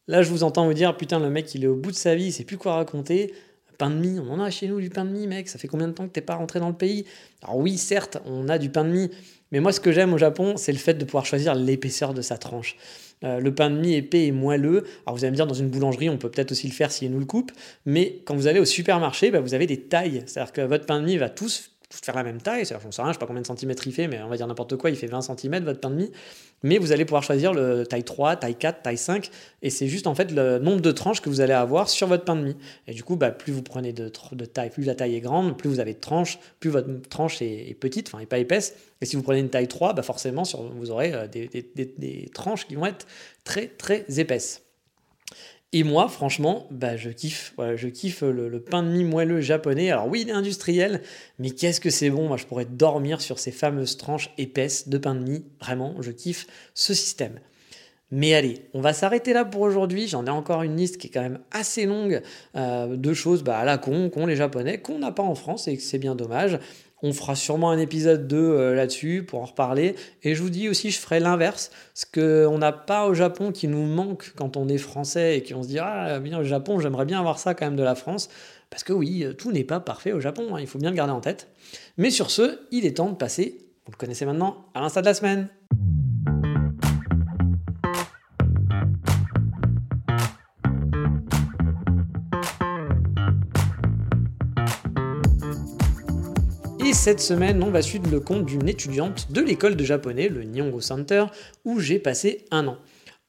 Là, 0.09 0.23
je 0.23 0.31
vous 0.31 0.43
entends 0.43 0.67
vous 0.67 0.75
dire, 0.75 0.97
putain, 0.97 1.21
le 1.21 1.31
mec, 1.31 1.55
il 1.55 1.63
est 1.63 1.69
au 1.69 1.77
bout 1.77 1.93
de 1.93 1.97
sa 1.97 2.17
vie, 2.17 2.27
il 2.27 2.33
sait 2.33 2.43
plus 2.43 2.59
quoi 2.59 2.75
raconter. 2.75 3.33
Pain 3.79 3.91
de 3.91 3.95
mie, 3.95 4.19
on 4.19 4.33
en 4.33 4.41
a 4.41 4.51
chez 4.51 4.67
nous 4.67 4.81
du 4.81 4.91
pain 4.91 5.05
de 5.05 5.11
mie, 5.11 5.29
mec. 5.29 5.49
Ça 5.49 5.57
fait 5.57 5.69
combien 5.69 5.87
de 5.87 5.93
temps 5.93 6.07
que 6.09 6.13
t'es 6.13 6.21
pas 6.21 6.35
rentré 6.35 6.59
dans 6.59 6.69
le 6.69 6.75
pays? 6.75 7.05
Alors 7.43 7.59
oui, 7.59 7.79
certes, 7.79 8.19
on 8.27 8.49
a 8.49 8.59
du 8.59 8.71
pain 8.71 8.85
de 8.85 8.91
mie, 8.91 9.11
mais 9.53 9.61
moi, 9.61 9.73
ce 9.73 9.79
que 9.79 9.93
j'aime 9.93 10.13
au 10.13 10.19
Japon, 10.19 10.57
c'est 10.57 10.73
le 10.73 10.79
fait 10.79 10.95
de 10.95 11.05
pouvoir 11.05 11.25
choisir 11.25 11.55
l'épaisseur 11.55 12.13
de 12.13 12.23
sa 12.23 12.39
tranche. 12.39 12.77
Euh, 13.23 13.39
le 13.39 13.55
pain 13.55 13.71
de 13.71 13.77
mie 13.77 13.95
épais 13.95 14.27
et 14.27 14.33
moelleux. 14.33 14.85
Alors 15.07 15.17
vous 15.17 15.25
allez 15.25 15.31
me 15.31 15.37
dire, 15.37 15.47
dans 15.47 15.55
une 15.55 15.69
boulangerie, 15.69 16.11
on 16.11 16.19
peut 16.19 16.31
peut-être 16.31 16.51
aussi 16.51 16.67
le 16.67 16.73
faire 16.73 16.91
si 16.91 17.09
nous 17.09 17.21
le 17.21 17.25
coupe, 17.25 17.53
mais 17.87 18.21
quand 18.25 18.35
vous 18.35 18.49
allez 18.49 18.59
au 18.59 18.65
supermarché, 18.65 19.31
bah, 19.31 19.41
vous 19.41 19.55
avez 19.55 19.67
des 19.67 19.81
tailles. 19.83 20.25
C'est-à-dire 20.27 20.53
que 20.53 20.63
votre 20.63 20.87
pain 20.87 21.01
de 21.01 21.05
mie 21.07 21.19
va 21.19 21.31
tous 21.31 21.70
faire 21.91 22.15
la 22.15 22.23
même 22.23 22.41
taille, 22.41 22.65
c'est-à-dire, 22.65 22.89
rien, 22.99 23.09
je 23.09 23.13
sais 23.15 23.19
pas 23.19 23.27
combien 23.27 23.43
de 23.43 23.47
centimètres 23.47 23.87
il 23.87 23.93
fait, 23.93 24.07
mais 24.07 24.23
on 24.23 24.29
va 24.29 24.37
dire 24.37 24.47
n'importe 24.47 24.77
quoi, 24.77 24.91
il 24.91 24.97
fait 24.97 25.09
20 25.09 25.23
cm 25.23 25.65
votre 25.65 25.81
pain 25.81 25.91
de 25.91 25.97
mie, 25.97 26.13
mais 26.63 26.79
vous 26.79 26.93
allez 26.93 27.05
pouvoir 27.05 27.23
choisir 27.23 27.53
le 27.53 27.85
taille 27.85 28.05
3, 28.05 28.37
taille 28.37 28.55
4, 28.55 28.83
taille 28.83 28.97
5, 28.97 29.29
et 29.63 29.71
c'est 29.71 29.89
juste 29.89 30.07
en 30.07 30.15
fait 30.15 30.31
le 30.31 30.59
nombre 30.59 30.81
de 30.81 30.93
tranches 30.93 31.21
que 31.21 31.29
vous 31.29 31.41
allez 31.41 31.53
avoir 31.53 31.89
sur 31.89 32.07
votre 32.07 32.25
pain 32.25 32.37
de 32.37 32.43
mie. 32.43 32.57
Et 32.87 32.95
du 32.95 33.03
coup, 33.03 33.17
bah, 33.17 33.33
plus 33.33 33.53
vous 33.53 33.63
prenez 33.63 33.93
de, 33.93 34.09
taille, 34.09 34.71
plus 34.71 34.85
la 34.85 34.95
taille 34.95 35.17
est 35.17 35.21
grande, 35.21 35.59
plus 35.59 35.69
vous 35.69 35.81
avez 35.81 35.95
de 35.95 36.01
tranches, 36.01 36.39
plus 36.61 36.71
votre 36.71 36.89
tranche 37.09 37.43
est, 37.43 37.77
petite, 37.79 38.09
enfin, 38.09 38.19
n'est 38.19 38.27
pas 38.27 38.39
épaisse, 38.39 38.77
et 39.01 39.07
si 39.07 39.17
vous 39.17 39.23
prenez 39.23 39.41
une 39.41 39.51
taille 39.51 39.69
3, 39.69 39.95
bah 39.95 40.03
forcément, 40.03 40.45
vous 40.77 40.91
aurez 40.91 41.13
euh, 41.13 41.27
des 41.27 42.31
tranches 42.33 42.67
qui 42.67 42.77
vont 42.77 42.87
être 42.87 43.07
très 43.45 43.67
très 43.67 44.05
épaisses. 44.19 44.63
Et 45.73 45.85
moi, 45.85 46.09
franchement, 46.09 46.67
bah, 46.73 46.97
je 46.97 47.11
kiffe. 47.11 47.55
le, 47.59 48.59
pain 48.59 48.83
de 48.83 48.89
mie 48.89 49.05
moelleux 49.05 49.41
japonais. 49.41 49.91
Alors 49.91 50.09
oui, 50.09 50.23
il 50.23 50.29
est 50.29 50.33
industriel, 50.33 51.01
mais 51.39 51.51
qu'est-ce 51.51 51.81
que 51.81 51.91
c'est 51.91 52.11
bon. 52.11 52.27
Moi, 52.27 52.37
je 52.37 52.47
pourrais 52.47 52.65
dormir 52.65 53.21
sur 53.21 53.39
ces 53.39 53.53
fameuses 53.53 53.97
tranches 53.97 54.33
épaisses 54.37 54.89
de 54.89 54.99
pain 54.99 55.15
de 55.15 55.21
mie. 55.21 55.45
Vraiment, 55.61 55.95
je 56.01 56.11
kiffe 56.11 56.49
ce 56.75 56.93
système. 56.93 57.39
Mais 58.11 58.35
allez, 58.35 58.67
on 58.75 58.81
va 58.81 58.93
s'arrêter 58.93 59.33
là 59.33 59.45
pour 59.45 59.63
aujourd'hui. 59.63 60.09
J'en 60.09 60.27
ai 60.27 60.31
encore 60.31 60.63
une 60.63 60.77
liste 60.77 60.99
qui 60.99 61.07
est 61.07 61.11
quand 61.11 61.23
même 61.23 61.39
assez 61.53 61.87
longue 61.87 62.21
euh, 62.57 62.97
de 62.97 63.15
choses 63.15 63.45
bah, 63.45 63.59
à 63.59 63.65
la 63.65 63.79
con 63.79 64.11
qu'ont 64.11 64.27
les 64.27 64.35
Japonais, 64.35 64.79
qu'on 64.79 64.99
n'a 64.99 65.13
pas 65.13 65.23
en 65.23 65.37
France 65.37 65.69
et 65.69 65.77
que 65.77 65.83
c'est 65.83 65.99
bien 65.99 66.17
dommage. 66.17 66.59
On 67.03 67.13
fera 67.13 67.35
sûrement 67.35 67.71
un 67.71 67.79
épisode 67.79 68.29
2 68.29 68.37
euh, 68.37 68.75
là-dessus 68.75 69.25
pour 69.27 69.41
en 69.41 69.47
reparler. 69.47 69.95
Et 70.23 70.35
je 70.35 70.43
vous 70.43 70.51
dis 70.51 70.69
aussi, 70.69 70.91
je 70.91 70.99
ferai 70.99 71.21
l'inverse. 71.21 71.71
Ce 71.95 72.05
qu'on 72.07 72.59
n'a 72.59 72.73
pas 72.73 73.07
au 73.07 73.15
Japon 73.15 73.53
qui 73.53 73.69
nous 73.69 73.85
manque 73.85 74.33
quand 74.37 74.57
on 74.57 74.69
est 74.69 74.79
français 74.79 75.39
et 75.39 75.43
qu'on 75.43 75.63
se 75.63 75.69
dit 75.69 75.79
Ah, 75.79 76.19
bien, 76.21 76.39
au 76.39 76.45
Japon, 76.45 76.79
j'aimerais 76.79 77.07
bien 77.07 77.19
avoir 77.19 77.39
ça 77.39 77.55
quand 77.55 77.67
même 77.67 77.77
de 77.77 77.83
la 77.83 77.95
France. 77.95 78.29
Parce 78.71 78.85
que 78.85 78.93
oui, 78.93 79.27
tout 79.37 79.51
n'est 79.51 79.65
pas 79.65 79.81
parfait 79.81 80.13
au 80.13 80.21
Japon, 80.21 80.55
hein, 80.55 80.61
il 80.61 80.67
faut 80.67 80.79
bien 80.79 80.91
le 80.91 80.97
garder 80.97 81.13
en 81.13 81.21
tête. 81.21 81.49
Mais 81.99 82.11
sur 82.11 82.31
ce, 82.31 82.61
il 82.71 82.87
est 82.87 82.99
temps 82.99 83.11
de 83.11 83.17
passer, 83.17 83.67
vous 83.85 83.93
le 83.93 83.97
connaissez 83.97 84.25
maintenant, 84.25 84.67
à 84.75 84.81
l'insta 84.81 85.01
de 85.01 85.07
la 85.07 85.15
semaine. 85.15 85.49
Cette 97.01 97.21
semaine, 97.21 97.63
on 97.63 97.71
va 97.71 97.81
suivre 97.81 98.11
le 98.11 98.21
compte 98.21 98.45
d'une 98.45 98.69
étudiante 98.69 99.33
de 99.33 99.41
l'école 99.41 99.75
de 99.75 99.85
japonais, 99.85 100.29
le 100.29 100.43
Nihongo 100.43 100.83
Center, 100.83 101.25
où 101.65 101.81
j'ai 101.81 101.99
passé 101.99 102.45
un 102.51 102.67
an. 102.67 102.77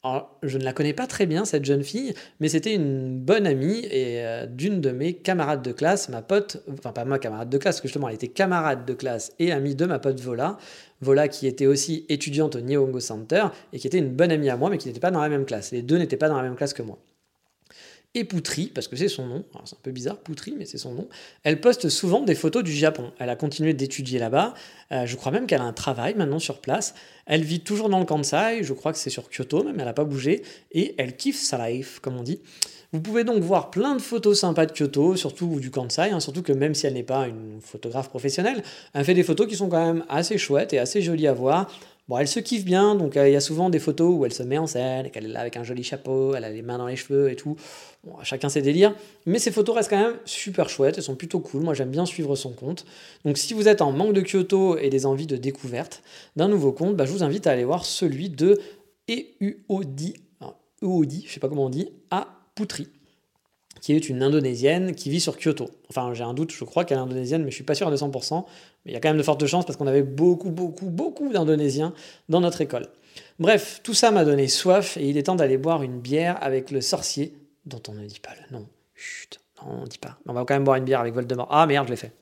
Alors, 0.03 0.37
je 0.43 0.57
ne 0.57 0.65
la 0.65 0.73
connais 0.73 0.91
pas 0.91 1.07
très 1.07 1.25
bien, 1.25 1.45
cette 1.45 1.63
jeune 1.63 1.81
fille, 1.81 2.13
mais 2.41 2.49
c'était 2.49 2.75
une 2.75 3.17
bonne 3.17 3.47
amie 3.47 3.85
et 3.85 4.25
euh, 4.25 4.45
d'une 4.45 4.81
de 4.81 4.91
mes 4.91 5.13
camarades 5.13 5.61
de 5.61 5.71
classe, 5.71 6.09
ma 6.09 6.21
pote, 6.21 6.61
enfin 6.73 6.91
pas 6.91 7.05
ma 7.05 7.17
camarade 7.17 7.49
de 7.49 7.57
classe, 7.57 7.75
parce 7.75 7.81
que 7.83 7.87
justement 7.87 8.09
elle 8.09 8.15
était 8.15 8.27
camarade 8.27 8.85
de 8.85 8.93
classe 8.93 9.31
et 9.39 9.53
amie 9.53 9.73
de 9.73 9.85
ma 9.85 9.99
pote 9.99 10.19
Vola. 10.19 10.57
Vola 10.99 11.29
qui 11.29 11.47
était 11.47 11.65
aussi 11.65 12.05
étudiante 12.09 12.57
au 12.57 12.59
Nihongo 12.59 12.99
Center 12.99 13.45
et 13.71 13.79
qui 13.79 13.87
était 13.87 13.99
une 13.99 14.13
bonne 14.13 14.33
amie 14.33 14.49
à 14.49 14.57
moi, 14.57 14.69
mais 14.69 14.79
qui 14.79 14.89
n'était 14.89 14.99
pas 14.99 15.11
dans 15.11 15.21
la 15.21 15.29
même 15.29 15.45
classe. 15.45 15.71
Les 15.71 15.81
deux 15.81 15.97
n'étaient 15.97 16.17
pas 16.17 16.27
dans 16.27 16.35
la 16.35 16.43
même 16.43 16.57
classe 16.57 16.73
que 16.73 16.83
moi 16.83 16.99
et 18.13 18.25
Poutry, 18.25 18.67
parce 18.67 18.87
que 18.87 18.95
c'est 18.95 19.07
son 19.07 19.25
nom, 19.25 19.45
c'est 19.63 19.75
un 19.75 19.79
peu 19.81 19.91
bizarre, 19.91 20.17
Poutry, 20.17 20.53
mais 20.57 20.65
c'est 20.65 20.77
son 20.77 20.93
nom, 20.93 21.07
elle 21.43 21.61
poste 21.61 21.87
souvent 21.87 22.21
des 22.21 22.35
photos 22.35 22.63
du 22.63 22.73
Japon. 22.73 23.11
Elle 23.19 23.29
a 23.29 23.37
continué 23.37 23.73
d'étudier 23.73 24.19
là-bas, 24.19 24.53
euh, 24.91 25.05
je 25.05 25.15
crois 25.15 25.31
même 25.31 25.47
qu'elle 25.47 25.61
a 25.61 25.65
un 25.65 25.73
travail 25.73 26.15
maintenant 26.15 26.39
sur 26.39 26.59
place. 26.59 26.93
Elle 27.25 27.43
vit 27.43 27.61
toujours 27.61 27.87
dans 27.87 27.99
le 27.99 28.05
Kansai, 28.05 28.63
je 28.63 28.73
crois 28.73 28.91
que 28.91 28.97
c'est 28.97 29.09
sur 29.09 29.29
Kyoto 29.29 29.63
même, 29.63 29.79
elle 29.79 29.85
n'a 29.85 29.93
pas 29.93 30.03
bougé, 30.03 30.41
et 30.73 30.93
elle 30.97 31.15
kiffe 31.15 31.41
sa 31.41 31.69
life, 31.69 31.99
comme 32.01 32.17
on 32.17 32.23
dit. 32.23 32.41
Vous 32.93 32.99
pouvez 32.99 33.23
donc 33.23 33.41
voir 33.41 33.71
plein 33.71 33.95
de 33.95 34.01
photos 34.01 34.37
sympas 34.37 34.65
de 34.65 34.73
Kyoto, 34.73 35.15
surtout 35.15 35.61
du 35.61 35.71
Kansai, 35.71 36.09
hein, 36.11 36.19
surtout 36.19 36.41
que 36.41 36.51
même 36.51 36.75
si 36.75 36.87
elle 36.87 36.93
n'est 36.95 37.03
pas 37.03 37.29
une 37.29 37.61
photographe 37.61 38.09
professionnelle, 38.09 38.61
elle 38.93 39.05
fait 39.05 39.13
des 39.13 39.23
photos 39.23 39.47
qui 39.47 39.55
sont 39.55 39.69
quand 39.69 39.85
même 39.85 40.03
assez 40.09 40.37
chouettes 40.37 40.73
et 40.73 40.79
assez 40.79 41.01
jolies 41.01 41.27
à 41.27 41.33
voir. 41.33 41.71
Elle 42.19 42.27
se 42.27 42.39
kiffe 42.39 42.65
bien, 42.65 42.95
donc 42.95 43.15
euh, 43.15 43.29
il 43.29 43.33
y 43.33 43.35
a 43.35 43.41
souvent 43.41 43.69
des 43.69 43.79
photos 43.79 44.13
où 44.13 44.25
elle 44.25 44.33
se 44.33 44.43
met 44.43 44.57
en 44.57 44.67
scène, 44.67 45.09
qu'elle 45.11 45.25
est 45.25 45.29
là 45.29 45.41
avec 45.41 45.57
un 45.57 45.63
joli 45.63 45.83
chapeau, 45.83 46.35
elle 46.35 46.43
a 46.43 46.49
les 46.49 46.61
mains 46.61 46.77
dans 46.77 46.87
les 46.87 46.95
cheveux 46.95 47.31
et 47.31 47.35
tout. 47.35 47.55
Chacun 48.23 48.49
ses 48.49 48.61
délires, 48.61 48.95
mais 49.25 49.39
ces 49.39 49.51
photos 49.51 49.75
restent 49.75 49.91
quand 49.91 49.99
même 49.99 50.17
super 50.25 50.69
chouettes, 50.69 50.97
elles 50.97 51.03
sont 51.03 51.15
plutôt 51.15 51.39
cool, 51.39 51.61
moi 51.61 51.73
j'aime 51.73 51.91
bien 51.91 52.05
suivre 52.05 52.35
son 52.35 52.51
compte. 52.51 52.85
Donc 53.25 53.37
si 53.37 53.53
vous 53.53 53.67
êtes 53.67 53.81
en 53.81 53.91
manque 53.91 54.13
de 54.13 54.21
Kyoto 54.21 54.77
et 54.77 54.89
des 54.89 55.05
envies 55.05 55.27
de 55.27 55.37
découverte 55.37 56.01
d'un 56.35 56.47
nouveau 56.47 56.71
compte, 56.71 56.95
bah, 56.95 57.05
je 57.05 57.11
vous 57.11 57.23
invite 57.23 57.47
à 57.47 57.51
aller 57.51 57.65
voir 57.65 57.85
celui 57.85 58.29
de 58.29 58.59
Euodi, 59.09 60.15
Euodi, 60.81 61.25
je 61.27 61.33
sais 61.33 61.39
pas 61.39 61.49
comment 61.49 61.65
on 61.65 61.69
dit, 61.69 61.89
à 62.09 62.27
Putri 62.55 62.87
qui 63.81 63.93
est 63.93 64.07
une 64.07 64.23
Indonésienne 64.23 64.95
qui 64.95 65.09
vit 65.09 65.19
sur 65.19 65.37
Kyoto. 65.37 65.69
Enfin, 65.89 66.13
j'ai 66.13 66.23
un 66.23 66.33
doute, 66.33 66.51
je 66.53 66.63
crois 66.63 66.85
qu'elle 66.85 66.99
est 66.99 67.01
indonésienne, 67.01 67.43
mais 67.43 67.49
je 67.49 67.55
suis 67.55 67.63
pas 67.63 67.75
sûr 67.75 67.87
à 67.87 67.93
200%. 67.93 68.45
Mais 68.85 68.91
il 68.91 68.93
y 68.93 68.97
a 68.97 69.01
quand 69.01 69.09
même 69.09 69.17
de 69.17 69.23
fortes 69.23 69.45
chances 69.47 69.65
parce 69.65 69.77
qu'on 69.77 69.87
avait 69.87 70.03
beaucoup, 70.03 70.51
beaucoup, 70.51 70.89
beaucoup 70.89 71.33
d'Indonésiens 71.33 71.93
dans 72.29 72.39
notre 72.39 72.61
école. 72.61 72.87
Bref, 73.39 73.81
tout 73.83 73.95
ça 73.95 74.11
m'a 74.11 74.23
donné 74.23 74.47
soif 74.47 74.97
et 74.97 75.09
il 75.09 75.17
est 75.17 75.23
temps 75.23 75.35
d'aller 75.35 75.57
boire 75.57 75.83
une 75.83 75.99
bière 75.99 76.37
avec 76.41 76.71
le 76.71 76.79
sorcier, 76.79 77.33
dont 77.65 77.81
on 77.89 77.93
ne 77.93 78.05
dit 78.05 78.19
pas 78.19 78.31
le 78.49 78.57
nom. 78.57 78.67
Chut, 78.95 79.39
non, 79.57 79.79
on 79.79 79.81
ne 79.81 79.87
dit 79.87 79.97
pas. 79.97 80.17
On 80.27 80.33
va 80.33 80.45
quand 80.45 80.53
même 80.53 80.63
boire 80.63 80.77
une 80.77 80.85
bière 80.85 81.01
avec 81.01 81.13
Voldemort. 81.13 81.47
Ah 81.49 81.65
merde, 81.65 81.87
je 81.87 81.91
l'ai 81.91 81.97
fait. 81.97 82.13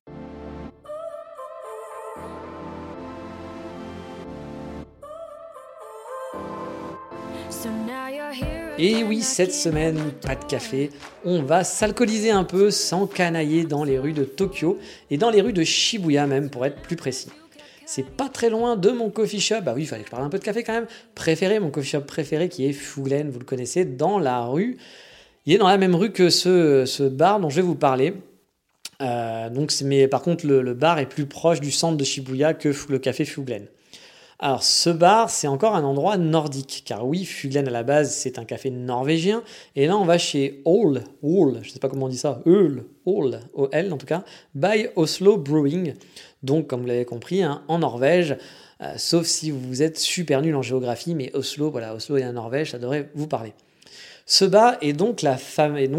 Et 8.81 9.03
oui, 9.03 9.23
cette 9.23 9.53
semaine, 9.53 9.99
pas 10.25 10.35
de 10.35 10.45
café. 10.45 10.89
On 11.25 11.41
va 11.41 11.65
s'alcooliser 11.65 12.31
un 12.31 12.45
peu, 12.45 12.71
sans 12.71 13.07
canailler 13.07 13.65
dans 13.65 13.83
les 13.83 13.99
rues 13.99 14.13
de 14.13 14.23
Tokyo 14.23 14.79
et 15.11 15.17
dans 15.17 15.29
les 15.29 15.41
rues 15.41 15.51
de 15.51 15.65
Shibuya 15.65 16.27
même, 16.27 16.49
pour 16.49 16.65
être 16.65 16.81
plus 16.81 16.95
précis. 16.95 17.27
C'est 17.85 18.05
pas 18.05 18.29
très 18.29 18.49
loin 18.49 18.77
de 18.77 18.91
mon 18.91 19.09
coffee 19.09 19.41
shop. 19.41 19.63
Bah 19.65 19.73
oui, 19.75 19.81
il 19.81 19.85
fallait 19.85 20.03
que 20.03 20.07
je 20.07 20.11
parle 20.11 20.23
un 20.23 20.29
peu 20.29 20.39
de 20.39 20.45
café 20.45 20.63
quand 20.63 20.71
même. 20.71 20.87
Préféré, 21.13 21.59
mon 21.59 21.71
coffee 21.71 21.89
shop 21.89 22.01
préféré 22.01 22.47
qui 22.47 22.67
est 22.67 22.71
Fuglen, 22.71 23.29
vous 23.29 23.39
le 23.39 23.43
connaissez, 23.43 23.83
dans 23.83 24.17
la 24.17 24.45
rue. 24.45 24.77
Il 25.45 25.53
est 25.53 25.57
dans 25.57 25.67
la 25.67 25.77
même 25.77 25.95
rue 25.95 26.13
que 26.13 26.29
ce, 26.29 26.85
ce 26.85 27.03
bar 27.03 27.41
dont 27.41 27.49
je 27.49 27.57
vais 27.57 27.61
vous 27.61 27.75
parler. 27.75 28.13
Euh, 29.01 29.49
donc, 29.49 29.73
mais 29.83 30.07
par 30.07 30.21
contre, 30.21 30.47
le, 30.47 30.61
le, 30.61 30.73
bar 30.73 30.99
est 30.99 31.09
plus 31.09 31.25
proche 31.25 31.59
du 31.59 31.71
centre 31.71 31.97
de 31.97 32.05
Shibuya 32.05 32.53
que 32.53 32.73
le 32.87 32.99
café 32.99 33.25
Fuglen. 33.25 33.65
Alors 34.41 34.63
ce 34.63 34.89
bar, 34.89 35.29
c'est 35.29 35.47
encore 35.47 35.75
un 35.75 35.83
endroit 35.83 36.17
nordique, 36.17 36.83
car 36.85 37.05
oui, 37.05 37.25
Fuglen 37.25 37.67
à 37.67 37.71
la 37.71 37.83
base, 37.83 38.11
c'est 38.11 38.39
un 38.39 38.45
café 38.45 38.69
norvégien, 38.69 39.43
et 39.75 39.85
là 39.85 39.97
on 39.97 40.05
va 40.05 40.17
chez 40.17 40.61
Ole, 40.63 41.03
Ole, 41.21 41.59
je 41.61 41.71
sais 41.71 41.79
pas 41.79 41.89
comment 41.89 42.05
on 42.05 42.09
dit 42.09 42.17
ça, 42.17 42.41
Ole, 42.45 42.85
Ole, 43.05 43.41
O-L 43.53 43.91
en 43.91 43.97
tout 43.97 44.05
cas, 44.05 44.23
by 44.55 44.87
Oslo 44.95 45.35
Brewing, 45.35 45.93
donc 46.41 46.67
comme 46.67 46.81
vous 46.81 46.87
l'avez 46.87 47.03
compris, 47.03 47.43
hein, 47.43 47.63
en 47.67 47.79
Norvège, 47.79 48.37
euh, 48.81 48.93
sauf 48.95 49.25
si 49.25 49.51
vous 49.51 49.83
êtes 49.83 49.99
super 49.99 50.41
nul 50.41 50.55
en 50.55 50.61
géographie, 50.61 51.15
mais 51.15 51.35
Oslo, 51.35 51.69
voilà, 51.69 51.93
Oslo 51.93 52.15
est 52.15 52.25
en 52.25 52.31
Norvège, 52.31 52.71
ça 52.71 52.79
devrait 52.79 53.09
vous 53.15 53.27
parler. 53.27 53.51
Ce 54.31 54.45
bas 54.45 54.77
est 54.81 54.93
donc, 54.93 55.23
la 55.23 55.39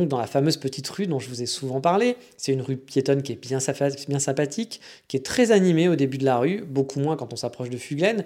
dans 0.07 0.19
la 0.19 0.27
fameuse 0.29 0.57
petite 0.57 0.89
rue 0.89 1.09
dont 1.09 1.19
je 1.19 1.29
vous 1.29 1.43
ai 1.43 1.47
souvent 1.47 1.81
parlé. 1.81 2.17
C'est 2.37 2.53
une 2.53 2.63
rue 2.63 2.77
piétonne 2.77 3.23
qui 3.23 3.33
est 3.33 3.35
bien, 3.35 3.59
bien, 4.07 4.19
sympathique, 4.21 4.81
qui 5.09 5.17
est 5.17 5.27
très 5.27 5.51
animée 5.51 5.89
au 5.89 5.97
début 5.97 6.17
de 6.17 6.25
la 6.25 6.39
rue, 6.39 6.63
beaucoup 6.65 7.01
moins 7.01 7.17
quand 7.17 7.33
on 7.33 7.37
s'approche 7.37 7.71
de 7.71 7.77
Fuglen. 7.77 8.25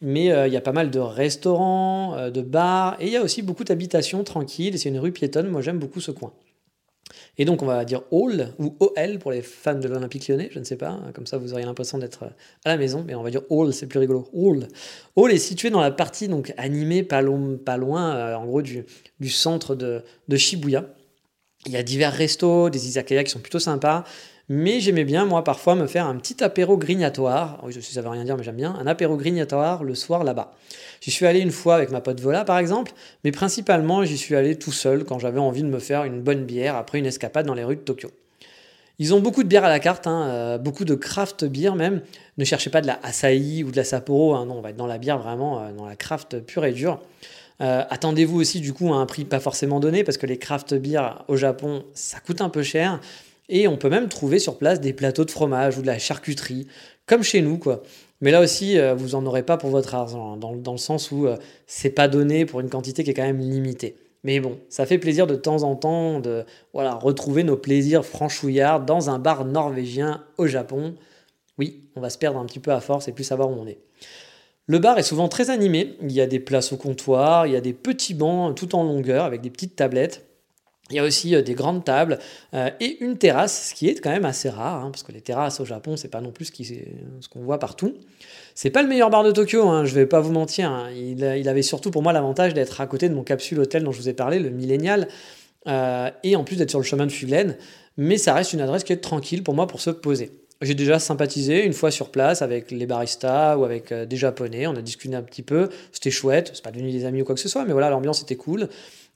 Mais 0.00 0.32
euh, 0.32 0.46
il 0.46 0.54
y 0.54 0.56
a 0.56 0.62
pas 0.62 0.72
mal 0.72 0.90
de 0.90 0.98
restaurants, 0.98 2.14
euh, 2.16 2.30
de 2.30 2.40
bars, 2.40 2.96
et 2.98 3.08
il 3.08 3.12
y 3.12 3.16
a 3.18 3.22
aussi 3.22 3.42
beaucoup 3.42 3.64
d'habitations 3.64 4.24
tranquilles. 4.24 4.78
C'est 4.78 4.88
une 4.88 4.98
rue 4.98 5.12
piétonne, 5.12 5.50
moi 5.50 5.60
j'aime 5.60 5.78
beaucoup 5.78 6.00
ce 6.00 6.12
coin. 6.12 6.32
Et 7.38 7.44
donc 7.46 7.62
on 7.62 7.66
va 7.66 7.84
dire 7.84 8.02
Hall 8.10 8.52
ou 8.58 8.76
OL 8.80 9.18
pour 9.18 9.30
les 9.30 9.40
fans 9.40 9.74
de 9.74 9.88
l'Olympique 9.88 10.28
lyonnais, 10.28 10.50
je 10.52 10.58
ne 10.58 10.64
sais 10.64 10.76
pas, 10.76 11.00
comme 11.14 11.26
ça 11.26 11.38
vous 11.38 11.52
auriez 11.52 11.64
l'impression 11.64 11.96
d'être 11.96 12.24
à 12.64 12.68
la 12.68 12.76
maison, 12.76 13.04
mais 13.06 13.14
on 13.14 13.22
va 13.22 13.30
dire 13.30 13.42
Hall, 13.48 13.72
c'est 13.72 13.86
plus 13.86 13.98
rigolo. 13.98 14.28
Hall. 14.34 14.68
Hall 15.16 15.32
est 15.32 15.38
situé 15.38 15.70
dans 15.70 15.80
la 15.80 15.90
partie 15.90 16.28
donc 16.28 16.52
animée 16.58 17.02
pas, 17.02 17.22
pas 17.64 17.76
loin, 17.78 18.14
euh, 18.14 18.34
en 18.34 18.44
gros 18.44 18.60
du, 18.60 18.84
du 19.18 19.30
centre 19.30 19.74
de, 19.74 20.02
de, 20.28 20.36
Shibuya. 20.36 20.84
Il 21.64 21.72
y 21.72 21.76
a 21.76 21.82
divers 21.82 22.12
restos, 22.12 22.68
des 22.68 22.86
izakaya 22.86 23.24
qui 23.24 23.30
sont 23.30 23.38
plutôt 23.38 23.60
sympas. 23.60 24.04
Mais 24.54 24.80
j'aimais 24.80 25.04
bien, 25.04 25.24
moi, 25.24 25.44
parfois 25.44 25.76
me 25.76 25.86
faire 25.86 26.06
un 26.06 26.14
petit 26.16 26.44
apéro 26.44 26.76
grignatoire. 26.76 27.58
Oui, 27.62 27.72
je 27.72 27.80
sais, 27.80 27.94
ça 27.94 28.02
veut 28.02 28.10
rien 28.10 28.22
dire, 28.22 28.36
mais 28.36 28.42
j'aime 28.42 28.56
bien. 28.56 28.76
Un 28.78 28.86
apéro 28.86 29.16
grignatoire 29.16 29.82
le 29.82 29.94
soir 29.94 30.24
là-bas. 30.24 30.52
J'y 31.00 31.10
suis 31.10 31.24
allé 31.24 31.40
une 31.40 31.50
fois 31.50 31.76
avec 31.76 31.90
ma 31.90 32.02
pote 32.02 32.20
Vola, 32.20 32.44
par 32.44 32.58
exemple, 32.58 32.92
mais 33.24 33.32
principalement, 33.32 34.04
j'y 34.04 34.18
suis 34.18 34.36
allé 34.36 34.58
tout 34.58 34.70
seul 34.70 35.04
quand 35.04 35.18
j'avais 35.18 35.38
envie 35.38 35.62
de 35.62 35.68
me 35.68 35.78
faire 35.78 36.04
une 36.04 36.20
bonne 36.20 36.44
bière 36.44 36.76
après 36.76 36.98
une 36.98 37.06
escapade 37.06 37.46
dans 37.46 37.54
les 37.54 37.64
rues 37.64 37.76
de 37.76 37.80
Tokyo. 37.80 38.10
Ils 38.98 39.14
ont 39.14 39.20
beaucoup 39.20 39.42
de 39.42 39.48
bières 39.48 39.64
à 39.64 39.70
la 39.70 39.80
carte, 39.80 40.06
hein, 40.06 40.28
euh, 40.28 40.58
beaucoup 40.58 40.84
de 40.84 40.96
craft 40.96 41.46
beer 41.46 41.74
même. 41.74 42.02
Ne 42.36 42.44
cherchez 42.44 42.68
pas 42.68 42.82
de 42.82 42.86
la 42.86 43.00
Asahi 43.02 43.64
ou 43.64 43.70
de 43.70 43.76
la 43.76 43.84
Sapporo, 43.84 44.34
hein, 44.34 44.44
non, 44.44 44.58
on 44.58 44.60
va 44.60 44.68
être 44.68 44.76
dans 44.76 44.86
la 44.86 44.98
bière 44.98 45.18
vraiment, 45.18 45.62
euh, 45.62 45.72
dans 45.72 45.86
la 45.86 45.96
craft 45.96 46.40
pure 46.40 46.66
et 46.66 46.72
dure. 46.72 47.00
Euh, 47.62 47.84
attendez-vous 47.88 48.38
aussi 48.38 48.60
du 48.60 48.74
coup 48.74 48.92
à 48.92 48.96
un 48.96 49.06
prix 49.06 49.24
pas 49.24 49.40
forcément 49.40 49.80
donné 49.80 50.04
parce 50.04 50.18
que 50.18 50.26
les 50.26 50.36
craft 50.36 50.74
beer 50.74 51.24
au 51.28 51.36
Japon 51.36 51.84
ça 51.94 52.18
coûte 52.18 52.40
un 52.40 52.48
peu 52.48 52.62
cher 52.62 52.98
et 53.52 53.68
on 53.68 53.76
peut 53.76 53.90
même 53.90 54.08
trouver 54.08 54.38
sur 54.38 54.58
place 54.58 54.80
des 54.80 54.92
plateaux 54.92 55.24
de 55.24 55.30
fromage 55.30 55.78
ou 55.78 55.82
de 55.82 55.86
la 55.86 55.98
charcuterie 55.98 56.66
comme 57.06 57.22
chez 57.22 57.42
nous 57.42 57.58
quoi. 57.58 57.82
Mais 58.22 58.30
là 58.30 58.40
aussi, 58.40 58.78
euh, 58.78 58.94
vous 58.94 59.10
n'en 59.10 59.26
aurez 59.26 59.42
pas 59.42 59.56
pour 59.56 59.70
votre 59.70 59.94
argent, 59.94 60.34
hein, 60.34 60.36
dans, 60.36 60.72
le 60.72 60.78
sens 60.78 61.10
où 61.10 61.26
euh, 61.26 61.36
c'est 61.66 61.90
pas 61.90 62.06
donné 62.06 62.46
pour 62.46 62.60
une 62.60 62.70
quantité 62.70 63.02
qui 63.02 63.10
est 63.10 63.14
quand 63.14 63.22
même 63.22 63.40
limitée. 63.40 63.96
Mais 64.24 64.38
bon, 64.38 64.58
ça 64.68 64.86
fait 64.86 64.98
plaisir 64.98 65.26
de 65.26 65.34
temps 65.34 65.64
en 65.64 65.74
temps 65.74 66.20
de 66.20 66.44
voilà, 66.72 66.94
retrouver 66.94 67.42
nos 67.42 67.56
plaisirs 67.56 68.04
franchouillards 68.04 68.80
dans 68.80 69.10
un 69.10 69.18
bar 69.18 69.44
norvégien 69.44 70.24
au 70.38 70.46
Japon. 70.46 70.94
Oui, 71.58 71.88
on 71.96 72.00
va 72.00 72.10
se 72.10 72.18
perdre 72.18 72.38
un 72.38 72.46
petit 72.46 72.60
peu 72.60 72.70
à 72.70 72.80
force 72.80 73.08
et 73.08 73.12
plus 73.12 73.24
savoir 73.24 73.50
où 73.50 73.54
on 73.54 73.66
est. 73.66 73.78
Le 74.66 74.78
bar 74.78 74.96
est 74.96 75.02
souvent 75.02 75.28
très 75.28 75.50
animé, 75.50 75.96
il 76.00 76.12
y 76.12 76.20
a 76.20 76.28
des 76.28 76.38
places 76.38 76.72
au 76.72 76.76
comptoir, 76.76 77.48
il 77.48 77.52
y 77.52 77.56
a 77.56 77.60
des 77.60 77.72
petits 77.72 78.14
bancs 78.14 78.54
tout 78.54 78.76
en 78.76 78.84
longueur 78.84 79.24
avec 79.24 79.40
des 79.40 79.50
petites 79.50 79.74
tablettes. 79.74 80.31
Il 80.92 80.96
y 80.96 80.98
a 80.98 81.04
aussi 81.04 81.34
euh, 81.34 81.40
des 81.40 81.54
grandes 81.54 81.84
tables 81.84 82.18
euh, 82.54 82.68
et 82.78 83.02
une 83.02 83.16
terrasse, 83.16 83.70
ce 83.70 83.74
qui 83.74 83.88
est 83.88 83.98
quand 84.00 84.10
même 84.10 84.26
assez 84.26 84.50
rare, 84.50 84.84
hein, 84.84 84.90
parce 84.90 85.02
que 85.02 85.10
les 85.10 85.22
terrasses 85.22 85.58
au 85.58 85.64
Japon, 85.64 85.96
c'est 85.96 86.08
pas 86.08 86.20
non 86.20 86.32
plus 86.32 86.44
ce 86.44 87.28
qu'on 87.28 87.40
voit 87.40 87.58
partout. 87.58 87.94
C'est 88.54 88.68
pas 88.68 88.82
le 88.82 88.88
meilleur 88.88 89.08
bar 89.08 89.24
de 89.24 89.30
Tokyo, 89.30 89.66
hein, 89.66 89.86
je 89.86 89.94
vais 89.94 90.04
pas 90.04 90.20
vous 90.20 90.32
mentir. 90.32 90.70
Hein. 90.70 90.90
Il, 90.94 91.48
avait 91.48 91.62
surtout 91.62 91.90
pour 91.90 92.02
moi 92.02 92.12
l'avantage 92.12 92.52
d'être 92.52 92.82
à 92.82 92.86
côté 92.86 93.08
de 93.08 93.14
mon 93.14 93.22
capsule 93.22 93.58
hôtel 93.58 93.84
dont 93.84 93.92
je 93.92 93.98
vous 93.98 94.08
ai 94.10 94.12
parlé, 94.12 94.38
le 94.38 94.50
Millennial, 94.50 95.08
euh, 95.66 96.10
et 96.22 96.36
en 96.36 96.44
plus 96.44 96.56
d'être 96.56 96.70
sur 96.70 96.78
le 96.78 96.84
chemin 96.84 97.06
de 97.06 97.12
Fuglen. 97.12 97.56
Mais 97.96 98.18
ça 98.18 98.34
reste 98.34 98.52
une 98.52 98.60
adresse 98.60 98.84
qui 98.84 98.92
est 98.92 98.98
tranquille 98.98 99.42
pour 99.42 99.54
moi 99.54 99.66
pour 99.66 99.80
se 99.80 99.90
poser. 99.90 100.30
J'ai 100.60 100.74
déjà 100.74 100.98
sympathisé 100.98 101.64
une 101.64 101.72
fois 101.72 101.90
sur 101.90 102.10
place 102.10 102.42
avec 102.42 102.70
les 102.70 102.86
baristas 102.86 103.56
ou 103.56 103.64
avec 103.64 103.92
des 103.92 104.16
japonais. 104.16 104.66
On 104.68 104.76
a 104.76 104.82
discuté 104.82 105.14
un 105.16 105.22
petit 105.22 105.42
peu. 105.42 105.70
C'était 105.90 106.12
chouette. 106.12 106.52
C'est 106.54 106.62
pas 106.62 106.70
devenu 106.70 106.92
des 106.92 107.04
amis 107.04 107.22
ou 107.22 107.24
quoi 107.24 107.34
que 107.34 107.40
ce 107.40 107.48
soit, 107.48 107.64
mais 107.64 107.72
voilà, 107.72 107.90
l'ambiance 107.90 108.22
était 108.22 108.36
cool. 108.36 108.68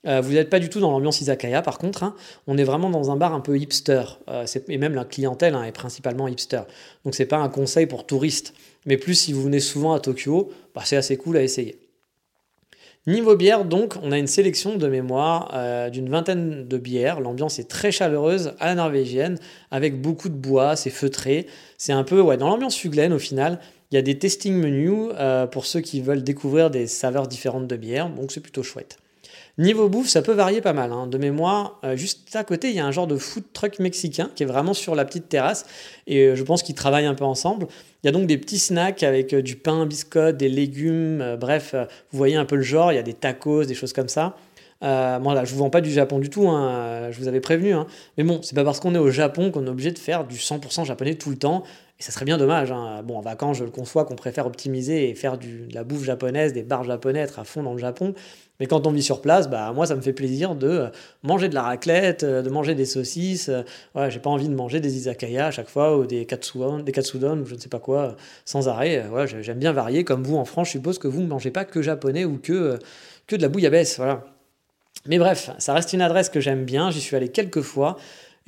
Euh, 0.06 0.20
vous 0.20 0.32
n'êtes 0.32 0.50
pas 0.50 0.58
du 0.58 0.68
tout 0.68 0.80
dans 0.80 0.90
l'ambiance 0.90 1.20
izakaya, 1.20 1.62
par 1.62 1.78
contre. 1.78 2.02
Hein. 2.02 2.14
On 2.46 2.56
est 2.58 2.64
vraiment 2.64 2.90
dans 2.90 3.10
un 3.10 3.16
bar 3.16 3.34
un 3.34 3.40
peu 3.40 3.58
hipster. 3.58 4.02
Euh, 4.28 4.46
et 4.68 4.78
même 4.78 4.94
la 4.94 5.04
clientèle 5.04 5.54
hein, 5.54 5.64
est 5.64 5.72
principalement 5.72 6.28
hipster. 6.28 6.62
Donc 7.04 7.14
c'est 7.14 7.26
pas 7.26 7.38
un 7.38 7.48
conseil 7.48 7.86
pour 7.86 8.06
touristes. 8.06 8.54
Mais 8.86 8.96
plus 8.96 9.14
si 9.14 9.32
vous 9.32 9.42
venez 9.42 9.60
souvent 9.60 9.94
à 9.94 10.00
Tokyo, 10.00 10.50
bah, 10.74 10.82
c'est 10.84 10.96
assez 10.96 11.16
cool 11.16 11.36
à 11.36 11.42
essayer. 11.42 11.78
Niveau 13.08 13.36
bière, 13.36 13.64
donc, 13.64 13.94
on 14.02 14.10
a 14.10 14.18
une 14.18 14.26
sélection 14.26 14.76
de 14.76 14.88
mémoire 14.88 15.52
euh, 15.54 15.90
d'une 15.90 16.08
vingtaine 16.08 16.66
de 16.66 16.76
bières. 16.76 17.20
L'ambiance 17.20 17.60
est 17.60 17.68
très 17.68 17.92
chaleureuse 17.92 18.54
à 18.58 18.66
la 18.66 18.74
norvégienne, 18.74 19.38
avec 19.70 20.00
beaucoup 20.00 20.28
de 20.28 20.34
bois, 20.34 20.74
c'est 20.74 20.90
feutré. 20.90 21.46
C'est 21.78 21.92
un 21.92 22.02
peu 22.02 22.20
ouais, 22.20 22.36
dans 22.36 22.48
l'ambiance 22.48 22.76
fuglaine 22.76 23.12
au 23.12 23.20
final. 23.20 23.60
Il 23.92 23.94
y 23.94 23.98
a 23.98 24.02
des 24.02 24.18
testing 24.18 24.54
menus 24.54 25.12
pour 25.52 25.66
ceux 25.66 25.80
qui 25.80 26.00
veulent 26.00 26.24
découvrir 26.24 26.68
des 26.68 26.88
saveurs 26.88 27.28
différentes 27.28 27.68
de 27.68 27.76
bière, 27.76 28.10
donc 28.10 28.32
c'est 28.32 28.40
plutôt 28.40 28.64
chouette. 28.64 28.98
Niveau 29.58 29.88
bouffe, 29.88 30.08
ça 30.08 30.22
peut 30.22 30.32
varier 30.32 30.60
pas 30.60 30.72
mal. 30.72 30.92
hein. 30.92 31.06
De 31.06 31.18
mémoire, 31.18 31.80
euh, 31.84 31.96
juste 31.96 32.34
à 32.36 32.44
côté, 32.44 32.68
il 32.68 32.74
y 32.74 32.80
a 32.80 32.86
un 32.86 32.90
genre 32.90 33.06
de 33.06 33.16
food 33.16 33.44
truck 33.52 33.78
mexicain 33.78 34.30
qui 34.34 34.42
est 34.42 34.46
vraiment 34.46 34.74
sur 34.74 34.94
la 34.94 35.04
petite 35.04 35.28
terrasse. 35.28 35.64
Et 36.06 36.26
euh, 36.26 36.36
je 36.36 36.42
pense 36.42 36.62
qu'ils 36.62 36.74
travaillent 36.74 37.06
un 37.06 37.14
peu 37.14 37.24
ensemble. 37.24 37.66
Il 38.02 38.06
y 38.06 38.08
a 38.08 38.12
donc 38.12 38.26
des 38.26 38.38
petits 38.38 38.58
snacks 38.58 39.02
avec 39.02 39.32
euh, 39.32 39.42
du 39.42 39.56
pain, 39.56 39.86
biscotte, 39.86 40.36
des 40.36 40.48
légumes. 40.48 41.36
bref, 41.40 41.74
vous 41.74 42.18
voyez 42.18 42.36
un 42.36 42.44
peu 42.44 42.56
le 42.56 42.62
genre. 42.62 42.92
Il 42.92 42.96
y 42.96 42.98
a 42.98 43.02
des 43.02 43.14
tacos, 43.14 43.64
des 43.64 43.74
choses 43.74 43.92
comme 43.92 44.08
ça. 44.08 44.36
Euh, 44.82 45.18
moi, 45.20 45.34
là, 45.34 45.44
je 45.44 45.52
vous 45.52 45.58
vends 45.58 45.70
pas 45.70 45.80
du 45.80 45.90
Japon 45.90 46.18
du 46.18 46.28
tout. 46.30 46.48
hein, 46.48 46.68
euh, 46.68 47.12
Je 47.12 47.18
vous 47.18 47.28
avais 47.28 47.40
prévenu. 47.40 47.72
hein. 47.72 47.86
Mais 48.18 48.24
bon, 48.24 48.40
c'est 48.42 48.54
pas 48.54 48.64
parce 48.64 48.78
qu'on 48.80 48.94
est 48.94 48.98
au 48.98 49.10
Japon 49.10 49.50
qu'on 49.50 49.66
est 49.66 49.70
obligé 49.70 49.90
de 49.90 49.98
faire 49.98 50.24
du 50.26 50.36
100% 50.36 50.84
japonais 50.84 51.14
tout 51.14 51.30
le 51.30 51.36
temps. 51.36 51.62
Et 51.98 52.02
ça 52.02 52.12
serait 52.12 52.26
bien 52.26 52.36
dommage. 52.36 52.70
hein. 52.72 53.02
Bon, 53.04 53.16
en 53.16 53.22
vacances, 53.22 53.56
je 53.56 53.64
le 53.64 53.70
conçois 53.70 54.04
qu'on 54.04 54.16
préfère 54.16 54.46
optimiser 54.46 55.08
et 55.08 55.14
faire 55.14 55.38
du, 55.38 55.66
de 55.66 55.74
la 55.74 55.82
bouffe 55.82 56.04
japonaise, 56.04 56.52
des 56.52 56.62
bars 56.62 56.84
japonais, 56.84 57.20
être 57.20 57.38
à 57.38 57.44
fond 57.44 57.62
dans 57.62 57.72
le 57.72 57.78
Japon. 57.78 58.12
Mais 58.60 58.66
quand 58.66 58.86
on 58.86 58.90
vit 58.90 59.02
sur 59.02 59.22
place, 59.22 59.48
bah, 59.48 59.72
moi, 59.74 59.86
ça 59.86 59.96
me 59.96 60.00
fait 60.02 60.12
plaisir 60.12 60.54
de 60.54 60.68
euh, 60.68 60.88
manger 61.22 61.48
de 61.48 61.54
la 61.54 61.62
raclette, 61.62 62.22
euh, 62.24 62.42
de 62.42 62.50
manger 62.50 62.74
des 62.74 62.84
saucisses. 62.84 63.50
Ouais, 63.94 64.10
j'ai 64.10 64.18
pas 64.20 64.28
envie 64.30 64.48
de 64.48 64.54
manger 64.54 64.80
des 64.80 64.94
izakaya 64.96 65.46
à 65.46 65.50
chaque 65.50 65.68
fois 65.70 65.96
ou 65.96 66.04
des 66.06 66.26
katsudon, 66.26 66.80
des 66.80 66.92
katsudon 66.92 67.38
ou 67.40 67.46
je 67.46 67.54
ne 67.54 67.60
sais 67.60 67.68
pas 67.70 67.80
quoi, 67.80 68.16
sans 68.44 68.68
arrêt. 68.68 69.06
Ouais, 69.08 69.26
j'ai- 69.26 69.42
j'aime 69.42 69.58
bien 69.58 69.72
varier. 69.72 70.04
Comme 70.04 70.22
vous 70.22 70.36
en 70.36 70.44
France, 70.44 70.66
je 70.68 70.72
suppose 70.72 70.98
que 70.98 71.08
vous 71.08 71.22
ne 71.22 71.26
mangez 71.28 71.50
pas 71.50 71.64
que 71.64 71.80
japonais 71.80 72.26
ou 72.26 72.36
que, 72.38 72.78
que 73.26 73.36
de 73.36 73.42
la 73.42 73.48
bouillabaisse. 73.48 73.96
Voilà. 73.96 74.24
Mais 75.08 75.18
bref, 75.18 75.50
ça 75.58 75.74
reste 75.74 75.92
une 75.92 76.02
adresse 76.02 76.28
que 76.28 76.40
j'aime 76.40 76.64
bien. 76.64 76.90
J'y 76.90 77.00
suis 77.00 77.16
allé 77.16 77.28
quelques 77.28 77.62
fois. 77.62 77.96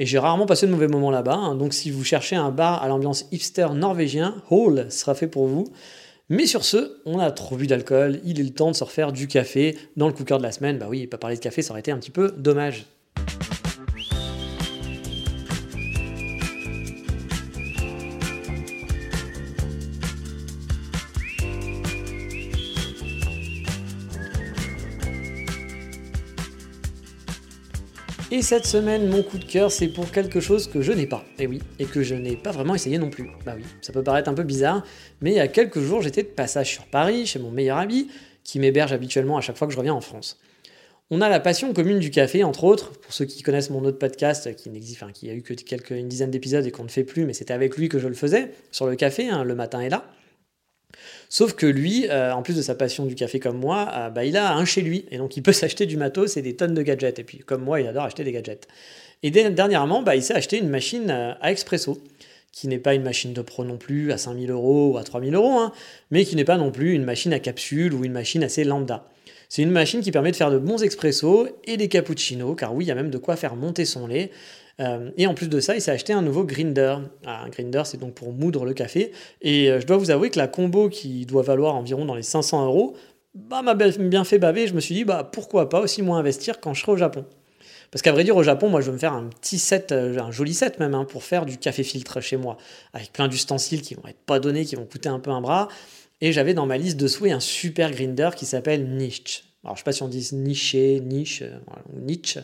Et 0.00 0.06
j'ai 0.06 0.18
rarement 0.18 0.46
passé 0.46 0.66
de 0.66 0.70
mauvais 0.70 0.86
moments 0.86 1.10
là-bas. 1.10 1.34
hein. 1.34 1.54
Donc 1.56 1.74
si 1.74 1.90
vous 1.90 2.04
cherchez 2.04 2.36
un 2.36 2.50
bar 2.50 2.82
à 2.82 2.88
l'ambiance 2.88 3.26
hipster 3.32 3.68
norvégien, 3.74 4.36
Hall 4.48 4.86
sera 4.90 5.14
fait 5.14 5.26
pour 5.26 5.46
vous. 5.46 5.64
Mais 6.28 6.46
sur 6.46 6.64
ce, 6.64 7.00
on 7.04 7.18
a 7.18 7.30
trop 7.30 7.56
bu 7.56 7.66
d'alcool, 7.66 8.20
il 8.24 8.38
est 8.38 8.44
le 8.44 8.50
temps 8.50 8.70
de 8.70 8.76
se 8.76 8.84
refaire 8.84 9.12
du 9.12 9.26
café 9.26 9.76
dans 9.96 10.06
le 10.06 10.12
cooker 10.12 10.38
de 10.38 10.42
la 10.42 10.52
semaine. 10.52 10.78
Bah 10.78 10.86
oui, 10.88 11.06
pas 11.06 11.18
parler 11.18 11.36
de 11.36 11.40
café, 11.40 11.62
ça 11.62 11.72
aurait 11.72 11.80
été 11.80 11.90
un 11.90 11.98
petit 11.98 12.10
peu 12.10 12.32
dommage. 12.36 12.84
Et 28.30 28.42
cette 28.42 28.66
semaine, 28.66 29.08
mon 29.08 29.22
coup 29.22 29.38
de 29.38 29.44
cœur, 29.46 29.72
c'est 29.72 29.88
pour 29.88 30.10
quelque 30.10 30.38
chose 30.38 30.68
que 30.68 30.82
je 30.82 30.92
n'ai 30.92 31.06
pas. 31.06 31.24
Et 31.38 31.46
oui, 31.46 31.62
et 31.78 31.86
que 31.86 32.02
je 32.02 32.14
n'ai 32.14 32.36
pas 32.36 32.50
vraiment 32.52 32.74
essayé 32.74 32.98
non 32.98 33.08
plus. 33.08 33.30
Bah 33.46 33.54
oui, 33.56 33.64
ça 33.80 33.90
peut 33.90 34.02
paraître 34.02 34.28
un 34.28 34.34
peu 34.34 34.42
bizarre, 34.42 34.84
mais 35.22 35.30
il 35.30 35.36
y 35.36 35.40
a 35.40 35.48
quelques 35.48 35.80
jours, 35.80 36.02
j'étais 36.02 36.24
de 36.24 36.28
passage 36.28 36.70
sur 36.70 36.84
Paris, 36.84 37.24
chez 37.24 37.38
mon 37.38 37.50
meilleur 37.50 37.78
ami, 37.78 38.08
qui 38.44 38.58
m'héberge 38.58 38.92
habituellement 38.92 39.38
à 39.38 39.40
chaque 39.40 39.56
fois 39.56 39.66
que 39.66 39.72
je 39.72 39.78
reviens 39.78 39.94
en 39.94 40.02
France. 40.02 40.38
On 41.10 41.22
a 41.22 41.30
la 41.30 41.40
passion 41.40 41.72
commune 41.72 42.00
du 42.00 42.10
café, 42.10 42.44
entre 42.44 42.64
autres. 42.64 42.92
Pour 43.00 43.14
ceux 43.14 43.24
qui 43.24 43.42
connaissent 43.42 43.70
mon 43.70 43.82
autre 43.86 43.98
podcast, 43.98 44.54
qui 44.56 44.68
n'existe, 44.68 45.02
enfin, 45.02 45.10
qui 45.10 45.30
a 45.30 45.32
eu 45.32 45.40
que 45.40 45.54
quelques, 45.54 45.92
une 45.92 46.08
dizaine 46.08 46.30
d'épisodes 46.30 46.66
et 46.66 46.70
qu'on 46.70 46.84
ne 46.84 46.90
fait 46.90 47.04
plus, 47.04 47.24
mais 47.24 47.32
c'était 47.32 47.54
avec 47.54 47.78
lui 47.78 47.88
que 47.88 47.98
je 47.98 48.08
le 48.08 48.14
faisais, 48.14 48.52
sur 48.70 48.86
le 48.86 48.94
café, 48.94 49.30
hein, 49.30 49.42
le 49.42 49.54
matin 49.54 49.80
et 49.80 49.88
là. 49.88 50.04
Sauf 51.28 51.54
que 51.54 51.66
lui, 51.66 52.06
euh, 52.08 52.32
en 52.32 52.42
plus 52.42 52.56
de 52.56 52.62
sa 52.62 52.74
passion 52.74 53.04
du 53.04 53.14
café 53.14 53.38
comme 53.38 53.58
moi, 53.58 53.88
euh, 53.94 54.10
bah, 54.10 54.24
il 54.24 54.36
a 54.36 54.54
un 54.54 54.64
chez 54.64 54.80
lui. 54.80 55.04
Et 55.10 55.18
donc 55.18 55.36
il 55.36 55.42
peut 55.42 55.52
s'acheter 55.60 55.86
du 55.86 55.96
matos 55.96 56.36
et 56.36 56.42
des 56.42 56.56
tonnes 56.56 56.74
de 56.74 56.82
gadgets. 56.82 57.18
Et 57.18 57.24
puis 57.24 57.38
comme 57.38 57.62
moi, 57.62 57.80
il 57.80 57.86
adore 57.86 58.04
acheter 58.04 58.24
des 58.24 58.32
gadgets. 58.32 58.66
Et 59.22 59.30
dernièrement, 59.30 60.02
bah, 60.02 60.16
il 60.16 60.22
s'est 60.22 60.34
acheté 60.34 60.58
une 60.58 60.68
machine 60.68 61.10
euh, 61.10 61.32
à 61.40 61.50
expresso, 61.50 62.00
qui 62.52 62.68
n'est 62.68 62.78
pas 62.78 62.94
une 62.94 63.02
machine 63.02 63.32
de 63.32 63.42
pro 63.42 63.64
non 63.64 63.76
plus 63.76 64.12
à 64.12 64.18
5000 64.18 64.50
euros 64.50 64.92
ou 64.92 64.98
à 64.98 65.02
3000 65.02 65.34
euros, 65.34 65.58
hein, 65.58 65.72
mais 66.10 66.24
qui 66.24 66.36
n'est 66.36 66.44
pas 66.44 66.56
non 66.56 66.70
plus 66.70 66.94
une 66.94 67.04
machine 67.04 67.32
à 67.32 67.40
capsule 67.40 67.94
ou 67.94 68.04
une 68.04 68.12
machine 68.12 68.44
assez 68.44 68.64
lambda. 68.64 69.08
C'est 69.48 69.62
une 69.62 69.70
machine 69.70 70.02
qui 70.02 70.12
permet 70.12 70.30
de 70.30 70.36
faire 70.36 70.50
de 70.50 70.58
bons 70.58 70.82
expressos 70.82 71.48
et 71.64 71.76
des 71.76 71.88
cappuccinos, 71.88 72.54
car 72.54 72.74
oui, 72.74 72.84
il 72.84 72.88
y 72.88 72.90
a 72.90 72.94
même 72.94 73.10
de 73.10 73.18
quoi 73.18 73.34
faire 73.36 73.56
monter 73.56 73.84
son 73.84 74.06
lait. 74.06 74.30
Euh, 74.80 75.10
et 75.16 75.26
en 75.26 75.34
plus 75.34 75.48
de 75.48 75.60
ça, 75.60 75.74
il 75.74 75.80
s'est 75.80 75.90
acheté 75.90 76.12
un 76.12 76.22
nouveau 76.22 76.44
grinder. 76.44 76.96
Ah, 77.26 77.42
un 77.44 77.48
grinder, 77.48 77.82
c'est 77.84 77.98
donc 77.98 78.14
pour 78.14 78.32
moudre 78.32 78.64
le 78.64 78.74
café. 78.74 79.12
Et 79.42 79.70
euh, 79.70 79.80
je 79.80 79.86
dois 79.86 79.96
vous 79.96 80.10
avouer 80.10 80.30
que 80.30 80.38
la 80.38 80.48
combo 80.48 80.88
qui 80.88 81.26
doit 81.26 81.42
valoir 81.42 81.74
environ 81.74 82.04
dans 82.04 82.14
les 82.14 82.22
500 82.22 82.66
euros, 82.66 82.96
bah, 83.34 83.62
m'a 83.62 83.74
bien 83.74 84.24
fait 84.24 84.38
baver. 84.38 84.66
Je 84.66 84.74
me 84.74 84.80
suis 84.80 84.94
dit, 84.94 85.04
bah, 85.04 85.28
pourquoi 85.30 85.68
pas 85.68 85.80
aussi 85.80 86.02
moins 86.02 86.18
investir 86.18 86.60
quand 86.60 86.74
je 86.74 86.82
serai 86.82 86.92
au 86.92 86.96
Japon. 86.96 87.24
Parce 87.90 88.02
qu'à 88.02 88.12
vrai 88.12 88.22
dire, 88.22 88.36
au 88.36 88.42
Japon, 88.42 88.68
moi, 88.68 88.80
je 88.80 88.86
veux 88.86 88.92
me 88.92 88.98
faire 88.98 89.14
un 89.14 89.24
petit 89.24 89.58
set, 89.58 89.92
euh, 89.92 90.18
un 90.18 90.30
joli 90.30 90.54
set 90.54 90.78
même, 90.78 90.94
hein, 90.94 91.06
pour 91.06 91.24
faire 91.24 91.46
du 91.46 91.56
café 91.56 91.82
filtre 91.82 92.20
chez 92.20 92.36
moi, 92.36 92.58
avec 92.92 93.12
plein 93.12 93.28
d'ustensiles 93.28 93.82
qui 93.82 93.94
vont 93.94 94.06
être 94.06 94.20
pas 94.26 94.40
donnés, 94.40 94.64
qui 94.64 94.76
vont 94.76 94.84
coûter 94.84 95.08
un 95.08 95.18
peu 95.18 95.30
un 95.30 95.40
bras. 95.40 95.68
Et 96.20 96.32
j'avais 96.32 96.54
dans 96.54 96.66
ma 96.66 96.76
liste 96.76 96.98
de 96.98 97.06
souhaits 97.06 97.32
un 97.32 97.40
super 97.40 97.90
grinder 97.90 98.30
qui 98.36 98.44
s'appelle 98.44 98.88
Niche. 98.88 99.47
Alors, 99.64 99.74
je 99.74 99.80
sais 99.80 99.84
pas 99.84 99.92
si 99.92 100.02
on 100.04 100.08
dit 100.08 100.28
niché, 100.32 101.00
niche, 101.00 101.42
euh, 101.42 101.58
ou 101.92 102.00
niche, 102.00 102.38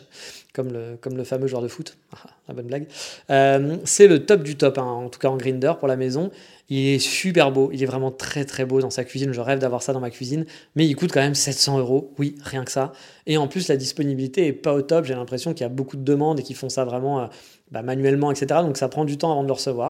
comme 0.53 0.73
le, 0.73 0.97
comme 0.99 1.15
le 1.15 1.23
fameux 1.23 1.47
joueur 1.47 1.61
de 1.61 1.67
foot. 1.67 1.97
Ah, 2.17 2.29
la 2.47 2.53
bonne 2.53 2.67
blague. 2.67 2.87
Euh, 3.29 3.77
c'est 3.83 4.07
le 4.07 4.25
top 4.25 4.41
du 4.41 4.55
top, 4.55 4.77
hein, 4.77 4.83
en 4.83 5.09
tout 5.09 5.19
cas 5.19 5.27
en 5.27 5.35
grinder 5.35 5.73
pour 5.77 5.89
la 5.89 5.97
maison. 5.97 6.31
Il 6.69 6.87
est 6.87 6.99
super 6.99 7.51
beau, 7.51 7.69
il 7.73 7.83
est 7.83 7.85
vraiment 7.85 8.09
très 8.09 8.45
très 8.45 8.63
beau 8.63 8.79
dans 8.79 8.89
sa 8.89 9.03
cuisine. 9.03 9.33
Je 9.33 9.41
rêve 9.41 9.59
d'avoir 9.59 9.83
ça 9.83 9.91
dans 9.91 9.99
ma 9.99 10.09
cuisine, 10.09 10.45
mais 10.75 10.87
il 10.87 10.95
coûte 10.95 11.11
quand 11.11 11.19
même 11.19 11.35
700 11.35 11.79
euros. 11.79 12.13
Oui, 12.17 12.35
rien 12.41 12.63
que 12.63 12.71
ça. 12.71 12.93
Et 13.25 13.35
en 13.35 13.49
plus, 13.49 13.67
la 13.67 13.75
disponibilité 13.75 14.47
est 14.47 14.53
pas 14.53 14.73
au 14.73 14.81
top. 14.81 15.03
J'ai 15.03 15.13
l'impression 15.13 15.53
qu'il 15.53 15.63
y 15.63 15.65
a 15.65 15.69
beaucoup 15.69 15.97
de 15.97 16.03
demandes 16.03 16.39
et 16.39 16.43
qu'ils 16.43 16.55
font 16.55 16.69
ça 16.69 16.85
vraiment 16.85 17.19
euh, 17.19 17.27
bah, 17.69 17.81
manuellement, 17.81 18.31
etc. 18.31 18.61
Donc 18.61 18.77
ça 18.77 18.87
prend 18.87 19.03
du 19.03 19.17
temps 19.17 19.31
avant 19.31 19.43
de 19.43 19.47
le 19.47 19.53
recevoir. 19.53 19.89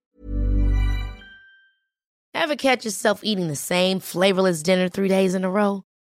Catch 2.58 2.86
yourself 2.86 3.20
eating 3.22 3.50
the 3.50 3.56
same 3.56 4.00
flavorless 4.00 4.64
dinner 4.64 4.90
three 4.90 5.10
days 5.10 5.36
in 5.36 5.44
a 5.44 5.50
row? 5.50 5.84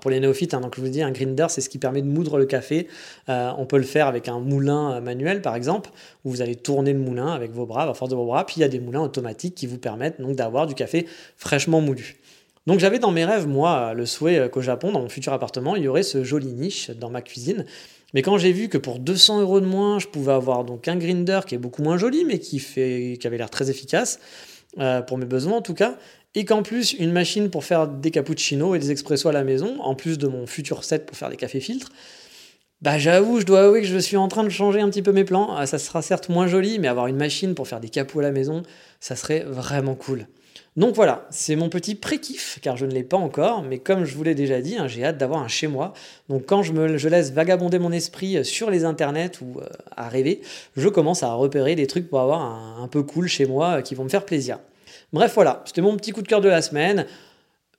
Pour 0.00 0.10
les 0.10 0.20
néophytes, 0.20 0.54
hein, 0.54 0.60
un 0.62 1.10
grinder, 1.10 1.46
c'est 1.48 1.60
ce 1.60 1.68
qui 1.68 1.78
permet 1.78 2.02
de 2.02 2.06
moudre 2.06 2.38
le 2.38 2.46
café. 2.46 2.88
Euh, 3.28 3.50
on 3.58 3.66
peut 3.66 3.78
le 3.78 3.84
faire 3.84 4.06
avec 4.06 4.28
un 4.28 4.40
moulin 4.40 4.94
euh, 4.94 5.00
manuel, 5.00 5.42
par 5.42 5.56
exemple, 5.56 5.90
où 6.24 6.30
vous 6.30 6.42
allez 6.42 6.56
tourner 6.56 6.92
le 6.92 6.98
moulin 6.98 7.28
avec 7.28 7.52
vos 7.52 7.66
bras, 7.66 7.88
à 7.88 7.94
force 7.94 8.10
de 8.10 8.16
vos 8.16 8.26
bras. 8.26 8.46
Puis 8.46 8.56
il 8.58 8.60
y 8.60 8.64
a 8.64 8.68
des 8.68 8.80
moulins 8.80 9.02
automatiques 9.02 9.54
qui 9.54 9.66
vous 9.66 9.78
permettent 9.78 10.20
donc 10.20 10.36
d'avoir 10.36 10.66
du 10.66 10.74
café 10.74 11.06
fraîchement 11.36 11.80
moulu. 11.80 12.16
Donc 12.66 12.78
j'avais 12.78 13.00
dans 13.00 13.10
mes 13.10 13.24
rêves, 13.24 13.48
moi, 13.48 13.92
le 13.94 14.06
souhait 14.06 14.38
euh, 14.38 14.48
qu'au 14.48 14.62
Japon, 14.62 14.92
dans 14.92 15.00
mon 15.00 15.08
futur 15.08 15.32
appartement, 15.32 15.74
il 15.74 15.82
y 15.82 15.88
aurait 15.88 16.04
ce 16.04 16.22
joli 16.22 16.52
niche 16.52 16.90
dans 16.90 17.10
ma 17.10 17.20
cuisine. 17.20 17.64
Mais 18.14 18.22
quand 18.22 18.38
j'ai 18.38 18.52
vu 18.52 18.68
que 18.68 18.78
pour 18.78 18.98
200 18.98 19.40
euros 19.40 19.60
de 19.60 19.66
moins, 19.66 19.98
je 19.98 20.06
pouvais 20.06 20.32
avoir 20.32 20.64
donc 20.64 20.86
un 20.86 20.96
grinder 20.96 21.40
qui 21.46 21.54
est 21.54 21.58
beaucoup 21.58 21.82
moins 21.82 21.96
joli, 21.96 22.24
mais 22.24 22.38
qui, 22.38 22.58
fait, 22.58 23.16
qui 23.20 23.26
avait 23.26 23.38
l'air 23.38 23.50
très 23.50 23.70
efficace, 23.70 24.20
euh, 24.78 25.02
pour 25.02 25.18
mes 25.18 25.26
besoins 25.26 25.58
en 25.58 25.62
tout 25.62 25.74
cas, 25.74 25.96
et 26.34 26.44
qu'en 26.44 26.62
plus 26.62 26.92
une 26.94 27.12
machine 27.12 27.50
pour 27.50 27.64
faire 27.64 27.88
des 27.88 28.10
cappuccinos 28.10 28.74
et 28.76 28.78
des 28.78 28.90
expressos 28.90 29.28
à 29.28 29.32
la 29.32 29.44
maison, 29.44 29.80
en 29.80 29.94
plus 29.94 30.18
de 30.18 30.26
mon 30.28 30.46
futur 30.46 30.84
set 30.84 31.06
pour 31.06 31.16
faire 31.16 31.30
des 31.30 31.36
cafés 31.36 31.60
filtres, 31.60 31.90
bah 32.80 32.98
j'avoue, 32.98 33.38
je 33.40 33.46
dois 33.46 33.60
avouer 33.60 33.80
que 33.80 33.86
je 33.86 33.98
suis 33.98 34.16
en 34.16 34.26
train 34.26 34.42
de 34.42 34.48
changer 34.48 34.80
un 34.80 34.90
petit 34.90 35.02
peu 35.02 35.12
mes 35.12 35.24
plans. 35.24 35.54
Ah, 35.54 35.66
Ça 35.66 35.78
sera 35.78 36.02
certes 36.02 36.28
moins 36.28 36.48
joli, 36.48 36.80
mais 36.80 36.88
avoir 36.88 37.06
une 37.06 37.16
machine 37.16 37.54
pour 37.54 37.68
faire 37.68 37.78
des 37.78 37.88
capots 37.88 38.18
à 38.18 38.22
la 38.22 38.32
maison, 38.32 38.64
ça 38.98 39.14
serait 39.14 39.44
vraiment 39.46 39.94
cool. 39.94 40.26
Donc 40.76 40.94
voilà, 40.94 41.26
c'est 41.30 41.54
mon 41.54 41.68
petit 41.68 41.94
pré-kiff, 41.94 42.58
car 42.62 42.76
je 42.78 42.86
ne 42.86 42.92
l'ai 42.92 43.02
pas 43.04 43.18
encore, 43.18 43.62
mais 43.62 43.78
comme 43.78 44.04
je 44.04 44.16
vous 44.16 44.24
l'ai 44.24 44.34
déjà 44.34 44.60
dit, 44.60 44.78
hein, 44.78 44.88
j'ai 44.88 45.04
hâte 45.04 45.18
d'avoir 45.18 45.42
un 45.42 45.48
chez 45.48 45.66
moi. 45.68 45.92
Donc 46.28 46.46
quand 46.46 46.62
je, 46.62 46.72
me, 46.72 46.96
laisse 46.96 47.30
vagabonder 47.30 47.78
mon 47.78 47.92
esprit 47.92 48.42
sur 48.44 48.70
les 48.70 48.84
internets 48.84 49.32
ou 49.42 49.60
euh, 49.60 49.66
à 49.94 50.08
rêver, 50.08 50.40
je 50.76 50.88
commence 50.88 51.22
à 51.22 51.32
repérer 51.34 51.76
des 51.76 51.86
trucs 51.86 52.08
pour 52.08 52.20
avoir 52.20 52.40
un, 52.40 52.82
un 52.82 52.88
peu 52.88 53.02
cool 53.02 53.28
chez 53.28 53.44
moi 53.44 53.78
euh, 53.78 53.80
qui 53.82 53.94
vont 53.94 54.04
me 54.04 54.08
faire 54.08 54.24
plaisir. 54.24 54.58
Bref, 55.12 55.32
voilà, 55.34 55.62
c'était 55.66 55.82
mon 55.82 55.96
petit 55.96 56.12
coup 56.12 56.22
de 56.22 56.28
cœur 56.28 56.40
de 56.40 56.48
la 56.48 56.62
semaine. 56.62 57.06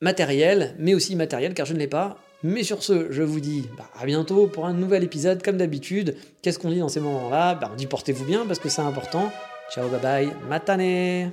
Matériel, 0.01 0.75
mais 0.77 0.93
aussi 0.93 1.13
immatériel, 1.13 1.53
car 1.53 1.65
je 1.65 1.73
ne 1.73 1.79
l'ai 1.79 1.87
pas. 1.87 2.17
Mais 2.43 2.63
sur 2.63 2.83
ce, 2.83 3.09
je 3.09 3.23
vous 3.23 3.39
dis 3.39 3.69
bah, 3.77 3.85
à 3.99 4.05
bientôt 4.05 4.47
pour 4.47 4.65
un 4.65 4.73
nouvel 4.73 5.03
épisode, 5.03 5.41
comme 5.41 5.57
d'habitude. 5.57 6.15
Qu'est-ce 6.41 6.59
qu'on 6.59 6.69
dit 6.69 6.79
dans 6.79 6.89
ces 6.89 6.99
moments-là? 6.99 7.55
Bah, 7.55 7.69
On 7.71 7.75
dit 7.75 7.87
portez-vous 7.87 8.25
bien 8.25 8.45
parce 8.45 8.59
que 8.59 8.69
c'est 8.69 8.81
important. 8.81 9.31
Ciao, 9.73 9.87
bye 9.87 9.99
bye, 10.01 10.29
matane 10.49 11.31